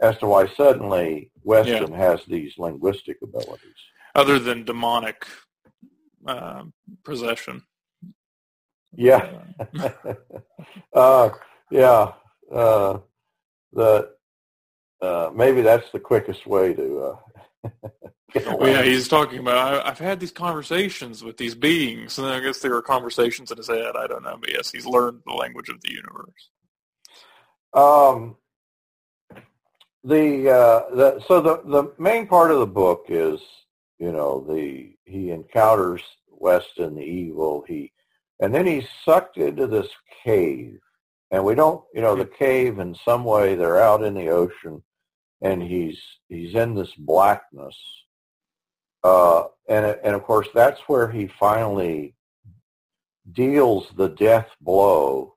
as 0.00 0.16
to 0.18 0.26
why 0.26 0.46
suddenly 0.54 1.30
Weston 1.42 1.92
has 1.92 2.20
these 2.26 2.54
linguistic 2.56 3.18
abilities. 3.22 3.74
Other 4.14 4.38
than 4.38 4.64
demonic 4.64 5.26
uh, 6.26 6.64
possession. 7.04 7.62
Yeah, 8.92 9.30
uh, 10.94 11.30
yeah. 11.70 12.12
The 13.72 14.10
uh, 15.02 15.30
maybe 15.34 15.62
that's 15.62 15.90
the 15.92 16.00
quickest 16.00 16.46
way 16.46 16.74
to. 16.74 17.16
Uh, 17.64 17.68
well, 18.58 18.68
yeah, 18.68 18.82
he's 18.82 19.08
talking 19.08 19.38
about. 19.38 19.84
I, 19.84 19.88
have 19.88 19.98
had 19.98 20.20
these 20.20 20.32
conversations 20.32 21.22
with 21.22 21.36
these 21.36 21.54
beings, 21.54 22.18
and 22.18 22.26
I 22.26 22.40
guess 22.40 22.60
there 22.60 22.72
were 22.72 22.82
conversations 22.82 23.50
in 23.50 23.56
his 23.56 23.68
head. 23.68 23.96
I 23.96 24.06
don't 24.06 24.22
know, 24.22 24.36
but 24.38 24.52
yes, 24.52 24.70
he's 24.70 24.86
learned 24.86 25.20
the 25.26 25.32
language 25.32 25.68
of 25.68 25.80
the 25.80 25.92
universe. 25.92 26.50
Um, 27.72 28.36
the 30.04 30.50
uh, 30.50 30.94
the 30.94 31.24
so 31.26 31.40
the 31.40 31.62
the 31.64 31.92
main 31.98 32.26
part 32.26 32.50
of 32.50 32.60
the 32.60 32.66
book 32.66 33.06
is 33.08 33.40
you 33.98 34.12
know 34.12 34.44
the 34.48 34.94
he 35.04 35.30
encounters 35.30 36.02
Weston 36.30 36.94
the 36.94 37.02
evil 37.02 37.64
he 37.68 37.92
and 38.40 38.54
then 38.54 38.66
he's 38.66 38.86
sucked 39.04 39.36
into 39.36 39.66
this 39.66 39.88
cave 40.24 40.80
and 41.30 41.44
we 41.44 41.54
don't 41.54 41.82
you 41.94 42.00
know 42.00 42.16
the 42.16 42.24
cave 42.24 42.78
in 42.78 42.94
some 43.04 43.24
way 43.24 43.54
they're 43.54 43.82
out 43.82 44.02
in 44.02 44.14
the 44.14 44.28
ocean 44.28 44.82
and 45.42 45.62
he's 45.62 45.98
he's 46.28 46.54
in 46.54 46.74
this 46.74 46.92
blackness. 46.98 47.76
Uh, 49.02 49.44
and 49.68 49.86
and 50.04 50.14
of 50.14 50.22
course 50.22 50.48
that's 50.54 50.80
where 50.86 51.10
he 51.10 51.26
finally 51.26 52.14
deals 53.32 53.86
the 53.96 54.08
death 54.08 54.48
blow 54.60 55.34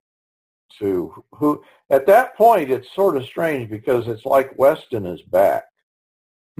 to 0.79 1.23
who 1.35 1.63
at 1.89 2.07
that 2.07 2.35
point 2.35 2.71
it's 2.71 2.93
sort 2.93 3.15
of 3.15 3.25
strange 3.25 3.69
because 3.69 4.07
it's 4.07 4.25
like 4.25 4.57
Weston 4.57 5.05
is 5.05 5.21
back. 5.21 5.65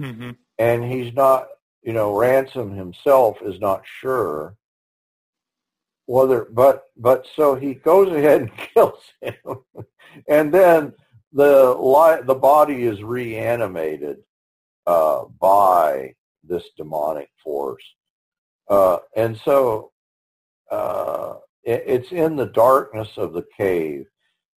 Mm-hmm. 0.00 0.30
and 0.58 0.84
he's 0.84 1.14
not 1.14 1.46
you 1.84 1.92
know 1.92 2.16
ransom 2.16 2.74
himself 2.74 3.38
is 3.42 3.60
not 3.60 3.84
sure 4.00 4.56
whether 6.06 6.46
but 6.50 6.84
but 6.96 7.26
so 7.34 7.54
he 7.54 7.74
goes 7.74 8.12
ahead 8.12 8.42
and 8.42 8.56
kills 8.74 9.02
him. 9.20 9.58
And 10.28 10.52
then 10.52 10.92
the 11.32 12.22
the 12.26 12.34
body 12.34 12.84
is 12.84 13.02
reanimated 13.02 14.18
uh, 14.86 15.24
by 15.40 16.14
this 16.42 16.64
demonic 16.76 17.30
force. 17.42 17.82
Uh, 18.68 18.98
and 19.16 19.38
so 19.44 19.90
uh, 20.70 21.34
it, 21.64 21.82
it's 21.86 22.12
in 22.12 22.36
the 22.36 22.46
darkness 22.46 23.08
of 23.16 23.32
the 23.32 23.44
cave. 23.56 24.06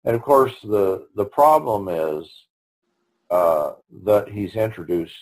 And 0.05 0.15
of 0.15 0.21
course 0.21 0.53
the 0.63 1.07
the 1.15 1.25
problem 1.25 1.87
is 1.89 2.29
uh, 3.29 3.73
that 4.05 4.29
he's 4.29 4.55
introduced 4.55 5.13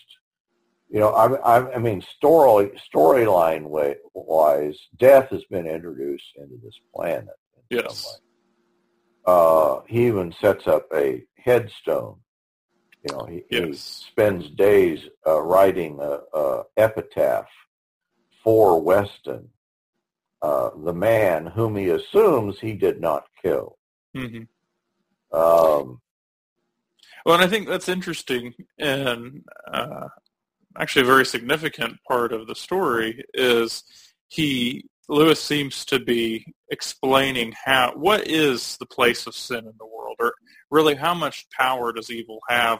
you 0.89 0.99
know, 0.99 1.09
I, 1.09 1.33
I, 1.57 1.75
I 1.75 1.77
mean, 1.77 2.01
story 2.01 2.71
storyline 2.93 3.63
wise, 4.13 4.77
death 4.97 5.29
has 5.29 5.43
been 5.45 5.67
introduced 5.67 6.33
into 6.37 6.55
this 6.63 6.79
planet. 6.93 7.35
Yes. 7.69 8.19
Uh, 9.25 9.81
he 9.87 10.07
even 10.07 10.33
sets 10.39 10.67
up 10.67 10.87
a 10.93 11.23
headstone. 11.37 12.17
You 13.07 13.15
know, 13.15 13.25
he, 13.25 13.43
yes. 13.49 13.65
he 13.65 13.73
spends 13.73 14.49
days 14.51 14.99
uh, 15.25 15.41
writing 15.41 15.99
a, 15.99 16.19
a, 16.37 16.63
epitaph 16.77 17.47
for 18.43 18.81
Weston, 18.81 19.49
uh, 20.41 20.69
the 20.83 20.93
man 20.93 21.47
whom 21.47 21.75
he 21.75 21.89
assumes 21.89 22.59
he 22.59 22.73
did 22.73 23.01
not 23.01 23.25
kill. 23.41 23.77
Mm-hmm. 24.15 24.43
Um, 25.35 26.01
well, 27.25 27.35
and 27.35 27.43
I 27.43 27.47
think 27.47 27.67
that's 27.67 27.89
interesting, 27.89 28.53
and 28.77 29.43
uh, 29.71 30.09
actually 30.77 31.03
a 31.03 31.05
very 31.05 31.25
significant 31.25 31.97
part 32.07 32.33
of 32.33 32.47
the 32.47 32.55
story 32.55 33.23
is 33.33 33.83
he 34.27 34.85
Lewis 35.07 35.41
seems 35.41 35.85
to 35.85 35.99
be 35.99 36.53
explaining 36.69 37.53
how 37.63 37.93
what 37.95 38.27
is 38.27 38.77
the 38.77 38.85
place 38.85 39.27
of 39.27 39.35
sin 39.35 39.59
in 39.59 39.73
the 39.77 39.85
world, 39.85 40.15
or 40.19 40.33
really 40.71 40.95
how 40.95 41.13
much 41.13 41.47
power 41.49 41.93
does 41.93 42.09
evil 42.09 42.39
have 42.49 42.79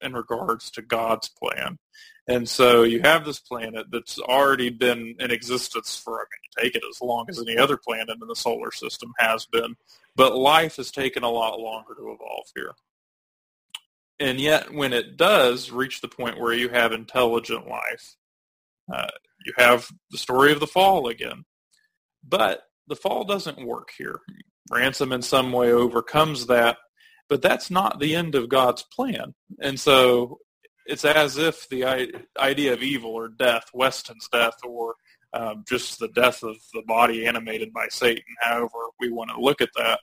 in 0.00 0.12
regards 0.12 0.70
to 0.70 0.82
God's 0.82 1.28
plan. 1.28 1.78
And 2.28 2.48
so 2.48 2.82
you 2.82 3.00
have 3.02 3.24
this 3.24 3.38
planet 3.38 3.86
that's 3.90 4.18
already 4.18 4.68
been 4.68 5.14
in 5.18 5.30
existence 5.30 5.96
for, 5.96 6.14
I 6.14 6.24
mean, 6.24 6.64
take 6.64 6.74
it 6.74 6.82
as 6.88 7.00
long 7.00 7.26
as 7.28 7.40
any 7.40 7.56
other 7.56 7.76
planet 7.76 8.18
in 8.20 8.28
the 8.28 8.36
solar 8.36 8.72
system 8.72 9.12
has 9.18 9.46
been, 9.46 9.76
but 10.16 10.36
life 10.36 10.76
has 10.76 10.90
taken 10.90 11.22
a 11.22 11.30
lot 11.30 11.60
longer 11.60 11.94
to 11.94 12.12
evolve 12.12 12.46
here. 12.54 12.74
And 14.18 14.40
yet, 14.40 14.72
when 14.72 14.92
it 14.92 15.16
does 15.16 15.70
reach 15.70 16.00
the 16.00 16.08
point 16.08 16.40
where 16.40 16.54
you 16.54 16.68
have 16.70 16.92
intelligent 16.92 17.68
life, 17.68 18.16
uh, 18.92 19.08
you 19.44 19.52
have 19.58 19.88
the 20.10 20.18
story 20.18 20.52
of 20.52 20.60
the 20.60 20.66
fall 20.66 21.08
again. 21.08 21.44
But 22.26 22.62
the 22.88 22.96
fall 22.96 23.24
doesn't 23.24 23.66
work 23.66 23.90
here. 23.96 24.20
Ransom 24.70 25.12
in 25.12 25.22
some 25.22 25.52
way 25.52 25.70
overcomes 25.72 26.46
that, 26.46 26.78
but 27.28 27.42
that's 27.42 27.70
not 27.70 28.00
the 28.00 28.14
end 28.14 28.34
of 28.34 28.48
God's 28.48 28.82
plan. 28.82 29.34
And 29.60 29.78
so 29.78 30.38
it's 30.86 31.04
as 31.04 31.36
if 31.36 31.68
the 31.68 31.84
idea 32.38 32.72
of 32.72 32.82
evil 32.82 33.10
or 33.10 33.28
death, 33.28 33.64
Weston's 33.74 34.28
death, 34.32 34.56
or 34.64 34.94
um, 35.32 35.64
just 35.68 35.98
the 35.98 36.08
death 36.08 36.42
of 36.42 36.56
the 36.72 36.82
body 36.86 37.26
animated 37.26 37.72
by 37.72 37.88
Satan, 37.90 38.24
however 38.40 38.68
we 38.98 39.10
want 39.10 39.30
to 39.30 39.40
look 39.40 39.60
at 39.60 39.70
that, 39.76 40.00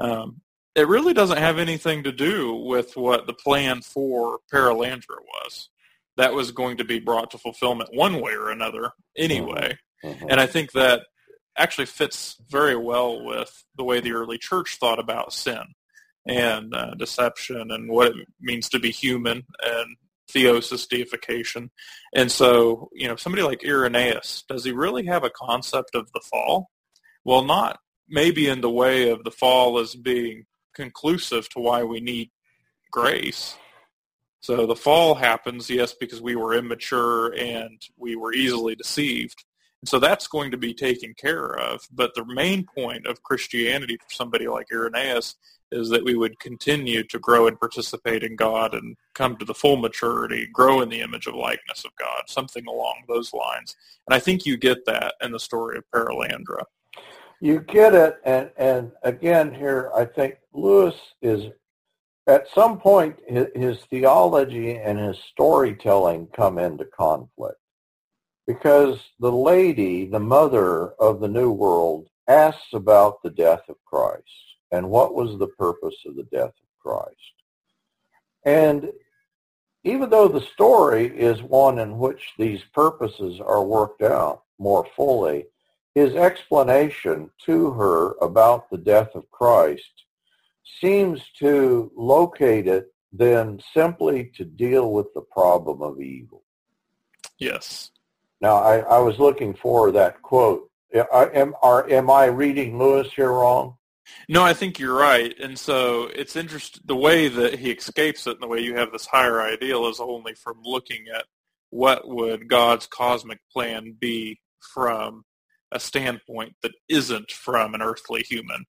um, 0.00 0.40
it 0.74 0.88
really 0.88 1.14
doesn't 1.14 1.38
have 1.38 1.58
anything 1.58 2.02
to 2.04 2.12
do 2.12 2.54
with 2.54 2.96
what 2.96 3.26
the 3.26 3.32
plan 3.32 3.82
for 3.82 4.40
Perelandra 4.52 5.20
was. 5.20 5.68
That 6.16 6.34
was 6.34 6.52
going 6.52 6.78
to 6.78 6.84
be 6.84 7.00
brought 7.00 7.30
to 7.32 7.38
fulfillment 7.38 7.90
one 7.92 8.20
way 8.20 8.32
or 8.32 8.50
another 8.50 8.92
anyway. 9.16 9.78
Mm-hmm. 10.04 10.26
And 10.30 10.40
I 10.40 10.46
think 10.46 10.72
that 10.72 11.02
actually 11.56 11.86
fits 11.86 12.36
very 12.48 12.76
well 12.76 13.24
with 13.24 13.64
the 13.76 13.84
way 13.84 14.00
the 14.00 14.12
early 14.12 14.38
church 14.38 14.76
thought 14.78 14.98
about 14.98 15.32
sin 15.32 15.62
and 16.26 16.74
uh, 16.74 16.94
deception 16.94 17.70
and 17.70 17.88
what 17.88 18.08
it 18.08 18.28
means 18.40 18.68
to 18.70 18.78
be 18.78 18.90
human 18.90 19.44
and 19.64 19.96
theosis, 20.32 20.88
deification. 20.88 21.70
And 22.14 22.30
so, 22.30 22.88
you 22.92 23.06
know, 23.06 23.16
somebody 23.16 23.42
like 23.42 23.64
Irenaeus, 23.64 24.44
does 24.48 24.64
he 24.64 24.72
really 24.72 25.06
have 25.06 25.22
a 25.22 25.30
concept 25.30 25.94
of 25.94 26.10
the 26.12 26.22
fall? 26.30 26.70
Well, 27.24 27.44
not 27.44 27.78
maybe 28.08 28.48
in 28.48 28.60
the 28.60 28.70
way 28.70 29.10
of 29.10 29.24
the 29.24 29.30
fall 29.30 29.78
as 29.78 29.94
being 29.94 30.44
conclusive 30.74 31.48
to 31.50 31.60
why 31.60 31.82
we 31.82 32.00
need 32.00 32.30
grace. 32.90 33.56
So 34.40 34.66
the 34.66 34.76
fall 34.76 35.14
happens, 35.14 35.70
yes, 35.70 35.94
because 35.94 36.20
we 36.20 36.36
were 36.36 36.54
immature 36.54 37.34
and 37.34 37.80
we 37.96 38.14
were 38.14 38.34
easily 38.34 38.74
deceived. 38.74 39.44
And 39.80 39.88
so 39.88 39.98
that's 39.98 40.26
going 40.26 40.50
to 40.50 40.56
be 40.56 40.74
taken 40.74 41.14
care 41.14 41.58
of. 41.58 41.86
But 41.90 42.14
the 42.14 42.24
main 42.26 42.64
point 42.64 43.06
of 43.06 43.22
Christianity 43.22 43.96
for 43.96 44.14
somebody 44.14 44.46
like 44.46 44.66
Irenaeus 44.72 45.34
is 45.72 45.88
that 45.90 46.04
we 46.04 46.14
would 46.14 46.38
continue 46.38 47.02
to 47.04 47.18
grow 47.18 47.46
and 47.46 47.58
participate 47.58 48.22
in 48.22 48.36
God 48.36 48.74
and 48.74 48.96
come 49.14 49.36
to 49.36 49.44
the 49.44 49.54
full 49.54 49.76
maturity, 49.76 50.46
grow 50.52 50.80
in 50.80 50.88
the 50.88 51.00
image 51.00 51.26
of 51.26 51.34
likeness 51.34 51.84
of 51.84 51.90
God, 51.98 52.22
something 52.28 52.66
along 52.66 53.02
those 53.08 53.32
lines. 53.32 53.74
And 54.06 54.14
I 54.14 54.20
think 54.20 54.46
you 54.46 54.56
get 54.56 54.86
that 54.86 55.14
in 55.20 55.32
the 55.32 55.40
story 55.40 55.78
of 55.78 55.84
Perelandra. 55.92 56.64
You 57.40 57.60
get 57.60 57.94
it, 57.94 58.20
and 58.24 58.50
and 58.56 58.92
again 59.02 59.54
here, 59.54 59.90
I 59.94 60.04
think 60.04 60.38
Lewis 60.52 60.94
is 61.20 61.52
at 62.26 62.48
some 62.54 62.78
point 62.78 63.18
his, 63.26 63.48
his 63.54 63.78
theology 63.90 64.76
and 64.76 64.98
his 64.98 65.18
storytelling 65.30 66.28
come 66.28 66.58
into 66.58 66.84
conflict 66.86 67.58
because 68.46 68.98
the 69.20 69.32
lady, 69.32 70.06
the 70.06 70.20
mother 70.20 70.92
of 70.92 71.20
the 71.20 71.28
New 71.28 71.50
World, 71.50 72.08
asks 72.28 72.72
about 72.72 73.22
the 73.22 73.30
death 73.30 73.62
of 73.68 73.76
Christ 73.84 74.22
and 74.72 74.88
what 74.88 75.14
was 75.14 75.38
the 75.38 75.48
purpose 75.48 75.96
of 76.06 76.16
the 76.16 76.24
death 76.24 76.48
of 76.48 76.82
Christ. 76.82 77.16
And 78.44 78.90
even 79.84 80.08
though 80.08 80.28
the 80.28 80.40
story 80.40 81.06
is 81.06 81.42
one 81.42 81.78
in 81.78 81.98
which 81.98 82.32
these 82.38 82.62
purposes 82.74 83.40
are 83.40 83.62
worked 83.62 84.02
out 84.02 84.42
more 84.58 84.86
fully, 84.96 85.46
his 85.94 86.14
explanation 86.14 87.30
to 87.46 87.70
her 87.72 88.12
about 88.20 88.70
the 88.70 88.78
death 88.78 89.14
of 89.14 89.30
Christ 89.30 90.04
seems 90.80 91.22
to 91.38 91.90
locate 91.96 92.66
it 92.66 92.92
then 93.12 93.60
simply 93.72 94.32
to 94.36 94.44
deal 94.44 94.92
with 94.92 95.06
the 95.14 95.20
problem 95.20 95.82
of 95.82 96.00
evil. 96.00 96.42
Yes. 97.38 97.90
Now, 98.40 98.56
I, 98.56 98.78
I 98.78 98.98
was 98.98 99.18
looking 99.18 99.54
for 99.54 99.92
that 99.92 100.20
quote. 100.20 100.68
Am, 101.12 101.54
are, 101.62 101.88
am 101.90 102.10
I 102.10 102.26
reading 102.26 102.78
Lewis 102.78 103.12
here 103.12 103.30
wrong? 103.30 103.76
No, 104.28 104.42
I 104.42 104.52
think 104.52 104.78
you're 104.78 104.96
right. 104.96 105.34
And 105.40 105.58
so 105.58 106.10
it's 106.14 106.36
interesting 106.36 106.82
the 106.84 106.96
way 106.96 107.28
that 107.28 107.58
he 107.58 107.70
escapes 107.70 108.26
it 108.26 108.32
and 108.32 108.42
the 108.42 108.48
way 108.48 108.60
you 108.60 108.76
have 108.76 108.92
this 108.92 109.06
higher 109.06 109.40
ideal 109.40 109.86
is 109.88 110.00
only 110.00 110.34
from 110.34 110.58
looking 110.62 111.06
at 111.14 111.24
what 111.70 112.06
would 112.06 112.48
God's 112.48 112.86
cosmic 112.86 113.38
plan 113.52 113.96
be 113.98 114.40
from 114.74 115.24
a 115.72 115.80
standpoint 115.80 116.54
that 116.62 116.72
isn't 116.88 117.30
from 117.30 117.74
an 117.74 117.82
earthly 117.82 118.22
human. 118.22 118.64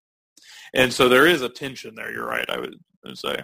And 0.73 0.91
so 0.91 1.07
there 1.07 1.27
is 1.27 1.41
a 1.41 1.49
tension 1.49 1.95
there. 1.95 2.11
You're 2.11 2.27
right. 2.27 2.49
I 2.49 2.59
would, 2.59 2.75
say. 3.13 3.39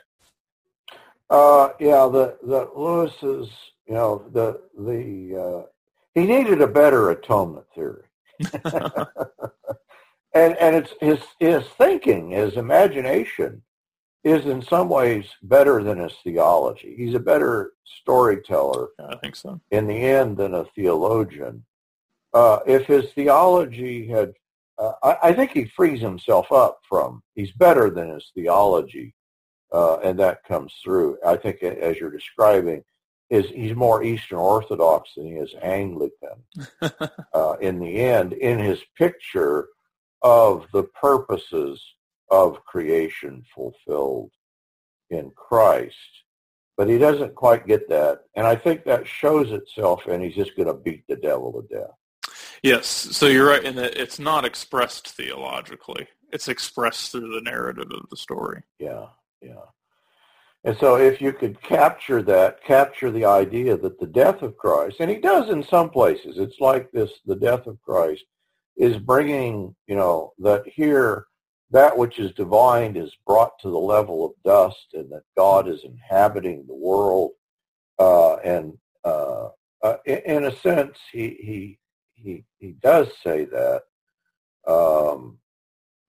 Uh, 1.30 1.70
yeah, 1.80 2.10
the 2.12 2.38
the 2.43 2.70
Lewis's, 2.76 3.49
you 3.88 3.93
know, 3.93 4.26
the 4.34 4.60
the 4.78 5.39
uh, 5.39 5.68
he 6.14 6.26
needed 6.26 6.62
a 6.62 6.68
better 6.68 7.12
atonement 7.12 7.66
theory. 7.74 8.06
and 10.34 10.58
and 10.58 10.76
it's 10.76 10.93
his 10.99 11.20
his 11.39 11.64
thinking, 11.78 12.32
his 12.32 12.56
imagination 12.56 13.62
is 14.24 14.45
in 14.45 14.62
some 14.62 14.89
ways 14.89 15.26
better 15.43 15.84
than 15.84 15.97
his 15.97 16.14
theology. 16.24 16.93
He's 16.95 17.16
a 17.16 17.20
better 17.20 17.74
storyteller. 18.02 18.89
I 18.99 19.16
think 19.16 19.36
so. 19.36 19.60
In 19.72 19.88
the 19.88 19.95
end, 19.95 20.38
than 20.38 20.54
a 20.54 20.66
theologian. 20.76 21.64
Uh, 22.34 22.59
if 22.65 22.86
his 22.86 23.11
theology 23.13 24.07
had, 24.07 24.34
uh, 24.77 24.93
I, 25.03 25.17
I, 25.23 25.34
think 25.34 25.51
he 25.51 25.65
frees 25.65 25.99
himself 25.99 26.51
up 26.51 26.79
from. 26.88 27.21
He's 27.36 27.51
better 27.51 27.89
than 27.89 28.09
his 28.09 28.32
theology, 28.34 29.13
uh, 29.73 29.97
and 29.97 30.17
that 30.19 30.43
comes 30.45 30.73
through. 30.84 31.17
I 31.25 31.36
think, 31.36 31.61
as 31.61 31.97
you're 31.97 32.11
describing, 32.11 32.84
is 33.29 33.49
he's 33.49 33.75
more 33.75 34.03
Eastern 34.03 34.38
Orthodox 34.38 35.11
than 35.15 35.25
he 35.25 35.34
is 35.34 35.53
Anglican. 35.61 36.43
Uh, 37.34 37.55
in 37.61 37.79
the 37.79 37.97
end, 38.01 38.34
in 38.34 38.59
his 38.59 38.82
picture 38.97 39.69
of 40.21 40.65
the 40.73 40.84
purposes 40.84 41.82
of 42.29 42.63
creation 42.65 43.43
fulfilled 43.55 44.32
in 45.09 45.32
Christ. 45.36 45.95
But 46.77 46.89
he 46.89 46.97
doesn't 46.97 47.36
quite 47.36 47.67
get 47.67 47.88
that. 47.89 48.21
And 48.36 48.47
I 48.47 48.55
think 48.55 48.84
that 48.84 49.07
shows 49.07 49.51
itself 49.51 50.07
and 50.07 50.23
he's 50.23 50.36
just 50.36 50.55
going 50.55 50.67
to 50.67 50.73
beat 50.73 51.03
the 51.07 51.15
devil 51.15 51.53
to 51.53 51.73
death. 51.73 51.91
Yes, 52.64 52.88
so 52.88 53.26
you're 53.28 53.47
right 53.47 53.64
in 53.64 53.76
that 53.76 53.97
it's 53.97 54.20
not 54.20 54.45
expressed 54.45 55.09
theologically. 55.09 56.07
It's 56.32 56.47
expressed 56.47 57.12
through 57.12 57.34
the 57.34 57.41
narrative 57.41 57.91
of 57.91 58.09
the 58.09 58.18
story. 58.18 58.64
Yeah, 58.80 59.07
yeah. 59.41 59.66
And 60.64 60.78
so 60.78 60.95
if 60.95 61.20
you 61.20 61.34
could 61.34 61.59
capture 61.62 62.22
that, 62.22 62.64
capture 62.64 63.09
the 63.09 63.26
idea 63.26 63.78
that 63.78 63.99
the 63.99 64.05
death 64.05 64.43
of 64.43 64.57
Christ, 64.57 64.97
and 64.99 65.09
he 65.09 65.18
does 65.18 65.49
in 65.49 65.64
some 65.64 65.89
places, 65.89 66.38
it's 66.38 66.59
like 66.59 66.91
this, 66.91 67.12
the 67.26 67.36
death 67.36 67.66
of 67.66 67.82
Christ 67.82 68.24
is 68.78 68.97
bringing, 68.97 69.76
you 69.88 69.95
know, 69.95 70.34
that 70.38 70.68
here 70.68 71.26
that 71.72 71.97
which 71.97 72.20
is 72.20 72.32
divine 72.34 72.97
is 72.97 73.16
brought 73.26 73.57
to 73.59 73.70
the 73.70 73.78
level 73.78 74.26
of 74.26 74.32
dust 74.43 74.88
and 74.93 75.09
that 75.09 75.24
God 75.38 75.70
is 75.70 75.84
inhabiting 75.84 76.66
the 76.68 76.76
world. 76.76 77.32
Uh, 77.97 78.36
and 78.38 78.78
uh, 79.05 79.49
uh, 79.82 79.97
in, 80.05 80.18
in, 80.26 80.43
a 80.45 80.55
sense, 80.57 80.97
he, 81.12 81.38
he, 81.39 81.80
he, 82.24 82.45
he 82.59 82.72
does 82.82 83.07
say 83.24 83.45
that. 83.45 83.84
Um, 84.67 85.38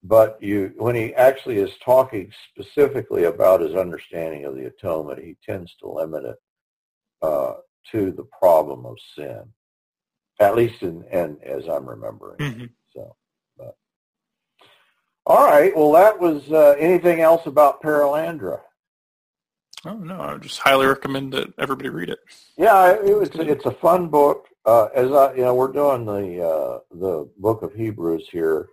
but 0.05 0.43
you, 0.43 0.73
when 0.77 0.95
he 0.95 1.15
actually 1.15 1.59
is 1.59 1.71
talking 1.85 2.33
specifically 2.51 3.25
about 3.25 3.61
his 3.61 3.75
understanding 3.75 4.45
of 4.45 4.57
the 4.57 4.67
atonement, 4.67 5.23
he 5.23 5.37
tends 5.45 5.75
to 5.77 5.89
limit 5.89 6.25
it 6.25 6.37
uh, 7.23 7.55
to 7.93 8.11
the 8.11 8.27
problem 8.41 8.85
of 8.85 8.97
sin 9.17 9.45
at 10.43 10.57
least 10.57 10.83
in 10.83 11.05
and 11.11 11.43
as 11.43 11.69
I'm 11.69 11.89
remembering. 11.89 12.39
Mm-hmm. 12.39 12.65
So, 12.95 13.17
but. 13.57 13.77
all 15.27 15.45
right. 15.45 15.75
Well, 15.77 15.93
that 15.93 16.19
was 16.19 16.51
uh, 16.51 16.75
anything 16.79 17.21
else 17.21 17.47
about 17.47 17.83
Perelandra. 17.83 18.61
Oh 19.85 19.97
no, 19.97 20.17
I 20.17 20.33
would 20.33 20.43
just 20.43 20.61
highly 20.61 20.87
recommend 20.87 21.33
that 21.33 21.53
everybody 21.59 21.89
read 21.89 22.09
it. 22.09 22.21
Yeah, 22.57 22.93
it 22.93 23.17
was. 23.17 23.31
It's 23.35 23.67
a 23.67 23.73
fun 23.73 24.09
book. 24.09 24.49
Uh, 24.65 24.87
as 24.95 25.11
I, 25.11 25.35
you 25.35 25.43
know, 25.43 25.55
we're 25.55 25.73
doing 25.73 26.05
the 26.05 26.45
uh, 26.45 26.79
the 26.93 27.29
book 27.39 27.63
of 27.63 27.75
Hebrews 27.75 28.29
here, 28.31 28.69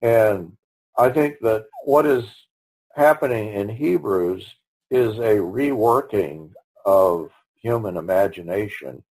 and 0.00 0.56
I 0.96 1.10
think 1.10 1.36
that 1.40 1.66
what 1.84 2.06
is 2.06 2.24
happening 2.94 3.52
in 3.52 3.68
Hebrews 3.68 4.44
is 4.90 5.18
a 5.18 5.36
reworking 5.36 6.50
of 6.84 7.30
human 7.60 7.96
imagination 7.96 9.02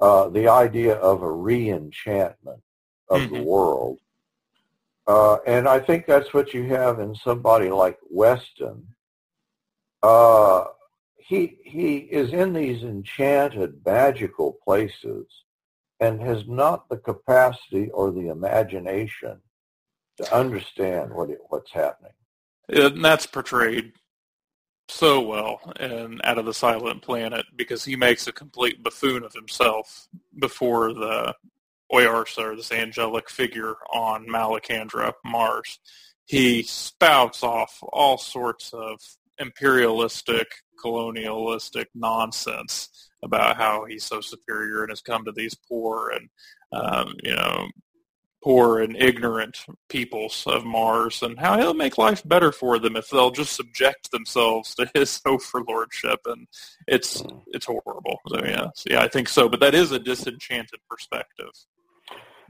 uh, 0.00 0.28
the 0.28 0.48
idea 0.48 0.94
of 0.94 1.22
a 1.22 1.30
re-enchantment 1.30 2.62
of 3.10 3.20
mm-hmm. 3.20 3.34
the 3.34 3.42
world. 3.42 3.98
Uh, 5.06 5.38
and 5.46 5.66
I 5.66 5.80
think 5.80 6.06
that's 6.06 6.34
what 6.34 6.52
you 6.52 6.64
have 6.64 7.00
in 7.00 7.14
somebody 7.14 7.70
like 7.70 7.98
Weston. 8.10 8.86
He 11.28 11.58
he 11.62 11.98
is 11.98 12.32
in 12.32 12.54
these 12.54 12.82
enchanted, 12.82 13.82
magical 13.84 14.58
places, 14.64 15.26
and 16.00 16.22
has 16.22 16.48
not 16.48 16.88
the 16.88 16.96
capacity 16.96 17.90
or 17.90 18.10
the 18.10 18.28
imagination 18.28 19.38
to 20.16 20.34
understand 20.34 21.12
what 21.12 21.28
it, 21.28 21.40
what's 21.50 21.70
happening. 21.70 22.12
And 22.70 23.04
that's 23.04 23.26
portrayed 23.26 23.92
so 24.88 25.20
well 25.20 25.60
in 25.78 26.18
Out 26.24 26.38
of 26.38 26.46
the 26.46 26.54
Silent 26.54 27.02
Planet 27.02 27.44
because 27.54 27.84
he 27.84 27.94
makes 27.94 28.26
a 28.26 28.32
complete 28.32 28.82
buffoon 28.82 29.22
of 29.22 29.34
himself 29.34 30.08
before 30.38 30.94
the 30.94 31.34
Oyarsa, 31.92 32.38
or 32.38 32.56
this 32.56 32.72
angelic 32.72 33.28
figure 33.28 33.74
on 33.92 34.26
Malacandra, 34.26 35.12
Mars. 35.26 35.78
He 36.24 36.62
spouts 36.62 37.42
off 37.42 37.78
all 37.82 38.16
sorts 38.16 38.72
of 38.72 38.98
imperialistic, 39.38 40.48
colonialistic 40.80 41.88
nonsense 41.94 43.10
about 43.22 43.56
how 43.56 43.84
he's 43.84 44.04
so 44.04 44.20
superior 44.20 44.82
and 44.82 44.90
has 44.90 45.00
come 45.00 45.24
to 45.24 45.32
these 45.32 45.54
poor 45.54 46.10
and 46.10 46.28
um, 46.72 47.14
you 47.22 47.34
know 47.34 47.68
poor 48.42 48.80
and 48.80 48.96
ignorant 48.96 49.64
peoples 49.88 50.44
of 50.46 50.64
Mars 50.64 51.22
and 51.22 51.38
how 51.38 51.58
he'll 51.58 51.74
make 51.74 51.98
life 51.98 52.26
better 52.26 52.52
for 52.52 52.78
them 52.78 52.96
if 52.96 53.10
they'll 53.10 53.32
just 53.32 53.56
subject 53.56 54.10
themselves 54.10 54.74
to 54.76 54.88
his 54.94 55.20
overlordship 55.26 56.20
and 56.26 56.46
it's 56.86 57.20
hmm. 57.20 57.38
it's 57.48 57.66
horrible. 57.66 58.20
So 58.28 58.44
yeah, 58.44 58.68
so, 58.74 58.90
yeah, 58.90 59.02
I 59.02 59.08
think 59.08 59.28
so. 59.28 59.48
But 59.48 59.60
that 59.60 59.74
is 59.74 59.92
a 59.92 59.98
disenchanted 59.98 60.80
perspective. 60.88 61.50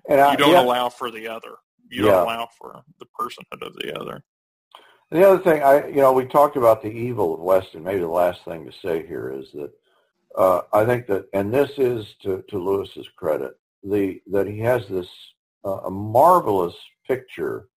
And 0.09 0.21
I, 0.21 0.33
you 0.33 0.37
don't 0.37 0.53
yeah. 0.53 0.63
allow 0.63 0.89
for 0.89 1.11
the 1.11 1.29
other. 1.29 1.57
You 1.91 2.07
yeah. 2.07 2.13
don't 2.13 2.23
allow 2.25 2.49
for 2.59 2.83
the 2.99 3.07
personhood 3.19 3.67
of 3.67 3.75
the 3.77 3.99
other. 3.99 4.23
The 5.11 5.27
other 5.27 5.43
thing, 5.43 5.63
I 5.63 5.89
you 5.89 5.97
know, 5.97 6.13
we 6.13 6.27
talked 6.27 6.57
about 6.57 6.83
the 6.83 6.91
evil 6.91 7.35
of 7.35 7.41
Weston. 7.41 7.83
Maybe 7.83 8.01
the 8.01 8.09
last 8.09 8.45
thing 8.45 8.67
to 8.67 8.73
say 8.73 9.07
here 9.07 9.31
is 9.31 9.47
that 9.53 9.71
uh, 10.37 10.63
I 10.73 10.85
think 10.85 11.07
that, 11.07 11.29
and 11.33 11.53
this 11.53 11.71
is 11.79 12.07
to, 12.23 12.45
to 12.49 12.59
Lewis's 12.59 13.09
credit, 13.17 13.59
the 13.83 14.21
that 14.31 14.47
he 14.47 14.59
has 14.61 14.87
this 14.89 15.09
uh, 15.65 15.81
a 15.85 15.91
marvelous 15.91 16.75
picture 17.07 17.69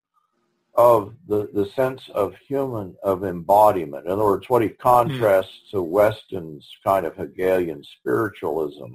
of 0.75 1.13
the, 1.27 1.49
the 1.53 1.69
sense 1.75 2.01
of 2.13 2.35
human 2.47 2.95
of 3.03 3.23
embodiment. 3.23 4.05
In 4.05 4.11
other 4.11 4.23
words, 4.23 4.49
what 4.49 4.61
he 4.61 4.69
contrasts 4.69 5.61
mm. 5.67 5.71
to 5.71 5.81
Weston's 5.81 6.67
kind 6.83 7.05
of 7.05 7.15
Hegelian 7.15 7.83
spiritualism 7.99 8.93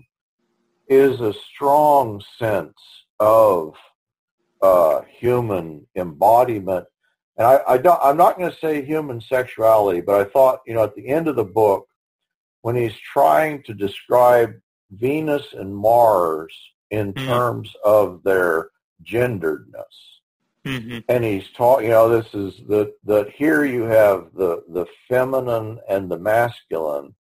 is 0.88 1.20
a 1.20 1.34
strong 1.54 2.22
sense 2.38 2.78
of 3.18 3.74
uh, 4.62 5.02
human 5.02 5.86
embodiment. 5.96 6.86
And 7.36 7.46
I, 7.46 7.60
I 7.68 7.78
don't, 7.78 8.00
I'm 8.02 8.16
not 8.16 8.38
going 8.38 8.50
to 8.50 8.58
say 8.58 8.84
human 8.84 9.20
sexuality, 9.20 10.00
but 10.00 10.20
I 10.20 10.24
thought, 10.24 10.60
you 10.66 10.74
know, 10.74 10.84
at 10.84 10.94
the 10.94 11.08
end 11.08 11.28
of 11.28 11.36
the 11.36 11.44
book, 11.44 11.88
when 12.62 12.76
he's 12.76 12.96
trying 13.12 13.62
to 13.64 13.74
describe 13.74 14.54
Venus 14.90 15.52
and 15.52 15.74
Mars 15.74 16.54
in 16.90 17.12
mm. 17.12 17.26
terms 17.26 17.72
of 17.84 18.22
their 18.24 18.70
genderedness, 19.04 19.84
Mm-hmm. 20.66 20.98
And 21.08 21.22
he's 21.22 21.48
taught, 21.56 21.84
you 21.84 21.90
know, 21.90 22.08
this 22.08 22.34
is 22.34 22.60
that 22.66 22.92
that 23.04 23.30
here 23.30 23.64
you 23.64 23.82
have 23.82 24.30
the 24.34 24.64
the 24.68 24.86
feminine 25.08 25.78
and 25.88 26.10
the 26.10 26.18
masculine, 26.18 27.14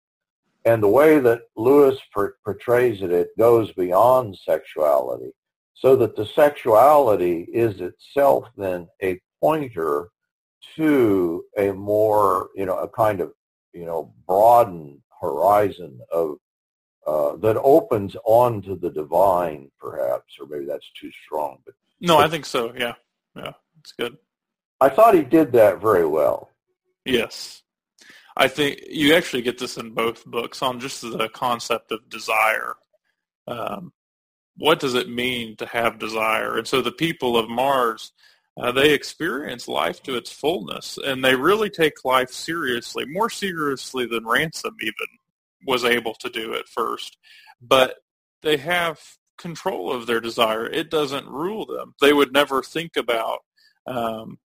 and 0.64 0.82
the 0.82 0.88
way 0.88 1.18
that 1.18 1.42
Lewis 1.54 1.98
per- 2.10 2.36
portrays 2.42 3.02
it, 3.02 3.12
it 3.12 3.36
goes 3.38 3.70
beyond 3.72 4.38
sexuality, 4.38 5.30
so 5.74 5.94
that 5.94 6.16
the 6.16 6.24
sexuality 6.24 7.46
is 7.52 7.82
itself 7.82 8.48
then 8.56 8.88
a 9.02 9.20
pointer 9.44 10.08
to 10.76 11.44
a 11.58 11.70
more, 11.72 12.48
you 12.54 12.64
know, 12.64 12.78
a 12.78 12.88
kind 12.88 13.20
of, 13.20 13.32
you 13.74 13.84
know, 13.84 14.14
broadened 14.26 15.00
horizon 15.20 16.00
of 16.10 16.36
uh, 17.06 17.36
that 17.36 17.58
opens 17.58 18.16
onto 18.24 18.78
the 18.78 18.90
divine, 18.90 19.70
perhaps, 19.78 20.38
or 20.40 20.46
maybe 20.46 20.64
that's 20.64 20.90
too 20.98 21.10
strong. 21.26 21.58
But 21.66 21.74
no, 22.00 22.16
I 22.18 22.28
think 22.28 22.46
so. 22.46 22.72
Yeah, 22.74 22.94
yeah, 23.36 23.52
it's 23.80 23.92
good. 23.92 24.16
I 24.80 24.88
thought 24.88 25.14
he 25.14 25.22
did 25.22 25.52
that 25.52 25.80
very 25.80 26.06
well. 26.06 26.50
Yes. 27.04 27.62
I 28.36 28.48
think 28.48 28.80
you 28.88 29.14
actually 29.14 29.42
get 29.42 29.58
this 29.58 29.76
in 29.76 29.90
both 29.90 30.24
books 30.24 30.62
on 30.62 30.80
just 30.80 31.02
the 31.02 31.28
concept 31.28 31.92
of 31.92 32.08
desire. 32.08 32.74
Um, 33.46 33.92
what 34.56 34.80
does 34.80 34.94
it 34.94 35.08
mean 35.08 35.56
to 35.56 35.66
have 35.66 35.98
desire? 35.98 36.56
And 36.58 36.66
so 36.66 36.80
the 36.80 36.92
people 37.06 37.36
of 37.36 37.48
Mars, 37.48 38.12
uh, 38.56 38.70
they 38.72 38.92
experience 38.92 39.66
life 39.66 40.02
to 40.04 40.16
its 40.16 40.32
fullness, 40.32 40.98
and 41.04 41.24
they 41.24 41.34
really 41.34 41.70
take 41.70 42.04
life 42.04 42.30
seriously, 42.30 43.04
more 43.06 43.30
seriously 43.30 44.06
than 44.06 44.26
Ransom 44.26 44.76
even 44.80 44.94
was 45.66 45.84
able 45.84 46.14
to 46.14 46.28
do 46.28 46.54
at 46.54 46.68
first. 46.68 47.16
But 47.60 47.96
they 48.42 48.56
have 48.58 49.00
control 49.38 49.92
of 49.92 50.06
their 50.06 50.20
desire. 50.20 50.66
It 50.66 50.90
doesn't 50.90 51.26
rule 51.26 51.66
them. 51.66 51.94
They 52.00 52.12
would 52.12 52.32
never 52.32 52.62
think 52.62 52.92
about 52.96 53.40
um, 53.86 54.38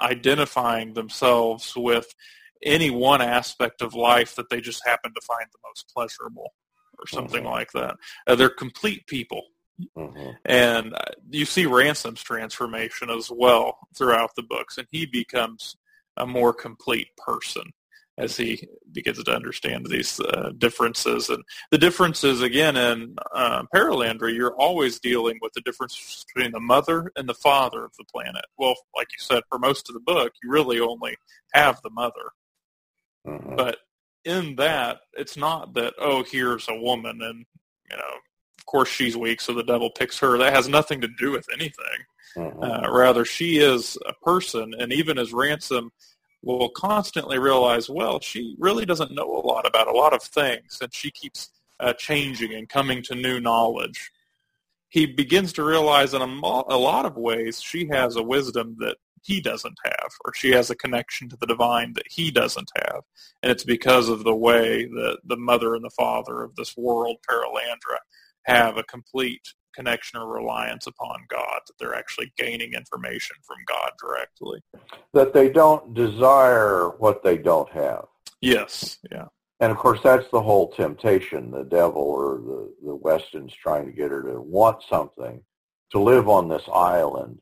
identifying 0.00 0.92
themselves 0.92 1.74
with 1.76 2.14
any 2.62 2.90
one 2.90 3.22
aspect 3.22 3.80
of 3.80 3.94
life 3.94 4.34
that 4.36 4.50
they 4.50 4.60
just 4.60 4.86
happen 4.86 5.12
to 5.14 5.20
find 5.26 5.46
the 5.52 5.58
most 5.66 5.90
pleasurable 5.94 6.52
or 6.98 7.06
something 7.06 7.44
mm-hmm. 7.44 7.52
like 7.52 7.72
that. 7.72 7.96
Uh, 8.26 8.34
they're 8.34 8.48
complete 8.48 9.06
people. 9.06 9.42
Mm-hmm. 9.96 10.30
And 10.44 10.94
uh, 10.94 11.12
you 11.30 11.44
see 11.44 11.66
Ransom's 11.66 12.22
transformation 12.22 13.10
as 13.10 13.30
well 13.30 13.78
throughout 13.96 14.30
the 14.36 14.42
books, 14.42 14.78
and 14.78 14.86
he 14.90 15.06
becomes 15.06 15.76
a 16.16 16.26
more 16.26 16.52
complete 16.52 17.08
person 17.16 17.64
as 18.18 18.34
he 18.34 18.66
begins 18.92 19.22
to 19.22 19.30
understand 19.30 19.84
these 19.84 20.18
uh, 20.20 20.50
differences. 20.56 21.28
And 21.28 21.44
the 21.70 21.76
differences, 21.76 22.40
again, 22.40 22.74
in 22.74 23.16
uh, 23.34 23.64
Perelandra, 23.74 24.34
you're 24.34 24.56
always 24.56 24.98
dealing 24.98 25.38
with 25.42 25.52
the 25.52 25.60
difference 25.60 26.24
between 26.34 26.52
the 26.52 26.60
mother 26.60 27.12
and 27.16 27.28
the 27.28 27.34
father 27.34 27.84
of 27.84 27.92
the 27.98 28.06
planet. 28.10 28.46
Well, 28.56 28.74
like 28.96 29.08
you 29.12 29.18
said, 29.18 29.42
for 29.50 29.58
most 29.58 29.90
of 29.90 29.94
the 29.94 30.00
book, 30.00 30.32
you 30.42 30.50
really 30.50 30.80
only 30.80 31.18
have 31.52 31.82
the 31.82 31.90
mother. 31.90 32.32
Mm-hmm. 33.26 33.56
But 33.56 33.76
in 34.24 34.56
that, 34.56 35.00
it's 35.12 35.36
not 35.36 35.74
that, 35.74 35.92
oh, 35.98 36.24
here's 36.24 36.66
a 36.70 36.80
woman 36.80 37.20
and, 37.20 37.44
you 37.90 37.96
know, 37.98 38.14
course 38.66 38.88
she's 38.88 39.16
weak, 39.16 39.40
so 39.40 39.52
the 39.52 39.62
devil 39.62 39.90
picks 39.90 40.18
her. 40.18 40.38
That 40.38 40.52
has 40.52 40.68
nothing 40.68 41.00
to 41.00 41.08
do 41.08 41.32
with 41.32 41.46
anything. 41.52 42.04
Mm-hmm. 42.36 42.62
Uh, 42.62 42.90
rather, 42.90 43.24
she 43.24 43.58
is 43.58 43.96
a 44.06 44.12
person, 44.12 44.74
and 44.78 44.92
even 44.92 45.18
as 45.18 45.32
Ransom 45.32 45.90
will 46.42 46.68
constantly 46.70 47.38
realize, 47.38 47.88
well, 47.88 48.20
she 48.20 48.54
really 48.58 48.84
doesn't 48.84 49.14
know 49.14 49.24
a 49.24 49.46
lot 49.46 49.66
about 49.66 49.88
a 49.88 49.92
lot 49.92 50.12
of 50.12 50.22
things, 50.22 50.78
and 50.80 50.92
she 50.92 51.10
keeps 51.10 51.50
uh, 51.80 51.92
changing 51.94 52.52
and 52.54 52.68
coming 52.68 53.02
to 53.02 53.14
new 53.14 53.40
knowledge. 53.40 54.10
He 54.88 55.06
begins 55.06 55.52
to 55.54 55.64
realize 55.64 56.14
in 56.14 56.22
a, 56.22 56.26
mo- 56.26 56.64
a 56.68 56.76
lot 56.76 57.04
of 57.04 57.16
ways 57.16 57.60
she 57.60 57.88
has 57.88 58.16
a 58.16 58.22
wisdom 58.22 58.76
that 58.78 58.96
he 59.22 59.40
doesn't 59.40 59.76
have, 59.84 60.10
or 60.24 60.32
she 60.34 60.52
has 60.52 60.70
a 60.70 60.76
connection 60.76 61.28
to 61.28 61.36
the 61.36 61.46
divine 61.46 61.94
that 61.94 62.06
he 62.08 62.30
doesn't 62.30 62.70
have. 62.76 63.02
And 63.42 63.50
it's 63.50 63.64
because 63.64 64.08
of 64.08 64.22
the 64.22 64.34
way 64.34 64.84
that 64.84 65.18
the 65.24 65.36
mother 65.36 65.74
and 65.74 65.84
the 65.84 65.90
father 65.90 66.44
of 66.44 66.54
this 66.54 66.76
world, 66.76 67.16
Perelandra, 67.28 67.98
have 68.46 68.76
a 68.76 68.82
complete 68.84 69.42
connection 69.74 70.18
or 70.18 70.26
reliance 70.26 70.86
upon 70.86 71.18
God, 71.28 71.60
that 71.66 71.74
they're 71.78 71.94
actually 71.94 72.32
gaining 72.38 72.72
information 72.72 73.36
from 73.46 73.58
God 73.68 73.90
directly. 74.00 74.60
That 75.12 75.34
they 75.34 75.50
don't 75.50 75.94
desire 75.94 76.88
what 76.98 77.22
they 77.22 77.36
don't 77.36 77.70
have. 77.70 78.06
Yes, 78.40 78.98
yeah. 79.10 79.26
And 79.60 79.72
of 79.72 79.78
course, 79.78 80.00
that's 80.02 80.28
the 80.30 80.42
whole 80.42 80.70
temptation. 80.72 81.50
The 81.50 81.64
devil 81.64 82.02
or 82.02 82.38
the, 82.38 82.74
the 82.84 82.94
Weston's 82.94 83.54
trying 83.54 83.86
to 83.86 83.92
get 83.92 84.10
her 84.10 84.22
to 84.22 84.40
want 84.40 84.82
something, 84.88 85.42
to 85.92 85.98
live 85.98 86.28
on 86.28 86.48
this 86.48 86.68
island. 86.72 87.38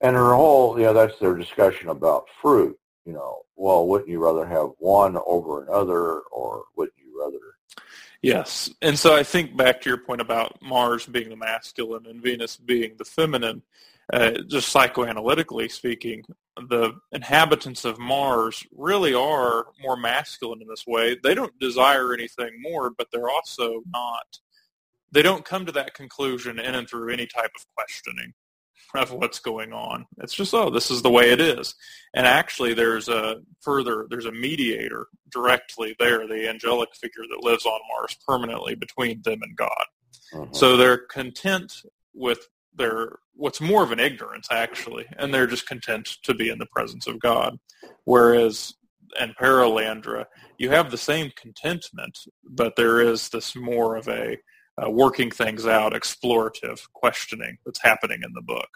And 0.00 0.14
her 0.14 0.34
whole, 0.34 0.78
you 0.78 0.86
know, 0.86 0.92
that's 0.92 1.18
their 1.18 1.34
discussion 1.34 1.88
about 1.88 2.26
fruit. 2.40 2.78
You 3.04 3.14
know, 3.14 3.38
well, 3.56 3.88
wouldn't 3.88 4.10
you 4.10 4.20
rather 4.20 4.46
have 4.46 4.70
one 4.78 5.16
over 5.26 5.64
another, 5.64 6.20
or 6.32 6.64
wouldn't 6.76 6.98
you 6.98 7.18
rather 7.18 7.38
Yes. 8.22 8.70
And 8.82 8.98
so 8.98 9.14
I 9.14 9.22
think 9.22 9.56
back 9.56 9.80
to 9.82 9.88
your 9.88 9.98
point 9.98 10.20
about 10.20 10.60
Mars 10.60 11.06
being 11.06 11.28
the 11.28 11.36
masculine 11.36 12.06
and 12.06 12.20
Venus 12.20 12.56
being 12.56 12.96
the 12.98 13.04
feminine, 13.04 13.62
uh, 14.12 14.42
just 14.48 14.74
psychoanalytically 14.74 15.70
speaking, 15.70 16.24
the 16.68 16.94
inhabitants 17.12 17.84
of 17.84 17.98
Mars 17.98 18.66
really 18.76 19.14
are 19.14 19.66
more 19.80 19.96
masculine 19.96 20.60
in 20.60 20.66
this 20.66 20.84
way. 20.86 21.16
They 21.22 21.34
don't 21.34 21.56
desire 21.60 22.12
anything 22.12 22.60
more, 22.60 22.90
but 22.90 23.08
they're 23.12 23.30
also 23.30 23.82
not, 23.92 24.40
they 25.12 25.22
don't 25.22 25.44
come 25.44 25.64
to 25.66 25.72
that 25.72 25.94
conclusion 25.94 26.58
in 26.58 26.74
and 26.74 26.88
through 26.88 27.12
any 27.12 27.26
type 27.26 27.52
of 27.56 27.64
questioning 27.76 28.32
of 28.94 29.12
what's 29.12 29.38
going 29.38 29.72
on. 29.72 30.06
It's 30.18 30.34
just, 30.34 30.54
oh, 30.54 30.70
this 30.70 30.90
is 30.90 31.02
the 31.02 31.10
way 31.10 31.30
it 31.30 31.40
is. 31.40 31.74
And 32.14 32.26
actually 32.26 32.74
there's 32.74 33.08
a 33.08 33.36
further, 33.60 34.06
there's 34.08 34.26
a 34.26 34.32
mediator 34.32 35.06
directly 35.30 35.94
there, 35.98 36.26
the 36.26 36.48
angelic 36.48 36.90
figure 36.94 37.24
that 37.30 37.44
lives 37.44 37.66
on 37.66 37.80
Mars 37.88 38.16
permanently 38.26 38.74
between 38.74 39.22
them 39.22 39.40
and 39.42 39.56
God. 39.56 39.84
Uh-huh. 40.32 40.46
So 40.52 40.76
they're 40.76 40.98
content 40.98 41.72
with 42.14 42.48
their, 42.74 43.18
what's 43.34 43.60
more 43.60 43.82
of 43.82 43.92
an 43.92 44.00
ignorance 44.00 44.48
actually, 44.50 45.06
and 45.16 45.32
they're 45.32 45.46
just 45.46 45.66
content 45.66 46.08
to 46.22 46.34
be 46.34 46.48
in 46.48 46.58
the 46.58 46.66
presence 46.66 47.06
of 47.06 47.20
God. 47.20 47.58
Whereas 48.04 48.74
in 49.20 49.34
Perelandra, 49.40 50.26
you 50.58 50.70
have 50.70 50.90
the 50.90 50.98
same 50.98 51.32
contentment, 51.36 52.18
but 52.44 52.76
there 52.76 53.00
is 53.00 53.28
this 53.28 53.54
more 53.54 53.96
of 53.96 54.08
a, 54.08 54.38
uh, 54.80 54.90
working 54.90 55.30
things 55.30 55.66
out, 55.66 55.92
explorative 55.92 56.80
questioning 56.92 57.58
that's 57.64 57.82
happening 57.82 58.20
in 58.22 58.32
the 58.34 58.42
book. 58.42 58.68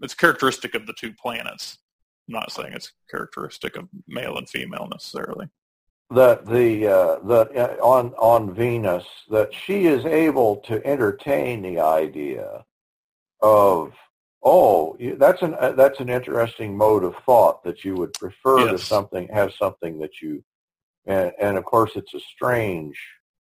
It's 0.00 0.14
characteristic 0.14 0.74
of 0.74 0.86
the 0.86 0.94
two 0.94 1.12
planets. 1.12 1.78
I'm 2.28 2.34
not 2.34 2.52
saying 2.52 2.72
it's 2.72 2.92
characteristic 3.10 3.76
of 3.76 3.88
male 4.06 4.36
and 4.36 4.48
female 4.48 4.88
necessarily. 4.90 5.48
That 6.10 6.46
the 6.46 6.86
uh, 6.86 7.18
that 7.26 7.56
uh, 7.56 7.84
on 7.84 8.14
on 8.14 8.54
Venus 8.54 9.04
that 9.30 9.52
she 9.52 9.86
is 9.86 10.04
able 10.06 10.56
to 10.68 10.84
entertain 10.86 11.62
the 11.62 11.80
idea 11.80 12.64
of 13.40 13.92
oh 14.42 14.96
that's 15.18 15.42
an 15.42 15.54
uh, 15.58 15.72
that's 15.72 16.00
an 16.00 16.08
interesting 16.08 16.76
mode 16.76 17.04
of 17.04 17.14
thought 17.26 17.62
that 17.64 17.84
you 17.84 17.94
would 17.94 18.14
prefer 18.14 18.60
yes. 18.60 18.70
to 18.70 18.78
something 18.78 19.28
have 19.28 19.52
something 19.52 19.98
that 19.98 20.22
you 20.22 20.42
and, 21.04 21.32
and 21.38 21.58
of 21.58 21.64
course 21.64 21.92
it's 21.94 22.14
a 22.14 22.20
strange 22.20 22.98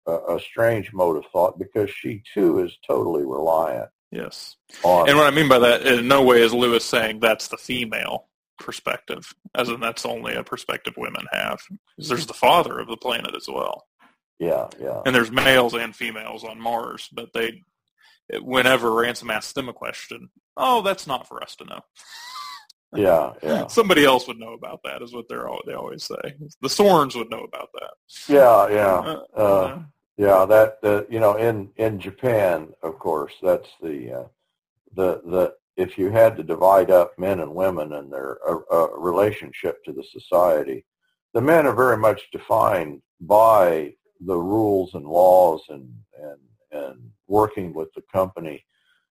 a, 0.06 0.36
a 0.36 0.40
strange 0.40 0.92
mode 0.92 1.16
of 1.16 1.30
thought 1.32 1.58
because 1.58 1.90
she 1.90 2.22
too 2.34 2.60
is 2.60 2.76
totally 2.86 3.24
reliant. 3.24 3.88
Yes. 4.10 4.56
On, 4.82 5.08
and 5.08 5.18
what 5.18 5.26
I 5.26 5.34
mean 5.34 5.48
by 5.48 5.58
that, 5.58 5.86
in 5.86 6.08
no 6.08 6.22
way 6.22 6.42
is 6.42 6.54
Lewis 6.54 6.84
saying 6.84 7.20
that's 7.20 7.48
the 7.48 7.56
female 7.56 8.28
perspective, 8.58 9.34
as 9.54 9.68
in 9.68 9.80
that's 9.80 10.06
only 10.06 10.34
a 10.34 10.44
perspective 10.44 10.94
women 10.96 11.26
have. 11.32 11.60
There's 11.98 12.26
the 12.26 12.34
father 12.34 12.78
of 12.78 12.88
the 12.88 12.96
planet 12.96 13.34
as 13.34 13.48
well. 13.48 13.86
Yeah, 14.38 14.68
yeah. 14.80 15.02
And 15.04 15.14
there's 15.14 15.30
males 15.30 15.74
and 15.74 15.94
females 15.94 16.44
on 16.44 16.60
Mars, 16.60 17.08
but 17.12 17.32
they, 17.32 17.62
whenever 18.40 18.92
Ransom 18.92 19.30
asks 19.30 19.52
them 19.52 19.68
a 19.68 19.72
question, 19.72 20.30
oh, 20.56 20.82
that's 20.82 21.06
not 21.06 21.26
for 21.26 21.42
us 21.42 21.56
to 21.56 21.64
know. 21.64 21.80
Yeah, 22.94 23.32
yeah. 23.42 23.66
Somebody 23.66 24.04
else 24.04 24.26
would 24.26 24.38
know 24.38 24.54
about 24.54 24.80
that, 24.84 25.02
is 25.02 25.12
what 25.12 25.28
they're 25.28 25.48
all, 25.48 25.60
they 25.66 25.74
always 25.74 26.04
say. 26.04 26.34
The 26.62 26.68
Sorns 26.68 27.14
would 27.16 27.28
know 27.28 27.42
about 27.42 27.68
that. 27.74 27.90
Yeah, 28.28 28.68
yeah. 28.70 29.16
Uh, 29.36 29.38
uh, 29.38 29.78
Yeah, 30.16 30.46
that 30.46 30.78
uh, 30.82 31.02
you 31.10 31.20
know, 31.20 31.36
in 31.36 31.70
in 31.76 32.00
Japan, 32.00 32.72
of 32.82 32.98
course, 32.98 33.34
that's 33.42 33.68
the 33.82 34.12
uh, 34.20 34.24
the 34.94 35.20
the 35.26 35.54
if 35.76 35.98
you 35.98 36.10
had 36.10 36.36
to 36.36 36.42
divide 36.42 36.90
up 36.90 37.18
men 37.18 37.40
and 37.40 37.54
women 37.54 37.92
and 37.92 38.10
their 38.10 38.38
uh, 38.48 38.88
relationship 38.96 39.84
to 39.84 39.92
the 39.92 40.04
society, 40.04 40.86
the 41.34 41.40
men 41.42 41.66
are 41.66 41.74
very 41.74 41.98
much 41.98 42.30
defined 42.32 43.02
by 43.20 43.92
the 44.24 44.36
rules 44.36 44.94
and 44.94 45.04
laws 45.06 45.62
and 45.68 45.92
and 46.18 46.38
and 46.72 47.10
working 47.28 47.74
with 47.74 47.92
the 47.94 48.02
company, 48.10 48.64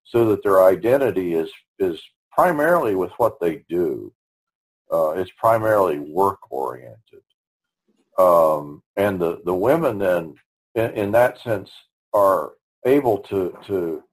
so 0.04 0.26
that 0.26 0.42
their 0.44 0.64
identity 0.64 1.36
is 1.36 1.52
is 1.78 2.02
primarily 2.32 2.96
with 2.96 3.12
what 3.18 3.40
they 3.40 3.64
do. 3.70 4.12
Uh, 4.92 5.12
it's 5.12 5.32
primarily 5.38 6.00
work 6.00 6.40
oriented, 6.52 7.24
um, 8.18 8.82
and 8.98 9.20
the 9.20 9.42
the 9.46 9.54
women 9.54 10.00
then, 10.00 10.36
in, 10.76 10.92
in 10.92 11.12
that 11.12 11.40
sense, 11.40 11.72
are 12.14 12.54
able 12.86 13.18
to 13.20 13.58
to 13.68 14.04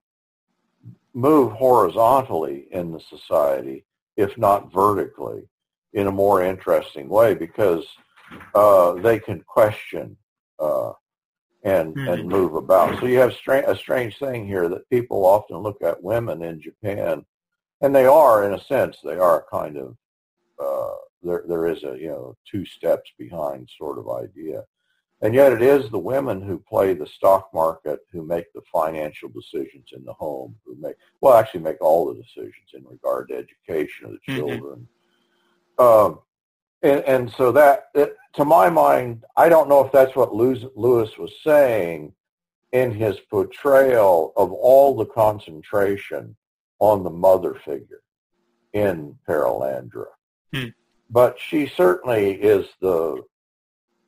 move 1.14 1.52
horizontally 1.52 2.66
in 2.70 2.90
the 2.90 3.00
society, 3.00 3.84
if 4.16 4.36
not 4.38 4.72
vertically, 4.72 5.42
in 5.92 6.06
a 6.06 6.12
more 6.12 6.42
interesting 6.42 7.08
way 7.08 7.34
because 7.34 7.84
uh, 8.54 8.94
they 8.94 9.18
can 9.18 9.40
question 9.42 10.16
uh, 10.58 10.92
and 11.64 11.94
mm-hmm. 11.94 12.08
and 12.08 12.28
move 12.28 12.54
about. 12.54 12.98
So 12.98 13.06
you 13.06 13.18
have 13.18 13.34
stra- 13.34 13.70
a 13.70 13.76
strange 13.76 14.18
thing 14.18 14.46
here 14.46 14.68
that 14.68 14.88
people 14.88 15.24
often 15.24 15.58
look 15.58 15.82
at 15.82 16.02
women 16.02 16.42
in 16.42 16.60
Japan, 16.60 17.24
and 17.80 17.94
they 17.94 18.06
are, 18.06 18.44
in 18.44 18.54
a 18.54 18.64
sense, 18.64 18.98
they 19.04 19.16
are 19.16 19.46
kind 19.50 19.76
of 19.76 19.96
uh, 20.62 20.96
there. 21.22 21.44
There 21.46 21.66
is 21.66 21.84
a 21.84 21.96
you 21.98 22.08
know 22.08 22.36
two 22.50 22.64
steps 22.64 23.10
behind 23.18 23.68
sort 23.78 23.98
of 23.98 24.08
idea. 24.08 24.64
And 25.22 25.34
yet 25.34 25.52
it 25.52 25.62
is 25.62 25.88
the 25.88 25.98
women 25.98 26.42
who 26.42 26.58
play 26.58 26.94
the 26.94 27.06
stock 27.06 27.48
market, 27.54 28.00
who 28.10 28.26
make 28.26 28.52
the 28.52 28.62
financial 28.72 29.28
decisions 29.28 29.90
in 29.92 30.04
the 30.04 30.12
home, 30.12 30.56
who 30.66 30.76
make, 30.80 30.96
well, 31.20 31.34
actually 31.34 31.60
make 31.60 31.80
all 31.80 32.06
the 32.06 32.20
decisions 32.20 32.70
in 32.74 32.84
regard 32.84 33.28
to 33.28 33.36
education 33.36 34.06
of 34.06 34.12
the 34.12 34.18
mm-hmm. 34.32 34.36
children. 34.36 34.88
Mm-hmm. 35.78 36.12
Um, 36.12 36.18
and, 36.82 37.04
and, 37.04 37.30
so 37.30 37.52
that, 37.52 37.84
it, 37.94 38.16
to 38.34 38.44
my 38.44 38.68
mind, 38.68 39.24
I 39.36 39.48
don't 39.48 39.68
know 39.68 39.84
if 39.84 39.92
that's 39.92 40.16
what 40.16 40.34
Lewis 40.34 41.16
was 41.16 41.32
saying 41.44 42.12
in 42.72 42.90
his 42.90 43.20
portrayal 43.30 44.32
of 44.36 44.50
all 44.50 44.96
the 44.96 45.06
concentration 45.06 46.34
on 46.80 47.04
the 47.04 47.10
mother 47.10 47.54
figure 47.64 48.02
in 48.72 49.16
Perelandra. 49.28 50.06
Hmm. 50.52 50.68
But 51.10 51.38
she 51.38 51.68
certainly 51.68 52.32
is 52.32 52.66
the 52.80 53.22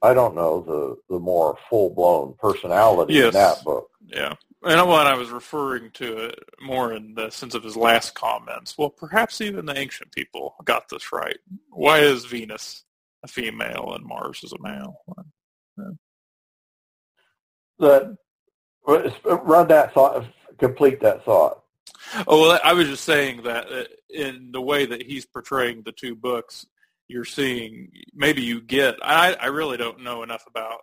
I 0.05 0.13
don't 0.13 0.35
know 0.35 0.61
the 0.61 1.15
the 1.15 1.19
more 1.19 1.57
full 1.71 1.91
blown 1.91 2.35
personality 2.39 3.15
yes. 3.15 3.27
in 3.27 3.33
that 3.33 3.65
book. 3.65 3.89
Yeah, 4.07 4.35
and 4.63 4.89
what 4.89 5.07
I 5.07 5.15
was 5.15 5.31
referring 5.31 5.91
to 5.93 6.27
it 6.27 6.39
more 6.61 6.93
in 6.93 7.15
the 7.15 7.31
sense 7.31 7.55
of 7.55 7.63
his 7.63 7.75
last 7.75 8.15
comments. 8.15 8.77
Well, 8.77 8.91
perhaps 8.91 9.41
even 9.41 9.65
the 9.65 9.79
ancient 9.79 10.13
people 10.13 10.57
got 10.65 10.91
this 10.91 11.11
right. 11.11 11.39
Why 11.71 12.01
is 12.01 12.27
Venus 12.27 12.85
a 13.23 13.29
female 13.29 13.95
and 13.95 14.05
Mars 14.05 14.45
is 14.45 14.53
a 14.53 14.63
male? 14.63 15.03
Yeah. 15.79 15.91
The 17.79 18.19
run 19.25 19.69
that 19.69 19.95
thought, 19.95 20.27
complete 20.59 21.01
that 21.01 21.25
thought. 21.25 21.63
Oh, 22.27 22.43
well, 22.43 22.61
I 22.63 22.75
was 22.75 22.89
just 22.89 23.05
saying 23.05 23.43
that 23.45 23.73
uh, 23.73 23.85
in 24.11 24.53
the 24.53 24.61
way 24.61 24.85
that 24.87 25.03
he's 25.03 25.25
portraying 25.25 25.83
the 25.83 25.93
two 25.93 26.15
books, 26.15 26.67
you're 27.09 27.25
seeing 27.25 27.91
maybe 28.15 28.43
you 28.43 28.61
get 28.61 28.97
I, 29.03 29.35
I 29.35 29.47
really 29.47 29.77
don't 29.77 30.03
know 30.03 30.23
enough 30.23 30.45
about 30.47 30.81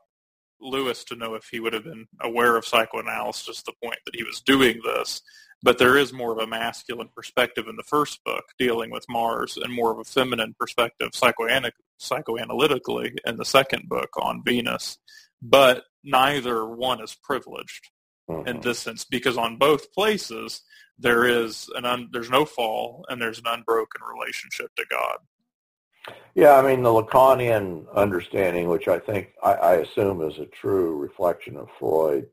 Lewis 0.61 1.03
to 1.05 1.15
know 1.15 1.35
if 1.35 1.49
he 1.51 1.59
would 1.59 1.73
have 1.73 1.83
been 1.83 2.07
aware 2.21 2.55
of 2.55 2.65
psychoanalysis 2.65 3.63
to 3.63 3.71
the 3.71 3.87
point 3.87 3.99
that 4.05 4.15
he 4.15 4.23
was 4.23 4.41
doing 4.41 4.79
this. 4.83 5.21
But 5.63 5.77
there 5.77 5.95
is 5.95 6.11
more 6.11 6.31
of 6.31 6.39
a 6.39 6.47
masculine 6.47 7.09
perspective 7.15 7.67
in 7.67 7.75
the 7.75 7.83
first 7.83 8.23
book 8.23 8.45
dealing 8.57 8.89
with 8.89 9.05
Mars 9.07 9.57
and 9.57 9.73
more 9.73 9.91
of 9.91 9.99
a 9.99 10.03
feminine 10.03 10.55
perspective 10.59 11.11
psychoanalytically 11.11 13.17
in 13.25 13.37
the 13.37 13.45
second 13.45 13.87
book 13.87 14.09
on 14.17 14.43
Venus. 14.43 14.97
But 15.41 15.83
neither 16.03 16.65
one 16.65 17.03
is 17.03 17.15
privileged 17.23 17.89
mm-hmm. 18.29 18.47
in 18.47 18.61
this 18.61 18.79
sense 18.79 19.05
because 19.05 19.37
on 19.37 19.57
both 19.57 19.93
places 19.93 20.61
there 20.97 21.25
is 21.25 21.69
an 21.75 21.85
un, 21.85 22.09
there's 22.11 22.29
no 22.29 22.45
fall 22.45 23.05
and 23.09 23.21
there's 23.21 23.39
an 23.39 23.47
unbroken 23.47 24.01
relationship 24.03 24.71
to 24.77 24.85
God. 24.89 25.17
Yeah, 26.33 26.55
I 26.55 26.61
mean 26.61 26.81
the 26.81 26.89
Lacanian 26.89 27.85
understanding, 27.93 28.69
which 28.69 28.87
I 28.87 28.99
think 28.99 29.33
I, 29.43 29.53
I 29.53 29.73
assume 29.75 30.21
is 30.21 30.39
a 30.39 30.45
true 30.45 30.97
reflection 30.97 31.57
of 31.57 31.67
Freud, 31.77 32.27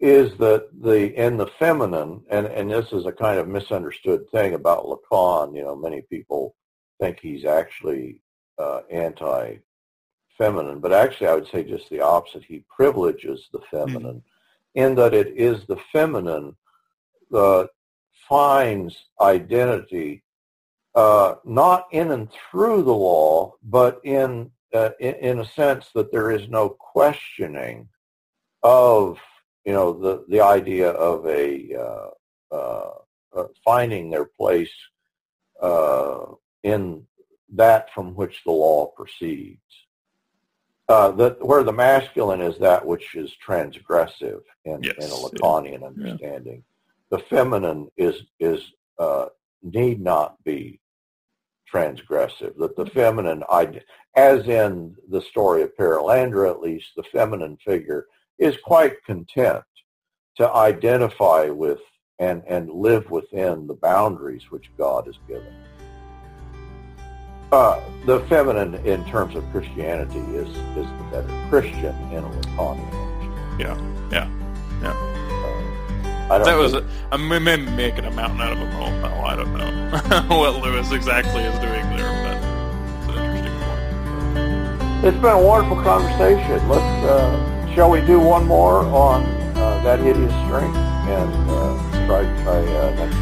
is 0.00 0.36
that 0.38 0.68
the 0.82 1.14
in 1.14 1.36
the 1.36 1.46
feminine, 1.58 2.22
and 2.30 2.46
and 2.46 2.70
this 2.70 2.92
is 2.92 3.06
a 3.06 3.12
kind 3.12 3.38
of 3.38 3.48
misunderstood 3.48 4.28
thing 4.30 4.54
about 4.54 4.84
Lacan. 4.84 5.56
You 5.56 5.62
know, 5.62 5.76
many 5.76 6.02
people 6.02 6.54
think 7.00 7.20
he's 7.20 7.44
actually 7.44 8.20
uh, 8.58 8.80
anti-feminine, 8.90 10.80
but 10.80 10.92
actually 10.92 11.28
I 11.28 11.34
would 11.34 11.48
say 11.48 11.62
just 11.64 11.88
the 11.88 12.00
opposite. 12.00 12.44
He 12.44 12.64
privileges 12.74 13.48
the 13.52 13.60
feminine, 13.70 14.16
mm-hmm. 14.16 14.80
in 14.80 14.94
that 14.96 15.14
it 15.14 15.28
is 15.28 15.64
the 15.66 15.78
feminine 15.92 16.56
that 17.30 17.70
finds 18.28 18.96
identity 19.20 20.22
uh, 20.96 21.34
not 21.44 21.88
in 21.92 22.10
and 22.10 22.28
through 22.32 22.82
the 22.82 22.94
law, 22.94 23.52
but 23.62 24.00
in, 24.02 24.50
uh, 24.72 24.90
in, 24.98 25.14
in 25.16 25.38
a 25.40 25.44
sense 25.44 25.90
that 25.94 26.10
there 26.10 26.30
is 26.30 26.48
no 26.48 26.70
questioning 26.70 27.86
of 28.62 29.18
you 29.66 29.72
know 29.72 29.92
the 29.92 30.24
the 30.28 30.40
idea 30.40 30.90
of 30.90 31.26
a 31.26 31.74
uh, 31.74 32.08
uh, 32.54 32.90
uh 33.36 33.44
finding 33.64 34.08
their 34.08 34.24
place 34.24 34.72
uh, 35.60 36.24
in 36.62 37.04
that 37.52 37.92
from 37.92 38.14
which 38.14 38.42
the 38.44 38.50
law 38.50 38.86
proceeds. 38.86 39.60
that 40.88 41.36
where 41.40 41.62
the 41.62 41.72
masculine 41.72 42.40
is 42.40 42.58
that 42.58 42.84
which 42.84 43.14
is 43.14 43.36
transgressive 43.46 44.40
in, 44.64 44.82
yes. 44.82 44.94
in 44.98 45.10
a 45.10 45.20
Lacanian 45.26 45.80
yeah. 45.80 45.86
understanding. 45.86 46.64
Yeah. 46.64 47.18
The 47.18 47.24
feminine 47.24 47.90
is 47.98 48.22
is 48.40 48.72
need 49.62 50.00
not 50.00 50.42
be 50.44 50.80
transgressive, 51.72 52.56
that 52.58 52.76
the 52.76 52.86
feminine, 52.86 53.42
as 54.14 54.46
in 54.48 54.94
the 55.08 55.20
story 55.20 55.62
of 55.62 55.76
Perelandra 55.76 56.50
at 56.50 56.60
least, 56.60 56.88
the 56.96 57.02
feminine 57.04 57.56
figure 57.64 58.06
is 58.38 58.56
quite 58.64 59.02
content 59.04 59.64
to 60.36 60.50
identify 60.52 61.46
with 61.46 61.80
and, 62.18 62.42
and 62.46 62.70
live 62.70 63.10
within 63.10 63.66
the 63.66 63.74
boundaries 63.74 64.50
which 64.50 64.70
God 64.78 65.06
has 65.06 65.18
given. 65.28 65.52
Uh, 67.52 67.80
the 68.06 68.20
feminine 68.28 68.74
in 68.86 69.04
terms 69.06 69.36
of 69.36 69.44
Christianity 69.50 70.18
is, 70.18 70.48
is 70.48 70.86
the 70.86 71.08
better 71.10 71.46
Christian 71.48 71.94
in 72.10 72.24
a 72.24 72.28
Lacanian 72.28 73.60
Yeah, 73.60 73.78
yeah, 74.10 74.28
yeah. 74.82 75.15
I 76.28 76.38
don't 76.38 76.46
that 76.46 76.56
was 76.56 76.74
a, 76.74 76.84
I'm 77.12 77.28
making 77.28 78.04
a 78.04 78.10
mountain 78.10 78.40
out 78.40 78.52
of 78.52 78.58
a 78.58 78.66
molehill. 78.72 79.24
I 79.24 79.36
don't 79.36 79.52
know 79.56 80.36
what 80.36 80.60
Lewis 80.60 80.90
exactly 80.90 81.42
is 81.42 81.56
doing 81.60 81.86
there, 81.96 82.10
but 82.26 82.36
it's 82.98 83.16
an 83.16 83.36
interesting 83.36 83.54
point. 83.62 85.04
It's 85.04 85.16
been 85.22 85.32
a 85.32 85.40
wonderful 85.40 85.80
conversation. 85.84 86.68
Let's 86.68 86.82
uh, 87.06 87.74
shall 87.74 87.90
we 87.90 88.00
do 88.00 88.18
one 88.18 88.44
more 88.44 88.80
on 88.86 89.22
uh, 89.54 89.80
that 89.84 90.00
hideous 90.00 90.32
strength 90.46 90.76
and 90.76 91.50
uh, 91.50 92.06
try 92.06 92.24
try 92.42 92.58
uh, 92.74 92.90
next 92.96 93.16